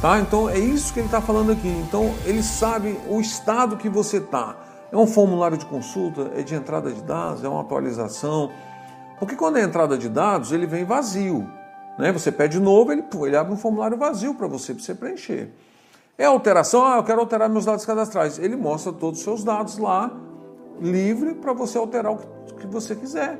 Tá? 0.00 0.18
Então 0.18 0.50
é 0.50 0.58
isso 0.58 0.92
que 0.92 0.98
ele 0.98 1.06
está 1.06 1.20
falando 1.20 1.52
aqui. 1.52 1.68
Então 1.68 2.12
ele 2.24 2.42
sabe 2.42 2.98
o 3.08 3.20
estado 3.20 3.76
que 3.76 3.88
você 3.88 4.16
está. 4.16 4.56
É 4.90 4.96
um 4.96 5.06
formulário 5.06 5.56
de 5.56 5.64
consulta, 5.64 6.32
é 6.36 6.42
de 6.42 6.54
entrada 6.54 6.90
de 6.90 7.00
dados, 7.02 7.44
é 7.44 7.48
uma 7.48 7.60
atualização. 7.60 8.50
Porque 9.18 9.36
quando 9.36 9.58
é 9.58 9.62
entrada 9.62 9.96
de 9.96 10.08
dados, 10.08 10.50
ele 10.50 10.66
vem 10.66 10.84
vazio. 10.84 11.48
Né? 11.96 12.10
Você 12.12 12.32
pede 12.32 12.58
novo, 12.58 12.90
ele, 12.90 13.04
ele 13.24 13.36
abre 13.36 13.52
um 13.52 13.56
formulário 13.56 13.96
vazio 13.96 14.34
para 14.34 14.48
você, 14.48 14.74
para 14.74 14.82
você 14.82 14.94
preencher. 14.94 15.50
É 16.18 16.26
alteração, 16.26 16.84
ah, 16.84 16.96
eu 16.96 17.04
quero 17.04 17.20
alterar 17.20 17.48
meus 17.48 17.64
dados 17.64 17.86
cadastrais. 17.86 18.38
Ele 18.38 18.56
mostra 18.56 18.92
todos 18.92 19.20
os 19.20 19.24
seus 19.24 19.44
dados 19.44 19.78
lá, 19.78 20.10
livre, 20.80 21.34
para 21.34 21.52
você 21.52 21.78
alterar 21.78 22.12
o 22.12 22.18
que 22.58 22.66
você 22.66 22.94
quiser. 22.94 23.38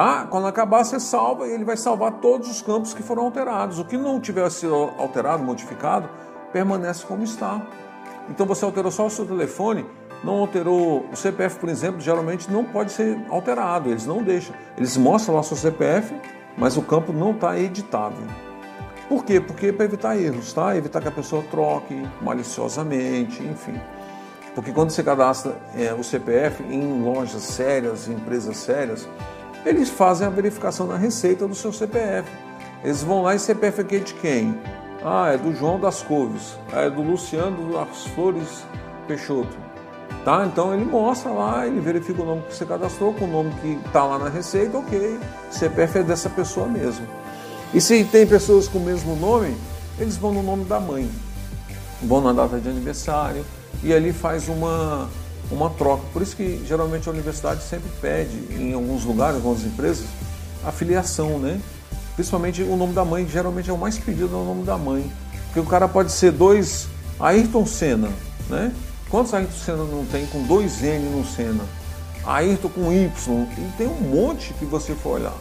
Tá? 0.00 0.26
Quando 0.30 0.46
acabar, 0.46 0.82
você 0.82 0.98
salva 0.98 1.46
e 1.46 1.52
ele 1.52 1.62
vai 1.62 1.76
salvar 1.76 2.12
todos 2.22 2.50
os 2.50 2.62
campos 2.62 2.94
que 2.94 3.02
foram 3.02 3.24
alterados. 3.24 3.78
O 3.78 3.84
que 3.84 3.98
não 3.98 4.18
tiver 4.18 4.50
sido 4.50 4.74
alterado, 4.96 5.42
modificado, 5.42 6.08
permanece 6.54 7.04
como 7.04 7.22
está. 7.22 7.60
Então 8.30 8.46
você 8.46 8.64
alterou 8.64 8.90
só 8.90 9.04
o 9.04 9.10
seu 9.10 9.26
telefone, 9.26 9.84
não 10.24 10.38
alterou 10.38 11.06
o 11.12 11.14
CPF, 11.14 11.58
por 11.58 11.68
exemplo, 11.68 12.00
geralmente 12.00 12.50
não 12.50 12.64
pode 12.64 12.92
ser 12.92 13.20
alterado, 13.28 13.90
eles 13.90 14.06
não 14.06 14.22
deixam. 14.22 14.56
Eles 14.74 14.96
mostram 14.96 15.34
lá 15.34 15.42
o 15.42 15.44
seu 15.44 15.58
CPF, 15.58 16.18
mas 16.56 16.78
o 16.78 16.82
campo 16.82 17.12
não 17.12 17.32
está 17.32 17.58
editável. 17.58 18.26
Por 19.06 19.22
quê? 19.22 19.38
Porque 19.38 19.66
é 19.66 19.72
para 19.72 19.84
evitar 19.84 20.16
erros, 20.16 20.50
tá? 20.54 20.74
Evitar 20.74 21.02
que 21.02 21.08
a 21.08 21.12
pessoa 21.12 21.44
troque 21.50 22.08
maliciosamente, 22.22 23.42
enfim. 23.42 23.78
Porque 24.54 24.72
quando 24.72 24.92
você 24.92 25.02
cadastra 25.02 25.54
é, 25.76 25.92
o 25.92 26.02
CPF 26.02 26.62
em 26.62 27.02
lojas 27.02 27.42
sérias, 27.42 28.08
em 28.08 28.14
empresas 28.14 28.56
sérias, 28.56 29.06
eles 29.64 29.88
fazem 29.88 30.26
a 30.26 30.30
verificação 30.30 30.86
da 30.86 30.96
receita 30.96 31.46
do 31.46 31.54
seu 31.54 31.72
CPF. 31.72 32.28
Eles 32.82 33.02
vão 33.02 33.22
lá 33.22 33.34
e 33.34 33.38
CPF 33.38 33.80
aqui 33.82 33.96
é 33.96 33.98
de 33.98 34.14
quem? 34.14 34.58
Ah, 35.04 35.30
é 35.32 35.38
do 35.38 35.54
João 35.54 35.78
das 35.78 36.02
Couves, 36.02 36.58
é 36.72 36.88
do 36.88 37.02
Luciano 37.02 37.72
das 37.72 38.06
Flores 38.08 38.64
Peixoto. 39.06 39.56
Tá? 40.24 40.44
Então 40.46 40.74
ele 40.74 40.84
mostra 40.84 41.30
lá, 41.30 41.66
ele 41.66 41.80
verifica 41.80 42.22
o 42.22 42.26
nome 42.26 42.42
que 42.42 42.54
você 42.54 42.66
cadastrou, 42.66 43.14
com 43.14 43.24
o 43.24 43.28
nome 43.28 43.50
que 43.60 43.80
está 43.86 44.04
lá 44.04 44.18
na 44.18 44.28
receita, 44.28 44.76
ok, 44.76 45.18
CPF 45.50 45.98
é 45.98 46.02
dessa 46.02 46.28
pessoa 46.28 46.66
mesmo. 46.66 47.06
E 47.72 47.80
se 47.80 48.04
tem 48.04 48.26
pessoas 48.26 48.68
com 48.68 48.78
o 48.78 48.84
mesmo 48.84 49.16
nome, 49.16 49.56
eles 49.98 50.16
vão 50.16 50.32
no 50.32 50.42
nome 50.42 50.64
da 50.64 50.78
mãe, 50.78 51.08
vão 52.02 52.20
na 52.20 52.32
data 52.32 52.58
de 52.58 52.68
aniversário 52.68 53.44
e 53.82 53.94
ali 53.94 54.12
faz 54.12 54.48
uma, 54.48 55.08
uma 55.50 55.70
troca. 55.70 56.02
Por 56.12 56.22
isso 56.22 56.36
que 56.36 56.62
geralmente 56.66 57.08
a 57.08 57.12
universidade 57.12 57.62
sempre 57.62 57.90
pede, 58.00 58.36
em 58.50 58.72
alguns 58.72 59.04
lugares, 59.04 59.34
em 59.34 59.38
algumas 59.38 59.64
empresas, 59.64 60.06
a 60.64 60.70
filiação, 60.70 61.38
né? 61.38 61.60
Principalmente 62.14 62.62
o 62.62 62.76
nome 62.76 62.92
da 62.92 63.04
mãe, 63.04 63.24
que 63.24 63.32
geralmente 63.32 63.70
é 63.70 63.72
o 63.72 63.78
mais 63.78 63.98
pedido, 63.98 64.34
é 64.34 64.38
o 64.38 64.44
nome 64.44 64.64
da 64.64 64.76
mãe. 64.76 65.10
Porque 65.46 65.60
o 65.60 65.66
cara 65.66 65.88
pode 65.88 66.12
ser 66.12 66.32
dois 66.32 66.86
Ayrton 67.18 67.66
Senna, 67.66 68.08
né? 68.48 68.72
Quantos 69.08 69.34
Ayrton 69.34 69.58
Senna 69.58 69.84
não 69.84 70.04
tem 70.06 70.26
com 70.26 70.42
dois 70.44 70.82
N 70.82 71.04
no 71.10 71.24
Senna? 71.24 71.64
Ayrton 72.24 72.68
com 72.68 72.92
Y, 72.92 73.08
e 73.58 73.72
tem 73.76 73.86
um 73.86 74.00
monte 74.00 74.52
que 74.54 74.64
você 74.64 74.94
for 74.94 75.20
olhar. 75.20 75.34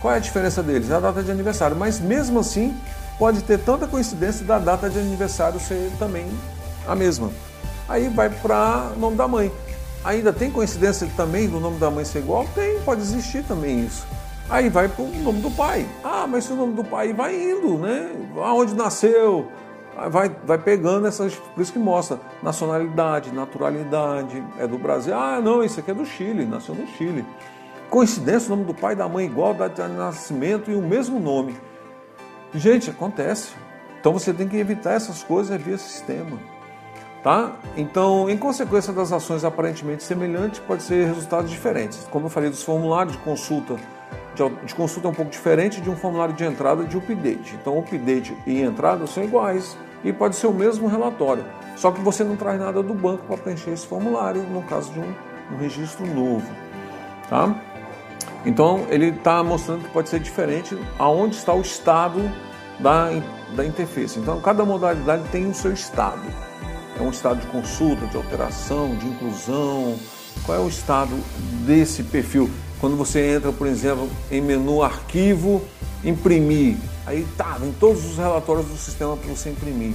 Qual 0.00 0.12
é 0.12 0.16
a 0.16 0.20
diferença 0.20 0.62
deles? 0.62 0.90
É 0.90 0.94
a 0.94 1.00
data 1.00 1.22
de 1.22 1.30
aniversário, 1.30 1.76
mas 1.76 2.00
mesmo 2.00 2.40
assim 2.40 2.74
pode 3.18 3.42
ter 3.42 3.58
tanta 3.58 3.86
coincidência 3.86 4.44
da 4.44 4.58
data 4.58 4.90
de 4.90 4.98
aniversário 4.98 5.60
ser 5.60 5.90
também 5.98 6.26
a 6.86 6.94
mesma. 6.94 7.30
Aí 7.90 8.08
vai 8.08 8.30
para 8.30 8.92
nome 8.96 9.16
da 9.16 9.26
mãe. 9.26 9.50
Ainda 10.04 10.32
tem 10.32 10.48
coincidência 10.48 11.10
também 11.16 11.48
do 11.48 11.58
nome 11.58 11.76
da 11.80 11.90
mãe 11.90 12.04
ser 12.04 12.20
igual? 12.20 12.46
Tem, 12.54 12.78
pode 12.82 13.00
existir 13.00 13.42
também 13.42 13.84
isso. 13.84 14.06
Aí 14.48 14.68
vai 14.68 14.86
para 14.86 15.02
o 15.02 15.08
nome 15.08 15.40
do 15.40 15.50
pai. 15.50 15.84
Ah, 16.04 16.24
mas 16.24 16.44
se 16.44 16.52
o 16.52 16.56
nome 16.56 16.74
do 16.74 16.84
pai 16.84 17.12
vai 17.12 17.34
indo, 17.34 17.78
né? 17.78 18.12
Aonde 18.36 18.76
nasceu, 18.76 19.48
vai, 20.08 20.30
vai 20.44 20.56
pegando 20.56 21.08
essas. 21.08 21.34
Por 21.34 21.60
isso 21.60 21.72
que 21.72 21.80
mostra 21.80 22.20
nacionalidade, 22.40 23.34
naturalidade, 23.34 24.40
é 24.60 24.68
do 24.68 24.78
Brasil. 24.78 25.12
Ah, 25.12 25.40
não, 25.40 25.64
isso 25.64 25.80
aqui 25.80 25.90
é 25.90 25.94
do 25.94 26.06
Chile, 26.06 26.46
nasceu 26.46 26.76
no 26.76 26.86
Chile. 26.96 27.26
Coincidência, 27.90 28.52
o 28.52 28.56
nome 28.56 28.72
do 28.72 28.74
pai 28.74 28.92
e 28.92 28.96
da 28.96 29.08
mãe 29.08 29.26
igual, 29.26 29.52
data 29.52 29.88
de 29.88 29.94
nascimento 29.96 30.70
e 30.70 30.76
o 30.76 30.80
mesmo 30.80 31.18
nome. 31.18 31.56
Gente, 32.54 32.88
acontece. 32.88 33.50
Então 33.98 34.12
você 34.12 34.32
tem 34.32 34.46
que 34.46 34.56
evitar 34.56 34.92
essas 34.92 35.24
coisas 35.24 35.60
via 35.60 35.76
sistema. 35.76 36.38
Tá? 37.22 37.52
Então, 37.76 38.30
em 38.30 38.36
consequência 38.36 38.92
das 38.92 39.12
ações 39.12 39.44
aparentemente 39.44 40.02
semelhantes, 40.02 40.58
pode 40.60 40.82
ser 40.82 41.06
resultados 41.06 41.50
diferentes. 41.50 42.06
Como 42.10 42.26
eu 42.26 42.30
falei 42.30 42.48
dos 42.48 42.62
formulários 42.62 43.14
de 43.14 43.22
consulta, 43.22 43.76
de, 44.34 44.66
de 44.66 44.74
consulta 44.74 45.08
é 45.08 45.10
um 45.10 45.14
pouco 45.14 45.30
diferente 45.30 45.80
de 45.80 45.90
um 45.90 45.96
formulário 45.96 46.34
de 46.34 46.44
entrada 46.44 46.84
de 46.84 46.96
update. 46.96 47.56
Então, 47.60 47.78
update 47.78 48.34
e 48.46 48.62
entrada 48.62 49.06
são 49.06 49.22
iguais, 49.22 49.76
e 50.04 50.12
pode 50.12 50.36
ser 50.36 50.46
o 50.46 50.52
mesmo 50.52 50.88
relatório. 50.88 51.44
Só 51.76 51.90
que 51.90 52.00
você 52.00 52.24
não 52.24 52.36
traz 52.36 52.58
nada 52.58 52.82
do 52.82 52.94
banco 52.94 53.24
para 53.24 53.36
preencher 53.36 53.70
esse 53.70 53.86
formulário 53.86 54.42
no 54.42 54.62
caso 54.62 54.92
de 54.92 55.00
um, 55.00 55.14
um 55.52 55.56
registro 55.56 56.06
novo. 56.06 56.46
Tá? 57.28 57.54
Então 58.44 58.86
ele 58.88 59.08
está 59.08 59.42
mostrando 59.42 59.84
que 59.84 59.90
pode 59.90 60.08
ser 60.08 60.20
diferente 60.20 60.78
aonde 60.98 61.36
está 61.36 61.52
o 61.54 61.60
estado 61.60 62.20
da, 62.78 63.08
da 63.54 63.64
interface. 63.64 64.18
Então 64.18 64.40
cada 64.40 64.64
modalidade 64.64 65.22
tem 65.30 65.46
o 65.46 65.54
seu 65.54 65.72
estado. 65.72 66.22
É 67.00 67.02
um 67.02 67.10
estado 67.10 67.40
de 67.40 67.46
consulta, 67.46 68.06
de 68.06 68.16
alteração, 68.16 68.94
de 68.94 69.06
inclusão. 69.06 69.96
Qual 70.44 70.56
é 70.56 70.60
o 70.60 70.68
estado 70.68 71.16
desse 71.66 72.02
perfil? 72.04 72.48
Quando 72.80 72.96
você 72.96 73.34
entra, 73.34 73.50
por 73.52 73.66
exemplo, 73.66 74.08
em 74.30 74.40
menu 74.40 74.82
arquivo, 74.82 75.62
imprimir, 76.04 76.76
Aí 77.10 77.26
tá, 77.36 77.56
vem 77.58 77.72
todos 77.72 78.04
os 78.04 78.18
relatórios 78.18 78.66
do 78.66 78.76
sistema 78.76 79.16
para 79.16 79.28
você 79.28 79.50
imprimir. 79.50 79.94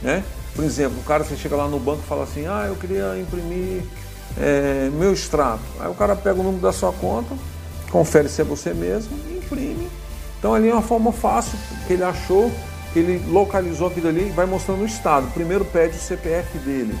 Né? 0.00 0.22
Por 0.54 0.64
exemplo, 0.64 1.00
o 1.00 1.02
cara 1.02 1.24
você 1.24 1.36
chega 1.36 1.56
lá 1.56 1.66
no 1.66 1.80
banco 1.80 2.02
e 2.04 2.06
fala 2.06 2.22
assim, 2.22 2.46
ah, 2.46 2.66
eu 2.68 2.76
queria 2.76 3.18
imprimir 3.18 3.82
é, 4.36 4.88
meu 4.92 5.12
extrato. 5.12 5.62
Aí 5.80 5.90
o 5.90 5.94
cara 5.94 6.14
pega 6.14 6.38
o 6.38 6.42
número 6.44 6.62
da 6.62 6.72
sua 6.72 6.92
conta, 6.92 7.34
confere 7.90 8.28
se 8.28 8.40
é 8.40 8.44
você 8.44 8.72
mesmo 8.72 9.18
e 9.28 9.38
imprime. 9.38 9.88
Então 10.38 10.54
ali 10.54 10.68
é 10.68 10.72
uma 10.72 10.80
forma 10.80 11.10
fácil 11.10 11.58
que 11.88 11.94
ele 11.94 12.04
achou, 12.04 12.52
ele 12.94 13.22
localizou 13.30 13.88
aquilo 13.88 14.08
ali 14.08 14.28
e 14.28 14.30
vai 14.30 14.46
mostrando 14.46 14.82
o 14.82 14.86
estado. 14.86 15.30
Primeiro 15.32 15.64
pede 15.64 15.96
o 15.96 16.00
CPF 16.00 16.58
dele. 16.58 16.98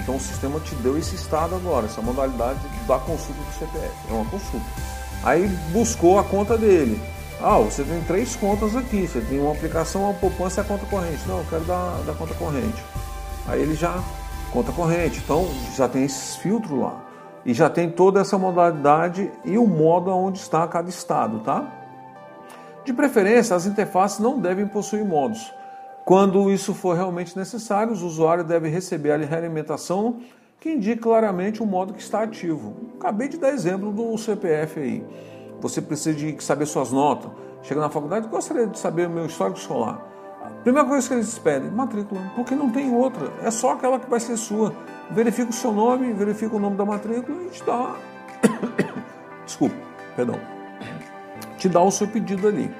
Então 0.00 0.16
o 0.16 0.20
sistema 0.20 0.60
te 0.60 0.74
deu 0.76 0.96
esse 0.96 1.14
estado 1.16 1.54
agora, 1.54 1.86
essa 1.86 2.00
modalidade 2.00 2.60
da 2.86 2.98
consulta 2.98 3.40
do 3.40 3.52
CPF. 3.58 3.94
É 4.08 4.12
uma 4.12 4.24
consulta. 4.26 4.66
Aí 5.22 5.48
buscou 5.72 6.18
a 6.18 6.24
conta 6.24 6.56
dele. 6.56 7.00
Ah, 7.40 7.58
você 7.58 7.84
tem 7.84 8.00
três 8.02 8.34
contas 8.36 8.74
aqui. 8.76 9.06
Você 9.06 9.20
tem 9.20 9.40
uma 9.40 9.52
aplicação, 9.52 10.08
a 10.08 10.14
poupança 10.14 10.60
e 10.60 10.64
a 10.64 10.64
conta 10.64 10.86
corrente. 10.86 11.26
Não, 11.26 11.38
eu 11.38 11.46
quero 11.48 11.64
dar 11.64 12.00
da 12.06 12.14
conta 12.14 12.34
corrente. 12.34 12.82
Aí 13.46 13.60
ele 13.60 13.74
já, 13.74 14.02
conta 14.52 14.72
corrente. 14.72 15.20
Então 15.22 15.48
já 15.76 15.88
tem 15.88 16.04
esses 16.04 16.36
filtros 16.36 16.78
lá. 16.78 17.04
E 17.44 17.54
já 17.54 17.70
tem 17.70 17.90
toda 17.90 18.20
essa 18.20 18.36
modalidade 18.36 19.30
e 19.44 19.56
o 19.56 19.66
modo 19.66 20.10
onde 20.10 20.38
está 20.38 20.66
cada 20.66 20.88
estado, 20.88 21.40
tá? 21.40 21.77
De 22.88 22.94
preferência, 22.94 23.54
as 23.54 23.66
interfaces 23.66 24.18
não 24.18 24.40
devem 24.40 24.66
possuir 24.66 25.04
modos. 25.04 25.52
Quando 26.06 26.50
isso 26.50 26.72
for 26.72 26.96
realmente 26.96 27.36
necessário, 27.36 27.92
os 27.92 28.00
usuários 28.00 28.46
devem 28.46 28.72
receber 28.72 29.12
a 29.12 29.18
realimentação 29.18 30.20
que 30.58 30.70
indique 30.70 31.02
claramente 31.02 31.62
o 31.62 31.66
modo 31.66 31.92
que 31.92 32.00
está 32.00 32.22
ativo. 32.22 32.74
Acabei 32.98 33.28
de 33.28 33.36
dar 33.36 33.50
exemplo 33.50 33.92
do 33.92 34.16
CPF 34.16 34.80
aí 34.80 35.04
você 35.60 35.82
precisa 35.82 36.16
de 36.16 36.42
saber 36.42 36.64
suas 36.64 36.90
notas. 36.90 37.30
Chega 37.62 37.78
na 37.78 37.90
faculdade, 37.90 38.26
gostaria 38.26 38.66
de 38.66 38.78
saber 38.78 39.06
o 39.06 39.10
meu 39.10 39.26
histórico 39.26 39.58
escolar. 39.58 40.00
A 40.42 40.62
primeira 40.62 40.88
coisa 40.88 41.06
que 41.06 41.12
eles 41.12 41.38
pedem, 41.38 41.70
matrícula, 41.70 42.22
porque 42.34 42.54
não 42.54 42.70
tem 42.70 42.90
outra, 42.90 43.30
é 43.42 43.50
só 43.50 43.72
aquela 43.72 44.00
que 44.00 44.08
vai 44.08 44.18
ser 44.18 44.38
sua. 44.38 44.72
Verifica 45.10 45.50
o 45.50 45.52
seu 45.52 45.72
nome, 45.72 46.10
verifica 46.14 46.56
o 46.56 46.58
nome 46.58 46.78
da 46.78 46.86
matrícula 46.86 47.36
e 47.42 47.50
te 47.50 47.62
dá. 47.64 47.96
Desculpa, 49.44 49.76
perdão. 50.16 50.57
Te 51.58 51.68
dá 51.68 51.82
o 51.82 51.90
seu 51.90 52.08
pedido 52.08 52.48
ali. 52.48 52.74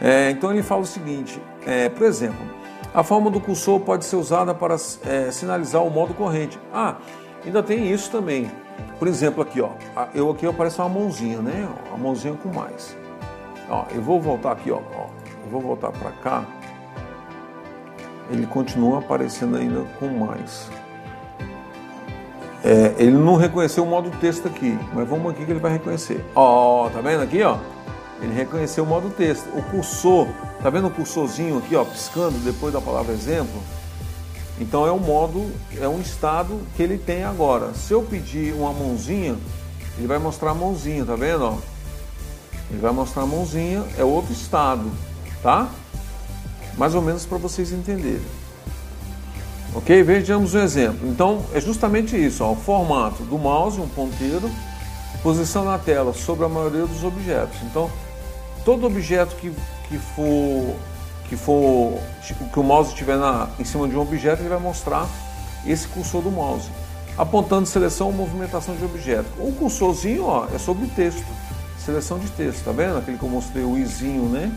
É, 0.00 0.30
então 0.30 0.50
ele 0.52 0.62
fala 0.62 0.82
o 0.82 0.86
seguinte: 0.86 1.40
é, 1.66 1.88
por 1.88 2.06
exemplo, 2.06 2.44
a 2.92 3.02
forma 3.02 3.30
do 3.30 3.40
cursor 3.40 3.80
pode 3.80 4.04
ser 4.04 4.16
usada 4.16 4.54
para 4.54 4.74
é, 5.06 5.30
sinalizar 5.30 5.82
o 5.82 5.90
modo 5.90 6.12
corrente. 6.12 6.58
Ah, 6.74 6.96
ainda 7.44 7.62
tem 7.62 7.90
isso 7.90 8.10
também. 8.10 8.50
Por 8.98 9.08
exemplo, 9.08 9.42
aqui, 9.42 9.60
ó, 9.60 9.70
eu 10.14 10.30
aqui 10.30 10.46
aparece 10.46 10.78
uma 10.78 10.88
mãozinha, 10.88 11.38
né? 11.38 11.68
Uma 11.88 11.98
mãozinha 11.98 12.34
com 12.34 12.48
mais. 12.48 12.96
Ó, 13.68 13.84
eu 13.94 14.02
vou 14.02 14.20
voltar 14.20 14.52
aqui, 14.52 14.70
ó, 14.70 14.80
ó 14.96 15.06
eu 15.44 15.50
vou 15.50 15.60
voltar 15.60 15.90
para 15.92 16.10
cá. 16.12 16.44
Ele 18.30 18.46
continua 18.46 18.98
aparecendo 18.98 19.56
ainda 19.56 19.84
com 19.98 20.06
mais. 20.06 20.70
É, 22.62 22.94
ele 22.98 23.12
não 23.12 23.36
reconheceu 23.36 23.84
o 23.84 23.86
modo 23.86 24.10
texto 24.20 24.46
aqui, 24.46 24.78
mas 24.94 25.08
vamos 25.08 25.32
aqui 25.32 25.44
que 25.44 25.50
ele 25.50 25.60
vai 25.60 25.72
reconhecer. 25.72 26.24
Ó, 26.34 26.88
tá 26.90 27.00
vendo 27.00 27.22
aqui, 27.22 27.42
ó? 27.42 27.56
Ele 28.22 28.34
reconheceu 28.34 28.84
o 28.84 28.86
modo 28.86 29.10
texto. 29.10 29.46
O 29.56 29.62
cursor, 29.62 30.28
tá 30.62 30.68
vendo 30.70 30.88
o 30.88 30.90
cursorzinho 30.90 31.58
aqui, 31.58 31.74
ó, 31.74 31.84
piscando 31.84 32.38
depois 32.38 32.72
da 32.72 32.80
palavra 32.80 33.12
exemplo? 33.12 33.62
Então 34.60 34.86
é 34.86 34.92
um 34.92 34.98
modo, 34.98 35.50
é 35.80 35.88
um 35.88 36.00
estado 36.00 36.60
que 36.76 36.82
ele 36.82 36.98
tem 36.98 37.24
agora. 37.24 37.72
Se 37.72 37.94
eu 37.94 38.02
pedir 38.02 38.52
uma 38.52 38.72
mãozinha, 38.72 39.36
ele 39.96 40.06
vai 40.06 40.18
mostrar 40.18 40.50
a 40.50 40.54
mãozinha, 40.54 41.04
tá 41.04 41.16
vendo? 41.16 41.44
Ó? 41.44 41.58
Ele 42.70 42.78
vai 42.78 42.92
mostrar 42.92 43.22
a 43.22 43.26
mãozinha, 43.26 43.82
é 43.96 44.04
outro 44.04 44.32
estado, 44.32 44.90
tá? 45.42 45.68
Mais 46.76 46.94
ou 46.94 47.00
menos 47.00 47.24
para 47.24 47.38
vocês 47.38 47.72
entenderem. 47.72 48.20
Ok? 49.74 50.02
Vejamos 50.02 50.54
um 50.54 50.60
exemplo. 50.60 51.08
Então 51.08 51.44
é 51.54 51.60
justamente 51.60 52.14
isso: 52.16 52.44
ó, 52.44 52.52
o 52.52 52.56
formato 52.56 53.22
do 53.22 53.38
mouse, 53.38 53.80
um 53.80 53.88
ponteiro, 53.88 54.50
posição 55.22 55.64
na 55.64 55.78
tela 55.78 56.12
sobre 56.12 56.44
a 56.44 56.48
maioria 56.48 56.86
dos 56.86 57.02
objetos. 57.02 57.56
Então, 57.62 57.90
todo 58.64 58.86
objeto 58.86 59.36
que, 59.36 59.52
que 59.88 59.98
for 59.98 60.76
que 61.30 61.36
for 61.36 62.00
que 62.52 62.58
o 62.58 62.62
mouse 62.62 62.90
estiver 62.90 63.16
na, 63.16 63.48
em 63.56 63.64
cima 63.64 63.86
de 63.86 63.96
um 63.96 64.00
objeto, 64.00 64.42
ele 64.42 64.48
vai 64.48 64.58
mostrar 64.58 65.06
esse 65.64 65.86
cursor 65.86 66.22
do 66.22 66.30
mouse, 66.30 66.68
apontando 67.16 67.66
seleção 67.66 68.08
ou 68.08 68.12
movimentação 68.12 68.74
de 68.74 68.84
objeto. 68.84 69.28
O 69.38 69.52
cursorzinho 69.52 70.24
ó, 70.24 70.46
é 70.52 70.58
sobre 70.58 70.88
texto, 70.88 71.24
seleção 71.78 72.18
de 72.18 72.28
texto, 72.32 72.64
tá 72.64 72.72
vendo? 72.72 72.98
Aquele 72.98 73.16
que 73.16 73.22
eu 73.22 73.28
mostrei, 73.28 73.62
o 73.62 73.78
izinho, 73.78 74.24
né? 74.24 74.52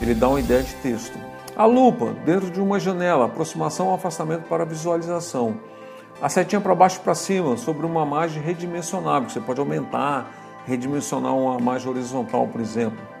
Ele 0.00 0.14
dá 0.14 0.28
uma 0.28 0.38
ideia 0.38 0.62
de 0.62 0.74
texto. 0.76 1.18
A 1.56 1.64
lupa, 1.64 2.12
dentro 2.24 2.50
de 2.52 2.60
uma 2.60 2.78
janela, 2.78 3.24
aproximação 3.24 3.88
ou 3.88 3.94
afastamento 3.94 4.42
para 4.42 4.64
visualização. 4.64 5.56
A 6.22 6.28
setinha 6.28 6.60
para 6.60 6.74
baixo 6.74 6.98
e 6.98 7.00
para 7.00 7.16
cima, 7.16 7.56
sobre 7.56 7.84
uma 7.84 8.06
margem 8.06 8.40
redimensionável, 8.40 9.28
você 9.28 9.40
pode 9.40 9.58
aumentar, 9.58 10.30
redimensionar 10.66 11.34
uma 11.34 11.58
margem 11.58 11.88
horizontal, 11.90 12.46
por 12.46 12.60
exemplo. 12.60 13.15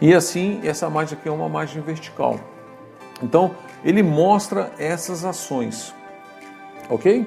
E 0.00 0.14
assim, 0.14 0.60
essa 0.64 0.88
margem 0.88 1.18
aqui 1.18 1.28
é 1.28 1.32
uma 1.32 1.48
margem 1.48 1.82
vertical. 1.82 2.40
Então, 3.22 3.54
ele 3.84 4.02
mostra 4.02 4.72
essas 4.78 5.24
ações. 5.24 5.94
Ok? 6.88 7.26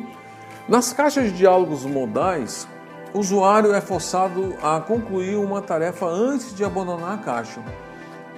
Nas 0.68 0.92
caixas 0.92 1.26
de 1.26 1.38
diálogos 1.38 1.86
modais, 1.86 2.68
o 3.14 3.20
usuário 3.20 3.74
é 3.74 3.82
forçado 3.82 4.56
a 4.62 4.80
concluir 4.80 5.36
uma 5.36 5.62
tarefa 5.62 6.06
antes 6.08 6.56
de 6.56 6.64
abandonar 6.64 7.14
a 7.14 7.18
caixa. 7.18 7.62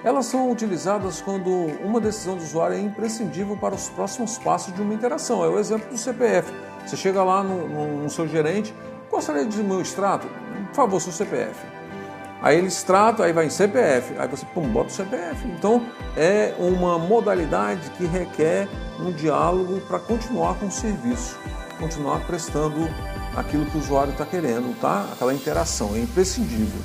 Elas 0.04 0.26
são 0.26 0.50
utilizadas 0.50 1.20
quando 1.22 1.50
uma 1.82 1.98
decisão 1.98 2.36
do 2.36 2.42
usuário 2.42 2.76
é 2.76 2.80
imprescindível 2.80 3.56
para 3.56 3.74
os 3.74 3.88
próximos 3.88 4.36
passos 4.38 4.74
de 4.74 4.82
uma 4.82 4.92
interação. 4.92 5.42
É 5.42 5.48
o 5.48 5.58
exemplo 5.58 5.88
do 5.88 5.96
CPF. 5.96 6.52
Você 6.86 6.96
chega 6.96 7.24
lá 7.24 7.42
no, 7.42 7.66
no, 7.66 8.02
no 8.02 8.10
seu 8.10 8.28
gerente, 8.28 8.74
gostaria 9.10 9.46
de 9.46 9.62
meu 9.62 9.80
extrato? 9.80 10.28
Por 10.68 10.74
favor, 10.74 11.00
seu 11.00 11.12
CPF. 11.12 11.56
Aí 12.42 12.58
eles 12.58 12.82
tratam, 12.82 13.24
aí 13.24 13.32
vai 13.32 13.46
em 13.46 13.50
CPF, 13.50 14.14
aí 14.18 14.28
você 14.28 14.44
pum, 14.46 14.68
bota 14.68 14.88
o 14.88 14.92
CPF. 14.92 15.46
Então 15.48 15.86
é 16.16 16.54
uma 16.58 16.98
modalidade 16.98 17.90
que 17.90 18.04
requer 18.06 18.68
um 19.00 19.10
diálogo 19.12 19.80
para 19.82 19.98
continuar 19.98 20.54
com 20.54 20.66
o 20.66 20.70
serviço, 20.70 21.36
continuar 21.78 22.20
prestando 22.26 22.88
aquilo 23.34 23.66
que 23.66 23.76
o 23.76 23.80
usuário 23.80 24.12
está 24.12 24.24
querendo, 24.24 24.78
tá? 24.80 25.06
Aquela 25.12 25.34
interação 25.34 25.94
é 25.94 26.00
imprescindível. 26.00 26.80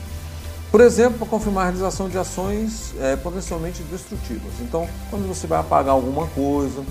Por 0.69 0.79
exemplo, 0.79 1.19
para 1.19 1.27
confirmar 1.27 1.63
a 1.63 1.65
realização 1.65 2.07
de 2.07 2.17
ações 2.17 2.93
é, 2.99 3.17
potencialmente 3.17 3.83
destrutivas. 3.83 4.53
Então, 4.61 4.87
quando 5.09 5.27
você 5.27 5.45
vai 5.45 5.59
apagar 5.59 5.93
alguma 5.93 6.27
coisa, 6.27 6.81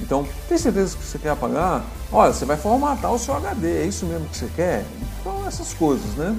então, 0.00 0.26
tem 0.48 0.56
certeza 0.56 0.96
que 0.96 1.04
você 1.04 1.18
quer 1.18 1.30
apagar? 1.30 1.84
Olha, 2.10 2.32
você 2.32 2.44
vai 2.44 2.56
formatar 2.56 3.12
o 3.12 3.18
seu 3.18 3.34
HD, 3.34 3.82
é 3.82 3.84
isso 3.84 4.06
mesmo 4.06 4.26
que 4.28 4.36
você 4.36 4.50
quer? 4.56 4.84
Então, 5.20 5.46
essas 5.46 5.74
coisas, 5.74 6.14
né? 6.16 6.34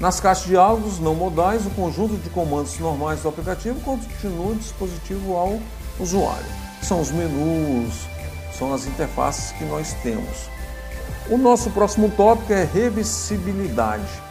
Nas 0.00 0.18
caixas 0.18 0.44
de 0.44 0.50
diálogos 0.50 0.98
não 0.98 1.14
modais, 1.14 1.64
o 1.66 1.70
conjunto 1.70 2.16
de 2.16 2.28
comandos 2.30 2.78
normais 2.78 3.20
do 3.20 3.28
aplicativo 3.28 3.80
continua 3.80 4.54
dispositivo 4.56 5.36
ao 5.36 5.60
usuário. 6.00 6.46
São 6.82 7.00
os 7.00 7.10
menus, 7.10 7.94
são 8.58 8.74
as 8.74 8.86
interfaces 8.86 9.52
que 9.52 9.64
nós 9.64 9.94
temos. 10.02 10.50
O 11.30 11.38
nosso 11.38 11.70
próximo 11.70 12.10
tópico 12.10 12.52
é 12.52 12.64
reversibilidade. 12.64 14.22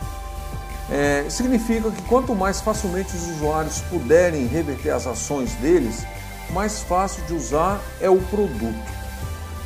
É, 0.91 1.25
significa 1.29 1.89
que 1.89 2.01
quanto 2.03 2.35
mais 2.35 2.59
facilmente 2.59 3.15
os 3.15 3.27
usuários 3.29 3.81
puderem 3.89 4.45
reverter 4.45 4.91
as 4.91 5.07
ações 5.07 5.53
deles, 5.55 6.05
mais 6.51 6.81
fácil 6.81 7.23
de 7.23 7.33
usar 7.33 7.79
é 8.01 8.09
o 8.09 8.21
produto. 8.23 8.93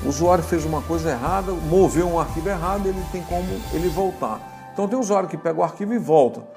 O 0.05 0.09
usuário 0.09 0.43
fez 0.43 0.63
uma 0.63 0.81
coisa 0.83 1.09
errada, 1.09 1.51
moveu 1.51 2.07
um 2.07 2.19
arquivo 2.19 2.49
errado, 2.49 2.87
ele 2.87 3.03
tem 3.11 3.23
como 3.23 3.47
ele 3.73 3.89
voltar. 3.89 4.56
Então 4.77 4.87
tem 4.87 4.99
usuário 4.99 5.27
que 5.27 5.35
pega 5.35 5.59
o 5.59 5.63
arquivo 5.63 5.95
e 5.95 5.97
volta, 5.97 6.47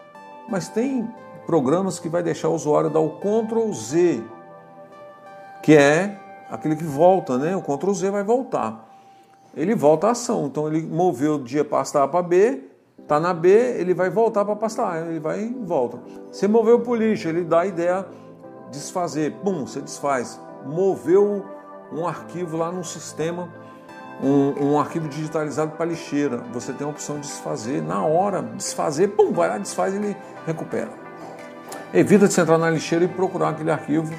mas 0.46 0.68
tem 0.68 1.08
programas 1.46 1.98
que 1.98 2.06
vai 2.06 2.22
deixar 2.22 2.50
o 2.50 2.54
usuário 2.54 2.90
dar 2.90 3.00
o 3.00 3.18
Ctrl 3.18 3.72
Z, 3.72 4.22
que 5.62 5.74
é 5.74 6.20
aquele 6.50 6.76
que 6.76 6.84
volta, 6.84 7.38
né? 7.38 7.56
O 7.56 7.62
Ctrl 7.62 7.94
Z 7.94 8.10
vai 8.10 8.22
voltar. 8.22 8.86
Ele 9.56 9.74
volta 9.74 10.08
a 10.08 10.10
ação, 10.10 10.44
então 10.44 10.68
ele 10.68 10.82
moveu 10.82 11.38
de 11.38 11.64
pasta 11.64 12.04
A 12.04 12.06
para 12.06 12.22
B, 12.22 12.62
tá 13.08 13.18
na 13.18 13.32
B, 13.32 13.48
ele 13.48 13.94
vai 13.94 14.10
voltar 14.10 14.44
para 14.44 14.52
a 14.52 14.56
pasta 14.56 14.86
A, 14.86 15.00
ele 15.00 15.18
vai 15.18 15.40
e 15.40 15.64
volta. 15.64 15.98
Você 16.30 16.46
moveu 16.46 16.78
para 16.80 16.92
o 16.92 16.94
lixo, 16.94 17.26
ele 17.26 17.42
dá 17.42 17.60
a 17.60 17.66
ideia 17.66 18.06
desfazer, 18.70 19.32
pum, 19.42 19.66
você 19.66 19.80
desfaz. 19.80 20.38
Moveu 20.66 21.42
um 21.90 22.06
arquivo 22.06 22.58
lá 22.58 22.70
no 22.70 22.84
sistema, 22.84 23.48
um, 24.22 24.72
um 24.72 24.80
arquivo 24.80 25.08
digitalizado 25.08 25.72
para 25.72 25.86
lixeira, 25.86 26.38
você 26.52 26.72
tem 26.72 26.86
a 26.86 26.90
opção 26.90 27.16
de 27.16 27.22
desfazer 27.22 27.82
na 27.82 28.04
hora, 28.04 28.42
desfazer, 28.42 29.08
pum, 29.08 29.32
vai 29.32 29.48
lá, 29.48 29.58
desfaz 29.58 29.94
e 29.94 29.96
ele 29.96 30.16
recupera. 30.46 30.90
Evita 31.92 32.28
de 32.28 32.40
entrar 32.40 32.58
na 32.58 32.70
lixeira 32.70 33.04
e 33.04 33.08
procurar 33.08 33.50
aquele 33.50 33.70
arquivo 33.70 34.14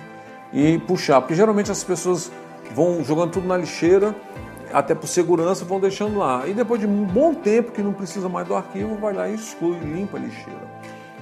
e 0.51 0.79
puxar, 0.79 1.21
porque 1.21 1.35
geralmente 1.35 1.71
as 1.71 1.83
pessoas 1.83 2.31
vão 2.73 3.03
jogando 3.03 3.31
tudo 3.31 3.47
na 3.47 3.57
lixeira, 3.57 4.15
até 4.73 4.95
por 4.95 5.07
segurança, 5.07 5.65
vão 5.65 5.79
deixando 5.79 6.17
lá. 6.17 6.47
E 6.47 6.53
depois 6.53 6.79
de 6.79 6.87
um 6.87 7.03
bom 7.05 7.33
tempo 7.33 7.71
que 7.71 7.81
não 7.81 7.93
precisa 7.93 8.27
mais 8.27 8.47
do 8.47 8.55
arquivo, 8.55 8.95
vai 8.95 9.13
lá 9.13 9.27
e 9.27 9.35
exclui, 9.35 9.77
limpa 9.79 10.17
a 10.17 10.19
lixeira. 10.19 10.71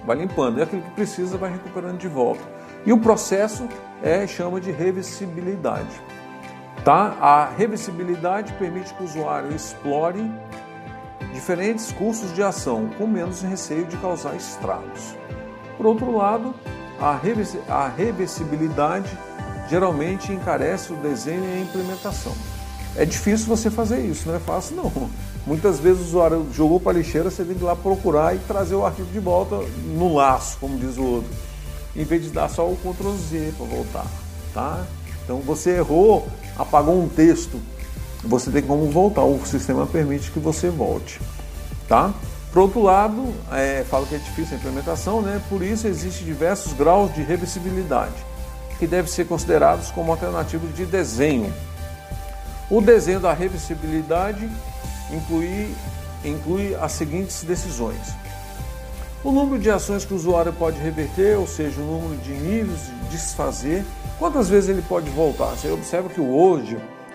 Vai 0.06 0.18
limpando. 0.18 0.60
E 0.60 0.62
aquilo 0.62 0.82
que 0.82 0.92
precisa 0.92 1.38
vai 1.38 1.52
recuperando 1.52 1.98
de 1.98 2.08
volta. 2.08 2.42
E 2.86 2.94
o 2.94 3.00
processo 3.00 3.68
é 4.02 4.26
chama 4.26 4.62
de 4.62 4.72
reversibilidade. 4.72 6.02
Tá? 6.90 7.16
A 7.22 7.46
reversibilidade 7.56 8.52
permite 8.54 8.96
que 8.96 9.04
o 9.04 9.06
usuário 9.06 9.56
explore 9.56 10.26
diferentes 11.32 11.92
cursos 11.92 12.34
de 12.34 12.42
ação 12.42 12.90
com 12.98 13.06
menos 13.06 13.44
receio 13.44 13.86
de 13.86 13.96
causar 13.98 14.36
estragos. 14.36 15.16
Por 15.78 15.86
outro 15.86 16.18
lado, 16.18 16.56
a 17.00 17.88
reversibilidade 17.96 19.16
geralmente 19.70 20.32
encarece 20.32 20.92
o 20.92 20.96
desenho 20.96 21.44
e 21.44 21.60
a 21.60 21.62
implementação. 21.62 22.34
É 22.96 23.06
difícil 23.06 23.46
você 23.46 23.70
fazer 23.70 24.00
isso, 24.00 24.28
não 24.28 24.36
é 24.36 24.40
fácil 24.40 24.78
não. 24.78 25.12
Muitas 25.46 25.80
vezes 25.80 26.02
o 26.02 26.06
usuário 26.06 26.48
jogou 26.52 26.80
para 26.80 26.94
a 26.94 26.96
lixeira, 26.96 27.30
você 27.30 27.44
tem 27.44 27.54
que 27.54 27.62
ir 27.62 27.66
lá 27.66 27.76
procurar 27.76 28.36
e 28.36 28.40
trazer 28.40 28.74
o 28.74 28.84
arquivo 28.84 29.12
de 29.12 29.20
volta 29.20 29.58
no 29.96 30.16
laço, 30.16 30.58
como 30.60 30.76
diz 30.80 30.98
o 30.98 31.04
outro, 31.04 31.30
em 31.96 32.04
vez 32.04 32.24
de 32.24 32.32
dar 32.32 32.50
só 32.50 32.66
o 32.68 32.76
Ctrl 32.76 33.12
Z 33.12 33.54
para 33.56 33.68
voltar, 33.68 34.08
tá? 34.56 34.84
Então 35.24 35.42
você 35.42 35.78
errou, 35.78 36.28
apagou 36.60 37.02
um 37.02 37.08
texto, 37.08 37.58
você 38.22 38.52
tem 38.52 38.62
como 38.62 38.92
voltar, 38.92 39.24
o 39.24 39.44
sistema 39.46 39.88
permite 39.88 40.30
que 40.30 40.40
você 40.40 40.70
volte. 40.70 41.22
Tá? 41.88 42.14
Por 42.52 42.64
outro 42.64 42.84
lado, 42.84 43.34
é, 43.52 43.86
falo 43.90 44.06
que 44.06 44.16
é 44.16 44.18
difícil 44.18 44.58
a 44.58 44.60
implementação, 44.60 45.22
né? 45.22 45.42
por 45.48 45.64
isso 45.64 45.88
existem 45.88 46.26
diversos 46.26 46.74
graus 46.74 47.14
de 47.14 47.24
reversibilidade, 47.24 48.14
que 48.78 48.86
devem 48.86 49.10
ser 49.10 49.26
considerados 49.26 49.90
como 49.90 50.12
alternativa 50.12 50.68
de 50.68 50.86
desenho. 50.86 51.52
O 52.70 52.82
desenho 52.82 53.22
da 53.22 53.34
reversibilidade 53.34 54.50
inclui, 55.12 55.74
inclui 56.26 56.76
as 56.76 56.92
seguintes 56.92 57.44
decisões. 57.44 58.14
O 59.24 59.32
número 59.32 59.62
de 59.62 59.70
ações 59.70 60.04
que 60.04 60.14
o 60.14 60.18
usuário 60.18 60.52
pode 60.54 60.80
reverter, 60.80 61.38
ou 61.38 61.48
seja, 61.48 61.80
o 61.80 61.86
número 61.86 62.22
de 62.22 62.32
níveis 62.32 62.80
de 62.82 63.10
desfazer, 63.12 63.86
Quantas 64.20 64.50
vezes 64.50 64.70
ele 64.70 64.82
pode 64.82 65.10
voltar? 65.10 65.56
Você 65.56 65.72
observa 65.72 66.10
que 66.10 66.20
o 66.20 66.62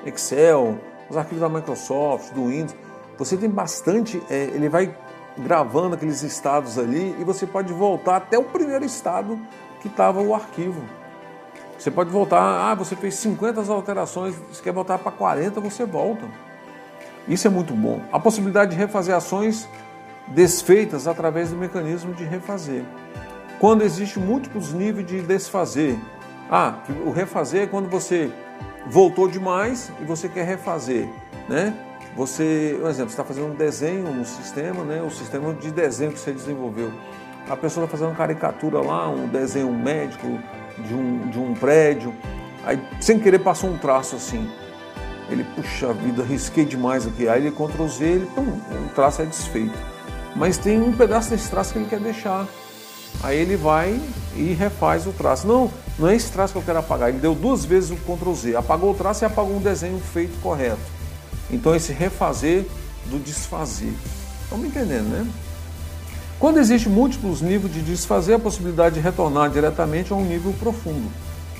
Excel, 0.06 0.78
os 1.10 1.18
arquivos 1.18 1.42
da 1.42 1.50
Microsoft, 1.50 2.32
do 2.32 2.46
Windows, 2.46 2.74
você 3.18 3.36
tem 3.36 3.50
bastante, 3.50 4.22
é, 4.30 4.44
ele 4.44 4.70
vai 4.70 4.96
gravando 5.36 5.96
aqueles 5.96 6.22
estados 6.22 6.78
ali 6.78 7.14
e 7.20 7.22
você 7.24 7.46
pode 7.46 7.74
voltar 7.74 8.16
até 8.16 8.38
o 8.38 8.44
primeiro 8.44 8.86
estado 8.86 9.38
que 9.82 9.88
estava 9.88 10.22
o 10.22 10.34
arquivo. 10.34 10.82
Você 11.78 11.90
pode 11.90 12.08
voltar, 12.08 12.40
ah, 12.40 12.74
você 12.74 12.96
fez 12.96 13.16
50 13.16 13.70
alterações, 13.70 14.34
você 14.50 14.62
quer 14.62 14.72
voltar 14.72 14.96
para 14.96 15.12
40, 15.12 15.60
você 15.60 15.84
volta. 15.84 16.24
Isso 17.28 17.46
é 17.46 17.50
muito 17.50 17.74
bom. 17.74 18.00
A 18.10 18.18
possibilidade 18.18 18.70
de 18.70 18.78
refazer 18.78 19.14
ações 19.14 19.68
desfeitas 20.28 21.06
através 21.06 21.50
do 21.50 21.56
mecanismo 21.56 22.14
de 22.14 22.24
refazer. 22.24 22.82
Quando 23.60 23.82
existe 23.82 24.18
múltiplos 24.18 24.72
níveis 24.72 25.06
de 25.06 25.20
desfazer, 25.20 25.98
ah, 26.50 26.78
o 27.04 27.10
refazer 27.10 27.62
é 27.62 27.66
quando 27.66 27.88
você 27.88 28.30
voltou 28.86 29.28
demais 29.28 29.90
e 30.00 30.04
você 30.04 30.28
quer 30.28 30.44
refazer, 30.44 31.08
né? 31.48 31.74
Você, 32.16 32.76
por 32.80 32.88
exemplo, 32.88 33.10
está 33.10 33.24
fazendo 33.24 33.48
um 33.48 33.54
desenho 33.54 34.12
no 34.12 34.24
sistema, 34.24 34.84
né? 34.84 35.02
O 35.02 35.10
sistema 35.10 35.52
de 35.54 35.70
desenho 35.70 36.12
que 36.12 36.18
você 36.18 36.32
desenvolveu. 36.32 36.92
A 37.48 37.56
pessoa 37.56 37.84
está 37.84 37.96
fazendo 37.96 38.10
uma 38.10 38.16
caricatura 38.16 38.78
lá, 38.80 39.08
um 39.08 39.26
desenho 39.26 39.72
médico 39.72 40.38
de 40.78 40.94
um, 40.94 41.28
de 41.28 41.38
um 41.38 41.54
prédio. 41.54 42.14
Aí, 42.64 42.80
sem 43.00 43.18
querer, 43.18 43.40
passou 43.40 43.68
um 43.68 43.76
traço 43.76 44.16
assim. 44.16 44.48
Ele, 45.28 45.44
puxa 45.56 45.92
vida, 45.92 46.22
risquei 46.22 46.64
demais 46.64 47.06
aqui. 47.06 47.28
Aí 47.28 47.46
ele 47.46 47.50
Ctrl 47.50 47.88
Z, 47.88 48.04
ele, 48.04 48.26
pum, 48.26 48.60
o 48.86 48.88
traço 48.94 49.22
é 49.22 49.26
desfeito. 49.26 49.76
Mas 50.36 50.56
tem 50.56 50.80
um 50.80 50.92
pedaço 50.92 51.30
desse 51.30 51.50
traço 51.50 51.72
que 51.72 51.78
ele 51.78 51.88
quer 51.88 52.00
deixar. 52.00 52.46
Aí 53.22 53.38
ele 53.38 53.56
vai 53.56 54.00
e 54.36 54.52
refaz 54.52 55.06
o 55.06 55.12
traço. 55.12 55.46
Não, 55.46 55.70
não 55.98 56.08
é 56.08 56.14
esse 56.14 56.30
traço 56.30 56.52
que 56.52 56.58
eu 56.58 56.62
quero 56.62 56.78
apagar. 56.78 57.08
Ele 57.08 57.18
deu 57.18 57.34
duas 57.34 57.64
vezes 57.64 57.90
o 57.90 57.96
Ctrl 57.96 58.34
Z. 58.34 58.56
Apagou 58.56 58.90
o 58.90 58.94
traço 58.94 59.24
e 59.24 59.26
apagou 59.26 59.56
um 59.56 59.60
desenho 59.60 60.00
feito 60.00 60.40
correto. 60.40 60.80
Então 61.50 61.74
esse 61.74 61.92
refazer 61.92 62.66
do 63.06 63.18
desfazer. 63.18 63.92
Me 64.52 64.68
entendendo, 64.68 65.08
né? 65.08 65.26
Quando 66.38 66.58
existe 66.58 66.88
múltiplos 66.88 67.40
níveis 67.40 67.72
de 67.72 67.82
desfazer, 67.82 68.34
a 68.34 68.38
possibilidade 68.38 68.96
de 68.96 69.00
retornar 69.00 69.50
diretamente 69.50 70.12
a 70.12 70.16
um 70.16 70.24
nível 70.24 70.52
profundo, 70.60 71.10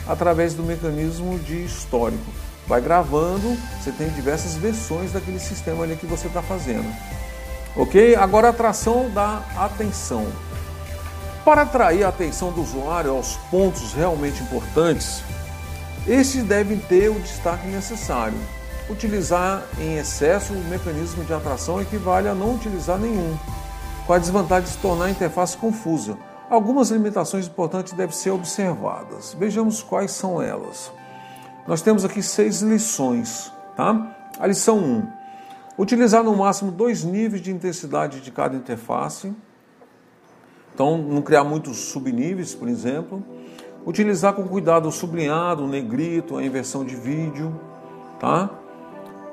através 0.07 0.55
do 0.55 0.63
mecanismo 0.63 1.39
de 1.41 1.65
histórico. 1.65 2.31
Vai 2.67 2.81
gravando, 2.81 3.57
você 3.81 3.91
tem 3.93 4.09
diversas 4.11 4.55
versões 4.55 5.13
daquele 5.13 5.39
sistema 5.39 5.85
ali 5.85 5.97
que 5.97 6.07
você 6.07 6.27
está 6.29 6.43
fazendo. 6.43 6.87
Ok? 7.77 8.15
Agora 8.15 8.49
a 8.49 8.51
atração 8.51 9.11
da 9.11 9.43
atenção. 9.57 10.27
Para 11.45 11.63
atrair 11.63 12.05
a 12.05 12.09
atenção 12.09 12.51
do 12.51 12.63
usuário 12.63 13.11
aos 13.11 13.37
pontos 13.51 13.93
realmente 13.93 14.43
importantes, 14.43 15.23
esses 16.07 16.43
devem 16.43 16.79
ter 16.79 17.11
o 17.11 17.21
destaque 17.21 17.67
necessário. 17.67 18.39
Utilizar 18.89 19.63
em 19.79 19.99
excesso 19.99 20.55
o 20.55 20.65
mecanismo 20.65 21.23
de 21.23 21.35
atração 21.35 21.83
equivale 21.83 22.29
a 22.29 22.35
não 22.35 22.55
utilizar 22.55 22.99
nenhum, 22.99 23.37
com 24.07 24.13
a 24.15 24.19
desvantagem 24.19 24.65
de 24.65 24.71
se 24.71 24.79
tornar 24.79 25.05
a 25.07 25.11
interface 25.11 25.55
confusa. 25.55 26.17
Algumas 26.49 26.91
limitações 26.91 27.47
importantes 27.47 27.93
devem 27.93 28.15
ser 28.15 28.31
observadas. 28.31 29.37
Vejamos 29.39 29.83
quais 29.83 30.13
são 30.13 30.41
elas. 30.41 30.91
Nós 31.67 31.83
temos 31.83 32.07
aqui 32.07 32.23
seis 32.23 32.63
lições. 32.63 33.53
Tá? 33.77 34.17
A 34.39 34.47
lição 34.47 34.79
1. 34.79 35.07
Utilizar 35.79 36.23
no 36.23 36.37
máximo 36.37 36.71
dois 36.71 37.05
níveis 37.05 37.43
de 37.43 37.51
intensidade 37.51 38.21
de 38.21 38.31
cada 38.31 38.57
interface. 38.57 39.35
Então, 40.75 40.99
não 40.99 41.23
criar 41.23 41.45
muitos 41.45 41.77
subníveis, 41.77 42.53
por 42.53 42.69
exemplo. 42.69 43.23
Utilizar 43.87 44.33
com 44.33 44.43
cuidado 44.45 44.89
o 44.89 44.93
sublinhado, 44.93 45.65
o 45.65 45.69
negrito, 45.69 46.37
a 46.37 46.45
inversão 46.45 46.85
de 46.85 46.97
vídeo. 46.97 47.55
Tá? 48.19 48.51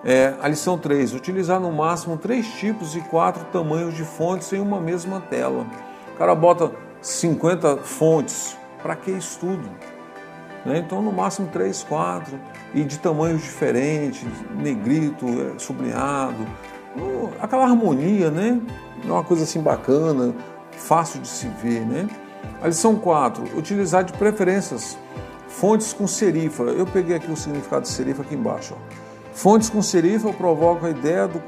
É, 0.06 0.36
a 0.40 0.48
lição 0.48 0.78
3. 0.78 1.16
Utilizar 1.16 1.60
no 1.60 1.72
máximo 1.72 2.16
três 2.18 2.48
tipos 2.54 2.96
e 2.96 3.02
quatro 3.02 3.44
tamanhos 3.46 3.96
de 3.96 4.04
fontes 4.04 4.54
em 4.54 4.60
uma 4.60 4.80
mesma 4.80 5.20
tela. 5.20 5.66
O 6.14 6.18
cara 6.18 6.36
bota 6.36 6.72
50 7.02 7.78
fontes. 7.78 8.56
Para 8.84 8.96
que 8.96 9.12
isso 9.12 9.40
tudo? 9.40 9.68
Né? 10.64 10.78
Então, 10.78 11.02
no 11.02 11.12
máximo 11.12 11.48
três, 11.48 11.84
quatro. 11.84 12.40
E 12.74 12.84
de 12.84 13.00
tamanhos 13.00 13.42
diferentes, 13.42 14.28
negrito, 14.56 15.26
é, 15.28 15.58
sublinhado. 15.58 16.46
Aquela 17.40 17.64
harmonia, 17.64 18.30
né? 18.30 18.62
É 19.04 19.12
uma 19.12 19.24
coisa 19.24 19.44
assim 19.44 19.62
bacana 19.62 20.36
fácil 20.82 21.22
de 21.22 21.28
se 21.28 21.48
ver, 21.48 21.86
né? 21.86 22.08
A 22.62 22.68
lição 22.68 22.96
4, 22.96 23.58
utilizar 23.58 24.04
de 24.04 24.14
preferências 24.14 24.98
fontes 25.48 25.94
com 25.94 26.08
serifa. 26.08 26.64
Eu 26.64 26.86
peguei 26.86 27.16
aqui 27.16 27.32
o 27.32 27.38
significado 27.38 27.84
de 27.84 27.90
serifa 27.90 28.24
aqui 28.24 28.36
embaixo. 28.36 28.76
Ó. 28.76 29.12
Fontes 29.34 29.70
com 29.70 29.82
serifa 29.82 30.32
provocam 30.34 30.88
a 30.88 30.92
ideia 30.92 31.28
do, 31.28 31.42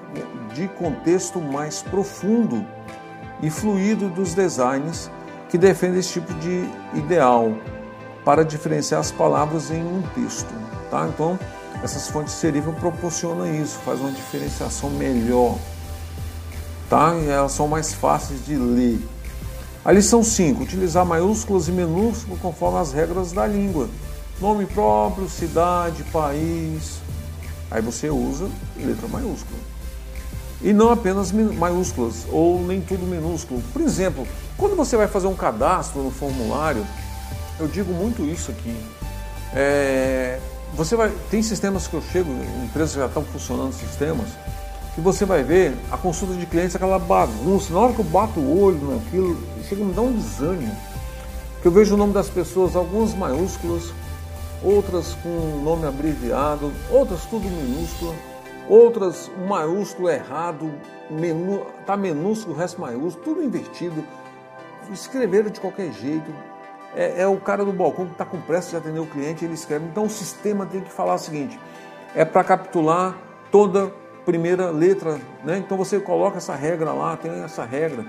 de 0.54 0.68
contexto 0.70 1.40
mais 1.40 1.82
profundo 1.82 2.66
e 3.42 3.50
fluido 3.50 4.10
dos 4.10 4.34
designs 4.34 5.12
que 5.50 5.58
defendem 5.58 6.00
esse 6.00 6.14
tipo 6.14 6.34
de 6.36 6.68
ideal 6.96 7.54
para 8.24 8.44
diferenciar 8.44 9.02
as 9.02 9.12
palavras 9.12 9.70
em 9.70 9.84
um 9.84 10.02
texto. 10.16 10.54
Tá? 10.90 11.08
Então, 11.08 11.38
essas 11.84 12.08
fontes 12.08 12.34
serifa 12.34 12.72
proporcionam 12.72 13.46
isso, 13.54 13.78
faz 13.80 14.00
uma 14.00 14.12
diferenciação 14.12 14.90
melhor. 14.92 15.58
Tá? 16.90 17.14
E 17.16 17.30
elas 17.30 17.52
são 17.52 17.68
mais 17.68 17.94
fáceis 17.94 18.46
de 18.46 18.56
ler. 18.56 19.00
A 19.86 19.92
lição 19.92 20.24
5, 20.24 20.64
utilizar 20.64 21.06
maiúsculas 21.06 21.68
e 21.68 21.72
minúsculas 21.74 22.40
conforme 22.40 22.80
as 22.80 22.94
regras 22.94 23.34
da 23.34 23.46
língua. 23.46 23.90
Nome 24.40 24.66
próprio, 24.66 25.28
cidade, 25.28 26.04
país. 26.06 27.02
Aí 27.70 27.82
você 27.82 28.10
usa 28.10 28.50
letra 28.78 29.10
maiúscula. 29.10 29.60
E 30.62 30.72
não 30.72 30.90
apenas 30.90 31.34
maiúsculas, 31.34 32.26
ou 32.32 32.66
nem 32.66 32.80
tudo 32.80 33.06
minúsculo. 33.06 33.62
Por 33.74 33.82
exemplo, 33.82 34.26
quando 34.58 34.74
você 34.74 34.96
vai 34.96 35.08
fazer 35.10 35.28
um 35.28 35.36
cadastro 35.36 36.02
no 36.02 36.12
formulário, 36.12 36.88
eu 37.60 37.68
digo 37.68 37.92
muito 37.92 38.24
isso 38.24 38.52
aqui. 38.52 38.74
É, 39.54 40.40
você 40.76 40.96
vai, 40.96 41.12
tem 41.30 41.44
sistemas 41.44 41.88
que 41.88 41.94
eu 41.94 42.02
chego, 42.02 42.32
empresas 42.64 42.94
já 42.94 43.08
estão 43.08 43.26
funcionando 43.26 43.74
sistemas, 43.74 44.30
que 44.96 45.02
você 45.02 45.26
vai 45.26 45.44
ver 45.44 45.74
a 45.92 45.98
consulta 45.98 46.36
de 46.36 46.46
clientes, 46.46 46.76
aquela 46.76 47.00
bagunça. 47.00 47.74
Na 47.74 47.80
hora 47.80 47.94
que 47.94 48.00
eu 48.00 48.06
bato 48.06 48.40
o 48.40 48.62
olho 48.62 48.96
naquilo, 48.96 49.38
chega 49.68 49.82
a 49.82 49.86
me 49.86 49.94
dar 49.94 50.02
um 50.02 50.14
desânimo. 50.14 50.76
Que 51.62 51.68
eu 51.68 51.72
vejo 51.72 51.96
o 51.96 51.98
nome 51.98 52.14
das 52.14 52.30
pessoas, 52.30 52.76
algumas 52.76 53.14
maiúsculas, 53.16 53.92
outras 54.64 55.16
com 55.24 55.62
nome 55.64 55.88
abreviado, 55.88 56.72
outras 56.92 57.26
tudo 57.26 57.46
minúsculo, 57.50 58.14
outras 58.70 59.32
maiúsculo 59.48 60.10
errado, 60.10 60.72
menu, 61.10 61.66
tá 61.86 61.98
minúsculo, 61.98 62.56
resto 62.56 62.80
maiúsculo, 62.80 63.26
tudo 63.26 63.44
invertido. 63.44 64.04
Escreveram 64.92 65.50
de 65.50 65.60
qualquer 65.60 65.92
jeito. 65.92 66.32
É, 66.96 67.22
é 67.22 67.28
o 67.28 67.38
cara 67.38 67.66
do 67.66 67.74
balcão 67.74 68.06
que 68.06 68.12
está 68.12 68.26
com 68.26 68.40
pressa 68.42 68.72
de 68.72 68.76
atender 68.76 69.00
o 69.00 69.08
cliente, 69.08 69.44
ele 69.44 69.56
escreve. 69.56 69.86
Então 69.86 70.06
o 70.06 70.10
sistema 70.10 70.68
tem 70.68 70.82
que 70.82 70.92
falar 70.92 71.16
o 71.16 71.18
seguinte: 71.18 71.60
é 72.14 72.24
para 72.24 72.44
capitular 72.44 73.18
toda 73.50 73.92
primeira 74.26 74.70
letra, 74.70 75.20
né? 75.44 75.58
Então 75.58 75.78
você 75.78 76.00
coloca 76.00 76.38
essa 76.38 76.56
regra 76.56 76.92
lá, 76.92 77.18
tem 77.18 77.44
essa 77.44 77.64
regra 77.64 78.06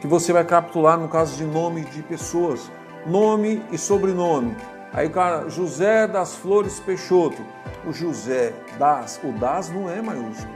que 0.00 0.06
você 0.06 0.32
vai 0.32 0.44
capturar 0.44 0.98
no 0.98 1.08
caso 1.08 1.36
de 1.36 1.44
nome 1.44 1.82
de 1.84 2.02
pessoas, 2.02 2.70
nome 3.06 3.62
e 3.70 3.78
sobrenome. 3.78 4.56
Aí, 4.92 5.08
cara, 5.08 5.48
José 5.48 6.06
das 6.06 6.34
Flores 6.34 6.80
Peixoto. 6.80 7.42
O 7.86 7.92
José 7.92 8.52
das, 8.78 9.20
o 9.22 9.32
das 9.32 9.70
não 9.70 9.88
é 9.88 10.02
maiúsculo, 10.02 10.52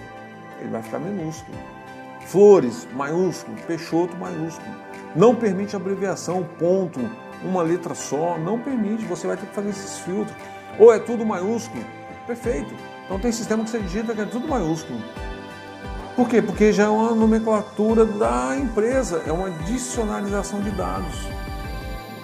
ele 0.60 0.70
vai 0.70 0.82
ficar 0.82 0.98
minúsculo. 0.98 1.56
Flores, 2.26 2.86
maiúsculo, 2.94 3.56
Peixoto, 3.66 4.16
maiúsculo. 4.16 4.74
Não 5.14 5.34
permite 5.34 5.76
abreviação, 5.76 6.46
ponto, 6.58 7.00
uma 7.44 7.62
letra 7.62 7.94
só, 7.94 8.38
não 8.38 8.58
permite, 8.58 9.04
você 9.04 9.26
vai 9.26 9.36
ter 9.36 9.46
que 9.46 9.54
fazer 9.54 9.70
esses 9.70 9.98
filtros. 9.98 10.36
Ou 10.78 10.92
é 10.92 10.98
tudo 10.98 11.24
maiúsculo, 11.24 11.84
perfeito. 12.26 12.74
Então 13.12 13.20
tem 13.20 13.30
sistema 13.30 13.62
que 13.62 13.68
você 13.68 13.78
digita 13.78 14.14
que 14.14 14.22
é 14.22 14.24
tudo 14.24 14.48
maiúsculo. 14.48 14.98
Por 16.16 16.26
quê? 16.26 16.40
Porque 16.40 16.72
já 16.72 16.84
é 16.84 16.88
uma 16.88 17.14
nomenclatura 17.14 18.06
da 18.06 18.56
empresa, 18.56 19.22
é 19.26 19.30
uma 19.30 19.50
dicionalização 19.50 20.62
de 20.62 20.70
dados. 20.70 21.14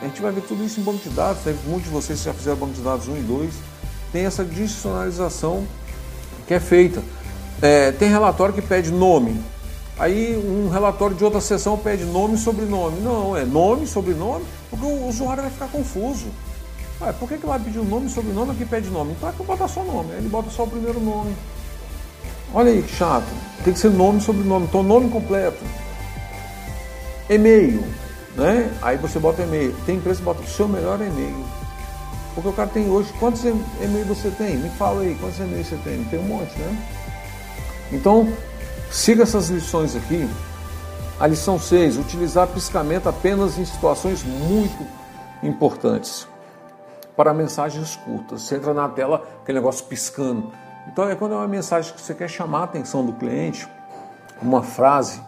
A 0.00 0.06
gente 0.06 0.22
vai 0.22 0.32
ver 0.32 0.40
tudo 0.40 0.64
isso 0.64 0.80
em 0.80 0.82
banco 0.82 1.06
de 1.06 1.10
dados, 1.10 1.44
né? 1.44 1.54
muitos 1.66 1.84
de 1.84 1.90
vocês 1.90 2.22
já 2.22 2.32
fizeram 2.32 2.56
banco 2.56 2.72
de 2.72 2.80
dados 2.80 3.06
1 3.06 3.18
e 3.18 3.20
2, 3.20 3.54
tem 4.12 4.24
essa 4.24 4.42
dicionalização 4.42 5.66
que 6.46 6.54
é 6.54 6.60
feita. 6.60 7.02
É, 7.60 7.92
tem 7.92 8.08
relatório 8.08 8.54
que 8.54 8.62
pede 8.62 8.90
nome, 8.90 9.38
aí 9.98 10.38
um 10.38 10.70
relatório 10.70 11.14
de 11.14 11.22
outra 11.22 11.42
sessão 11.42 11.76
pede 11.76 12.06
nome 12.06 12.36
e 12.36 12.38
sobrenome. 12.38 12.98
Não, 13.02 13.36
é 13.36 13.44
nome, 13.44 13.86
sobrenome, 13.86 14.46
porque 14.70 14.86
o 14.86 15.06
usuário 15.06 15.42
vai 15.42 15.52
ficar 15.52 15.68
confuso. 15.68 16.28
Ué, 17.00 17.12
por 17.12 17.28
que, 17.28 17.38
que 17.38 17.46
lá 17.46 17.58
pediu 17.58 17.84
nome 17.84 18.08
sobrenome 18.08 18.50
aqui 18.50 18.64
pede 18.64 18.90
nome? 18.90 19.12
Então 19.12 19.28
é 19.28 19.32
que 19.32 19.42
bota 19.44 19.68
só 19.68 19.84
nome, 19.84 20.12
ele 20.14 20.28
bota 20.28 20.50
só 20.50 20.64
o 20.64 20.68
primeiro 20.68 20.98
nome. 20.98 21.34
Olha 22.52 22.70
aí 22.70 22.82
que 22.82 22.94
chato. 22.96 23.28
Tem 23.62 23.72
que 23.72 23.78
ser 23.78 23.90
nome 23.90 24.20
sobrenome. 24.20 24.66
Então 24.66 24.82
nome 24.82 25.08
completo. 25.10 25.62
E-mail. 27.28 27.84
Né? 28.34 28.72
Aí 28.80 28.96
você 28.96 29.18
bota 29.18 29.42
e-mail. 29.42 29.76
Tem 29.84 29.96
empresa 29.96 30.18
que 30.18 30.24
bota 30.24 30.40
o 30.40 30.46
seu 30.46 30.66
melhor 30.66 31.00
e-mail. 31.00 31.44
Porque 32.34 32.48
o 32.48 32.52
cara 32.52 32.68
tem 32.68 32.88
hoje. 32.88 33.12
Quantos 33.20 33.44
e-mails 33.44 34.08
você 34.08 34.30
tem? 34.30 34.56
Me 34.56 34.70
fala 34.70 35.02
aí, 35.02 35.14
quantos 35.20 35.38
e-mails 35.38 35.66
você 35.66 35.76
tem? 35.84 36.02
Tem 36.04 36.18
um 36.18 36.24
monte, 36.24 36.58
né? 36.58 36.86
Então, 37.92 38.32
siga 38.90 39.24
essas 39.24 39.48
lições 39.50 39.94
aqui. 39.94 40.28
A 41.20 41.26
lição 41.26 41.58
6, 41.58 41.98
utilizar 41.98 42.46
piscamento 42.46 43.08
apenas 43.08 43.58
em 43.58 43.64
situações 43.64 44.22
muito 44.22 44.86
importantes 45.42 46.27
para 47.18 47.34
mensagens 47.34 47.96
curtas. 47.96 48.42
Você 48.42 48.54
entra 48.54 48.72
na 48.72 48.88
tela, 48.88 49.26
aquele 49.42 49.58
negócio 49.58 49.84
piscando. 49.86 50.52
Então 50.86 51.10
é 51.10 51.16
quando 51.16 51.34
é 51.34 51.36
uma 51.36 51.48
mensagem 51.48 51.92
que 51.92 52.00
você 52.00 52.14
quer 52.14 52.28
chamar 52.28 52.60
a 52.60 52.62
atenção 52.62 53.04
do 53.04 53.12
cliente, 53.12 53.68
uma 54.40 54.62
frase, 54.62 55.20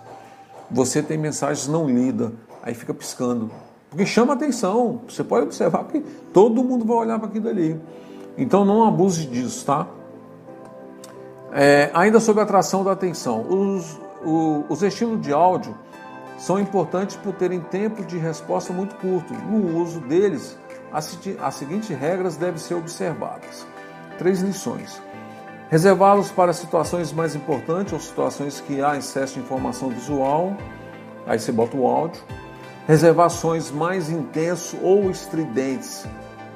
você 0.70 1.03
tem 1.03 1.18
mensagens 1.18 1.66
não 1.66 1.88
lidas, 1.91 2.30
aí 2.62 2.74
fica 2.74 2.95
piscando. 2.95 3.51
Porque 3.91 4.07
chama 4.07 4.34
atenção. 4.34 5.01
Você 5.09 5.24
pode 5.24 5.47
observar 5.47 5.82
que 5.86 5.99
todo 6.32 6.62
mundo 6.62 6.84
vai 6.84 6.97
olhar 6.99 7.18
para 7.18 7.26
aquilo 7.26 7.49
ali. 7.49 7.80
Então 8.38 8.64
não 8.64 8.86
abuse 8.86 9.26
disso, 9.26 9.66
tá? 9.66 9.88
É, 11.53 11.91
ainda 11.93 12.20
sobre 12.20 12.41
a 12.41 12.45
atração 12.45 12.84
da 12.84 12.93
atenção, 12.93 13.41
os, 13.49 13.99
o, 14.24 14.64
os 14.68 14.80
estímulos 14.84 15.22
de 15.22 15.32
áudio 15.32 15.76
são 16.38 16.61
importantes 16.61 17.16
por 17.16 17.34
terem 17.34 17.59
tempo 17.59 18.05
de 18.05 18.16
resposta 18.16 18.72
muito 18.72 18.95
curto. 18.95 19.34
No 19.34 19.76
uso 19.82 19.99
deles, 20.03 20.57
as, 20.93 21.55
seguintes 21.55 21.88
regras 21.91 22.36
devem 22.36 22.59
ser 22.59 22.74
observadas. 22.74 23.66
Três 24.18 24.41
lições. 24.41 25.01
Reservá-los 25.70 26.30
para 26.30 26.53
situações 26.53 27.12
mais 27.12 27.36
importantes 27.36 27.93
ou 27.93 28.01
situações 28.01 28.61
que 28.61 28.82
há 28.82 28.97
excesso 28.97 29.34
de 29.34 29.41
informação 29.41 29.88
visual, 29.88 30.57
aí 31.26 31.38
você 31.38 31.53
bota 31.53 31.76
o 31.76 31.86
áudio. 31.86 32.20
Reservações 32.88 33.70
mais 33.70 34.11
intensos 34.11 34.78
ou 34.82 35.11
estridentes 35.11 36.05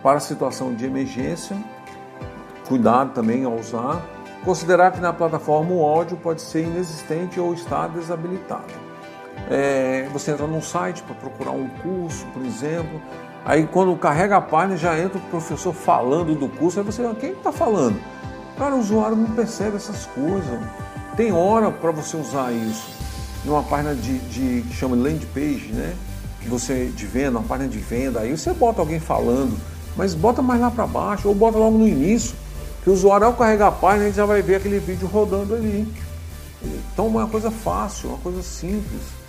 para 0.02 0.18
situação 0.18 0.74
de 0.74 0.84
emergência, 0.84 1.56
cuidado 2.66 3.12
também 3.12 3.44
ao 3.44 3.54
usar. 3.54 4.04
Considerar 4.44 4.90
que 4.90 5.00
na 5.00 5.12
plataforma 5.12 5.70
o 5.70 5.82
áudio 5.82 6.16
pode 6.16 6.42
ser 6.42 6.64
inexistente 6.64 7.38
ou 7.38 7.54
estar 7.54 7.88
desabilitado. 7.88 8.74
É, 9.50 10.08
você 10.12 10.32
entra 10.32 10.46
num 10.46 10.60
site 10.60 11.02
para 11.02 11.14
procurar 11.14 11.52
um 11.52 11.68
curso, 11.68 12.26
por 12.26 12.44
exemplo, 12.44 13.00
aí 13.44 13.66
quando 13.66 13.96
carrega 13.96 14.36
a 14.36 14.40
página 14.40 14.76
já 14.76 14.98
entra 14.98 15.18
o 15.18 15.22
professor 15.22 15.72
falando 15.72 16.34
do 16.34 16.48
curso, 16.48 16.78
aí 16.78 16.84
você, 16.84 17.02
quem 17.20 17.32
está 17.32 17.52
falando? 17.52 17.98
Cara, 18.56 18.74
o 18.74 18.78
usuário 18.78 19.16
não 19.16 19.30
percebe 19.30 19.76
essas 19.76 20.06
coisas. 20.06 20.60
Tem 21.16 21.32
hora 21.32 21.70
para 21.70 21.90
você 21.90 22.16
usar 22.16 22.52
isso. 22.52 22.92
Numa 23.44 23.62
página 23.62 23.94
de, 23.94 24.18
de, 24.18 24.62
que 24.62 24.74
chama 24.74 24.96
landing 24.96 25.26
page, 25.34 25.70
né? 25.72 25.94
Você 26.46 26.86
de 26.86 27.06
venda, 27.06 27.38
uma 27.38 27.42
página 27.42 27.68
de 27.68 27.78
venda, 27.78 28.20
aí 28.20 28.36
você 28.36 28.52
bota 28.52 28.80
alguém 28.80 29.00
falando, 29.00 29.56
mas 29.96 30.14
bota 30.14 30.42
mais 30.42 30.60
lá 30.60 30.70
para 30.70 30.86
baixo, 30.86 31.26
ou 31.28 31.34
bota 31.34 31.56
logo 31.56 31.78
no 31.78 31.88
início, 31.88 32.36
que 32.82 32.90
o 32.90 32.92
usuário 32.92 33.26
ao 33.26 33.32
carregar 33.32 33.68
a 33.68 33.72
página 33.72 34.04
ele 34.04 34.14
já 34.14 34.26
vai 34.26 34.42
ver 34.42 34.56
aquele 34.56 34.78
vídeo 34.78 35.08
rodando 35.08 35.54
ali. 35.54 35.88
Então 36.62 37.06
é 37.06 37.08
uma 37.08 37.26
coisa 37.26 37.50
fácil, 37.50 38.10
uma 38.10 38.18
coisa 38.18 38.42
simples. 38.42 39.23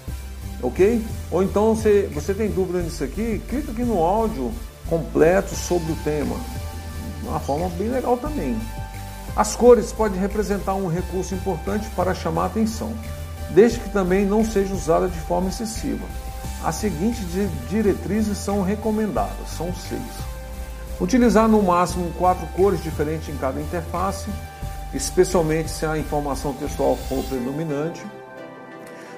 Ok? 0.66 1.06
Ou 1.30 1.44
então 1.44 1.76
você, 1.76 2.10
você 2.12 2.34
tem 2.34 2.50
dúvida 2.50 2.80
nisso 2.80 3.04
aqui, 3.04 3.40
clica 3.48 3.72
aqui 3.72 3.84
no 3.84 4.02
áudio 4.02 4.52
completo 4.90 5.54
sobre 5.54 5.92
o 5.92 5.96
tema. 5.98 6.36
Uma 7.22 7.40
forma 7.40 7.70
bem 7.70 7.88
legal 7.88 8.18
também. 8.18 8.60
As 9.36 9.56
cores 9.56 9.92
podem 9.92 10.20
representar 10.20 10.74
um 10.74 10.88
recurso 10.88 11.36
importante 11.36 11.88
para 11.96 12.16
chamar 12.16 12.44
a 12.44 12.46
atenção, 12.48 12.92
desde 13.52 13.80
que 13.80 13.90
também 13.92 14.26
não 14.26 14.44
seja 14.44 14.74
usada 14.74 15.08
de 15.08 15.20
forma 15.20 15.50
excessiva. 15.50 16.06
As 16.64 16.76
seguintes 16.76 17.24
diretrizes 17.70 18.40
são 18.40 18.64
recomendadas, 18.64 19.50
são 19.56 19.72
seis. 19.76 20.02
Utilizar 21.00 21.48
no 21.48 21.62
máximo 21.62 22.12
quatro 22.18 22.48
cores 22.56 22.82
diferentes 22.82 23.30
em 23.30 23.38
cada 23.38 23.62
interface, 23.62 24.32
especialmente 24.96 25.70
se 25.70 25.86
a 25.86 25.96
informação 25.96 26.54
textual 26.54 26.98
for 27.08 27.24
predominante. 27.26 28.02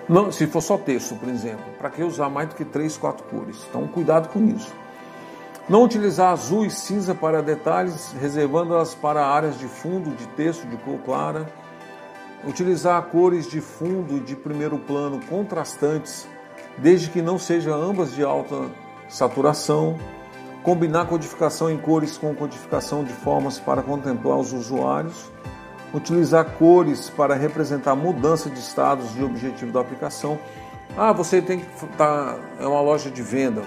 Não, 0.10 0.32
se 0.32 0.47
for 0.47 0.62
só 0.62 0.78
texto, 0.78 1.16
por 1.16 1.28
exemplo, 1.28 1.66
para 1.78 1.89
que 1.89 2.01
usar 2.01 2.30
mais 2.30 2.47
do 2.47 2.55
que 2.55 2.64
três, 2.64 2.97
quatro 2.97 3.26
cores? 3.26 3.58
Então, 3.70 3.86
cuidado 3.88 4.30
com 4.30 4.39
isso. 4.45 4.74
Não 5.68 5.84
utilizar 5.84 6.32
azul 6.32 6.66
e 6.66 6.70
cinza 6.70 7.14
para 7.14 7.41
detalhes, 7.41 8.14
reservando-as 8.22 8.95
para 8.95 9.26
áreas 9.26 9.60
de 9.60 9.68
fundo 9.68 10.16
de 10.16 10.26
texto 10.28 10.66
de 10.66 10.78
cor 10.78 10.97
clara. 10.99 11.45
Utilizar 12.47 13.01
cores 13.08 13.49
de 13.49 13.60
fundo 13.60 14.16
e 14.16 14.20
de 14.22 14.34
primeiro 14.34 14.78
plano 14.78 15.20
contrastantes, 15.26 16.26
desde 16.78 17.10
que 17.10 17.22
não 17.22 17.38
sejam 17.38 17.74
ambas 17.74 18.16
de 18.16 18.24
alta 18.24 18.70
saturação. 19.10 19.97
Combinar 20.64 21.08
codificação 21.08 21.70
em 21.70 21.78
cores 21.78 22.18
com 22.18 22.34
codificação 22.34 23.03
de 23.03 23.12
formas 23.12 23.60
para 23.60 23.82
contemplar 23.82 24.38
os 24.38 24.53
usuários. 24.53 25.30
Utilizar 25.93 26.45
cores 26.57 27.09
para 27.09 27.35
representar 27.35 27.95
mudança 27.95 28.49
de 28.49 28.59
estados 28.59 29.13
de 29.13 29.23
objetivo 29.23 29.71
da 29.71 29.79
aplicação. 29.79 30.38
Ah, 30.97 31.13
você 31.13 31.41
tem 31.41 31.59
que. 31.59 31.88
Tá, 31.97 32.35
é 32.59 32.67
uma 32.67 32.81
loja 32.81 33.09
de 33.09 33.21
venda 33.21 33.63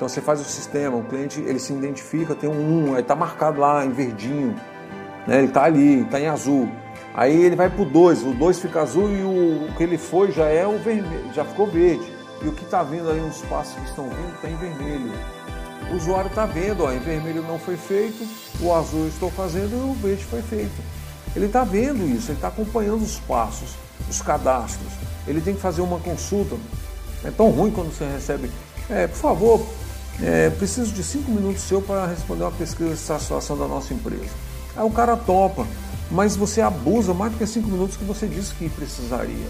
então 0.00 0.08
você 0.08 0.22
faz 0.22 0.40
o 0.40 0.44
sistema, 0.44 0.96
o 0.96 1.04
cliente 1.04 1.42
ele 1.42 1.58
se 1.58 1.74
identifica, 1.74 2.34
tem 2.34 2.48
um 2.48 2.92
1, 2.92 2.94
aí 2.94 3.02
está 3.02 3.14
marcado 3.14 3.60
lá 3.60 3.84
em 3.84 3.90
verdinho, 3.90 4.56
né? 5.26 5.36
ele 5.36 5.48
está 5.48 5.64
ali, 5.64 6.00
está 6.00 6.18
em 6.18 6.26
azul. 6.26 6.70
Aí 7.12 7.38
ele 7.38 7.54
vai 7.54 7.68
para 7.68 7.82
o 7.82 7.84
2, 7.84 8.22
o 8.22 8.32
2 8.32 8.60
fica 8.60 8.80
azul 8.80 9.10
e 9.10 9.20
o, 9.20 9.66
o, 9.66 9.74
que 9.76 9.82
ele 9.82 9.98
foi 9.98 10.32
já 10.32 10.46
é 10.46 10.66
o 10.66 10.78
vermelho, 10.78 11.30
já 11.34 11.44
ficou 11.44 11.66
verde. 11.66 12.10
E 12.42 12.48
o 12.48 12.52
que 12.52 12.64
está 12.64 12.82
vindo 12.82 13.10
ali, 13.10 13.20
os 13.20 13.42
passos 13.42 13.74
que 13.74 13.90
estão 13.90 14.08
vindo, 14.08 14.34
está 14.36 14.48
em 14.48 14.56
vermelho. 14.56 15.12
O 15.92 15.96
usuário 15.96 16.28
está 16.28 16.46
vendo, 16.46 16.84
ó, 16.84 16.92
em 16.92 17.00
vermelho 17.00 17.42
não 17.42 17.58
foi 17.58 17.76
feito, 17.76 18.26
o 18.62 18.72
azul 18.72 19.00
eu 19.00 19.08
estou 19.08 19.30
fazendo 19.30 19.72
e 19.72 19.90
o 19.90 19.92
verde 19.92 20.24
foi 20.24 20.40
feito. 20.40 20.99
Ele 21.34 21.46
está 21.46 21.64
vendo 21.64 22.08
isso, 22.08 22.30
ele 22.30 22.38
está 22.38 22.48
acompanhando 22.48 23.02
os 23.02 23.18
passos, 23.20 23.70
os 24.08 24.20
cadastros. 24.20 24.92
Ele 25.26 25.40
tem 25.40 25.54
que 25.54 25.60
fazer 25.60 25.80
uma 25.80 25.98
consulta. 26.00 26.56
É 27.24 27.30
tão 27.30 27.50
ruim 27.50 27.70
quando 27.70 27.94
você 27.94 28.04
recebe, 28.04 28.50
é, 28.88 29.06
por 29.06 29.16
favor, 29.16 29.66
é, 30.22 30.50
preciso 30.50 30.92
de 30.92 31.02
cinco 31.02 31.30
minutos 31.30 31.62
seu 31.62 31.80
para 31.80 32.06
responder 32.06 32.44
uma 32.44 32.52
pesquisa 32.52 32.90
de 32.90 32.96
satisfação 32.96 33.56
da 33.56 33.66
nossa 33.66 33.92
empresa. 33.94 34.30
Aí 34.76 34.84
o 34.84 34.90
cara 34.90 35.16
topa, 35.16 35.66
mas 36.10 36.36
você 36.36 36.60
abusa 36.60 37.14
mais 37.14 37.32
do 37.32 37.38
que 37.38 37.46
cinco 37.46 37.68
minutos 37.68 37.96
que 37.96 38.04
você 38.04 38.26
disse 38.26 38.54
que 38.54 38.68
precisaria. 38.68 39.48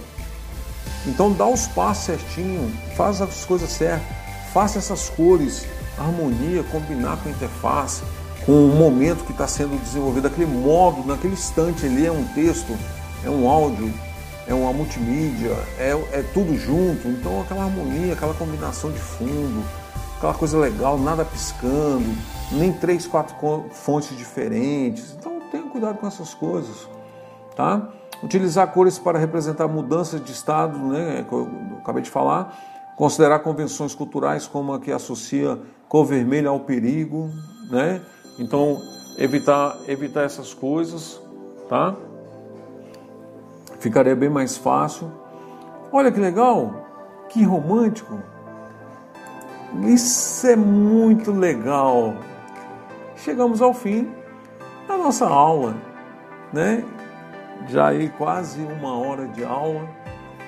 Então 1.07 1.33
dá 1.33 1.47
os 1.47 1.67
passos 1.69 2.05
certinho, 2.05 2.73
faz 2.97 3.21
as 3.21 3.45
coisas 3.45 3.71
certas, 3.71 4.07
faça 4.53 4.79
essas 4.79 5.09
cores, 5.09 5.65
harmonia, 5.99 6.63
combinar 6.65 7.17
com 7.19 7.29
a 7.29 7.33
interface, 7.33 8.03
com 8.47 8.53
o 8.53 8.75
momento 8.75 9.25
que 9.25 9.33
está 9.33 9.47
sendo 9.47 9.79
desenvolvido, 9.81 10.27
aquele 10.27 10.47
módulo, 10.47 11.07
naquele 11.07 11.35
instante 11.35 11.87
ali 11.87 12.07
é 12.07 12.13
um 12.13 12.25
texto, 12.29 12.77
é 13.25 13.31
um 13.31 13.49
áudio, 13.49 13.93
é 14.47 14.55
uma 14.55 14.73
multimídia, 14.73 15.57
é, 15.79 15.91
é 16.13 16.25
tudo 16.35 16.57
junto. 16.57 17.07
Então 17.09 17.41
aquela 17.41 17.65
harmonia, 17.65 18.15
aquela 18.15 18.35
combinação 18.35 18.91
de 18.91 18.99
fundo, 18.99 19.63
aquela 20.17 20.35
coisa 20.35 20.59
legal, 20.59 20.99
nada 20.99 21.25
piscando, 21.25 22.17
nem 22.53 22.73
três, 22.73 23.07
quatro 23.07 23.37
fontes 23.71 24.17
diferentes. 24.17 25.15
Então 25.19 25.41
tenha 25.51 25.65
cuidado 25.65 25.99
com 25.99 26.07
essas 26.07 26.35
coisas, 26.35 26.89
tá? 27.55 27.89
Utilizar 28.23 28.67
cores 28.73 28.99
para 28.99 29.19
representar 29.19 29.69
mudanças 29.69 30.23
de 30.23 30.33
estado, 30.33 30.79
né, 30.79 31.25
que 31.27 31.35
eu 31.35 31.49
acabei 31.79 32.03
de 32.03 32.11
falar. 32.11 32.55
Considerar 32.97 33.39
convenções 33.39 33.95
culturais 33.95 34.47
como 34.47 34.75
a 34.75 34.81
que 34.81 34.93
associa 34.93 35.59
cor 35.89 36.05
vermelha 36.05 36.51
ao 36.51 36.61
perigo, 36.61 37.31
né? 37.71 38.03
Então 38.41 38.81
evitar 39.19 39.77
evitar 39.87 40.23
essas 40.23 40.55
coisas, 40.55 41.21
tá? 41.69 41.95
Ficaria 43.79 44.17
bem 44.17 44.31
mais 44.31 44.57
fácil. 44.57 45.13
Olha 45.93 46.11
que 46.11 46.19
legal, 46.19 46.87
que 47.29 47.45
romântico. 47.45 48.19
Isso 49.85 50.47
é 50.47 50.57
muito 50.57 51.31
legal. 51.31 52.15
Chegamos 53.15 53.61
ao 53.61 53.75
fim 53.75 54.11
da 54.89 54.97
nossa 54.97 55.29
aula, 55.29 55.77
né? 56.53 56.83
Já 57.69 57.89
aí 57.89 58.09
quase 58.09 58.63
uma 58.63 58.99
hora 58.99 59.29
de 59.29 59.45
aula, 59.45 59.87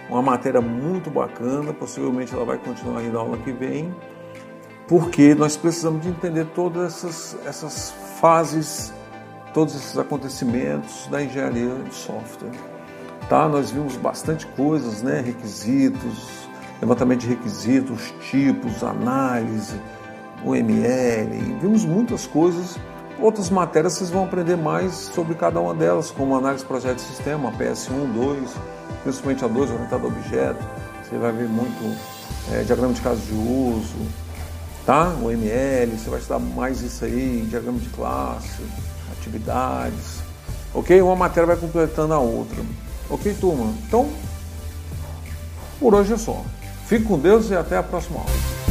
uma 0.09 0.23
matéria 0.23 0.63
muito 0.63 1.11
bacana. 1.11 1.75
Possivelmente 1.75 2.35
ela 2.35 2.45
vai 2.45 2.57
continuar 2.57 3.01
aí 3.01 3.11
na 3.11 3.21
aula 3.21 3.37
que 3.37 3.53
vem, 3.53 3.95
porque 4.93 5.35
nós 5.35 5.57
precisamos 5.57 6.03
de 6.03 6.11
entender 6.11 6.45
todas 6.55 7.03
essas, 7.03 7.37
essas 7.47 7.95
fases, 8.21 8.93
todos 9.55 9.75
esses 9.75 9.97
acontecimentos 9.97 11.07
da 11.11 11.25
engenharia 11.25 11.77
de 11.77 11.95
software. 11.95 12.53
Tá? 13.27 13.49
Nós 13.49 13.71
vimos 13.71 13.97
bastante 13.97 14.45
coisas, 14.49 15.03
né? 15.03 15.23
Requisitos, 15.23 16.47
levantamento 16.79 17.21
de 17.21 17.29
requisitos, 17.29 18.13
tipos, 18.31 18.85
análise, 18.85 19.81
UML, 20.45 21.57
vimos 21.59 21.87
muitas 21.87 22.27
coisas. 22.27 22.79
Outras 23.19 23.49
matérias 23.49 23.95
vocês 23.95 24.11
vão 24.11 24.25
aprender 24.25 24.59
mais 24.59 24.93
sobre 24.93 25.35
cada 25.37 25.59
uma 25.59 25.73
delas, 25.73 26.11
como 26.11 26.37
análise 26.37 26.65
de 26.65 26.69
projeto 26.69 26.97
de 26.97 27.05
sistema, 27.05 27.51
PS1, 27.53 28.13
2, 28.13 28.51
principalmente 29.05 29.43
a 29.43 29.49
2, 29.49 29.71
orientado 29.71 30.05
a 30.05 30.09
objeto. 30.09 30.63
Você 31.03 31.17
vai 31.17 31.33
ver 31.33 31.49
muito 31.49 31.99
é, 32.53 32.63
diagrama 32.63 32.93
de 32.93 33.01
caso 33.01 33.23
de 33.23 33.33
uso, 33.33 33.97
tá? 34.85 35.15
O 35.23 35.31
ML, 35.31 35.97
você 35.97 36.11
vai 36.11 36.19
estudar 36.19 36.39
mais 36.39 36.83
isso 36.83 37.05
aí, 37.05 37.47
diagrama 37.49 37.79
de 37.79 37.89
classe, 37.91 38.63
atividades, 39.13 40.21
ok? 40.75 41.01
Uma 41.03 41.17
matéria 41.17 41.47
vai 41.47 41.57
completando 41.57 42.15
a 42.15 42.19
outra, 42.19 42.63
ok, 43.09 43.35
turma? 43.41 43.73
Então, 43.87 44.11
por 45.79 45.95
hoje 45.95 46.13
é 46.13 46.19
só. 46.19 46.45
Fique 46.87 47.05
com 47.05 47.19
Deus 47.19 47.51
e 47.51 47.55
até 47.55 47.77
a 47.77 47.83
próxima 47.83 48.21
aula. 48.21 48.62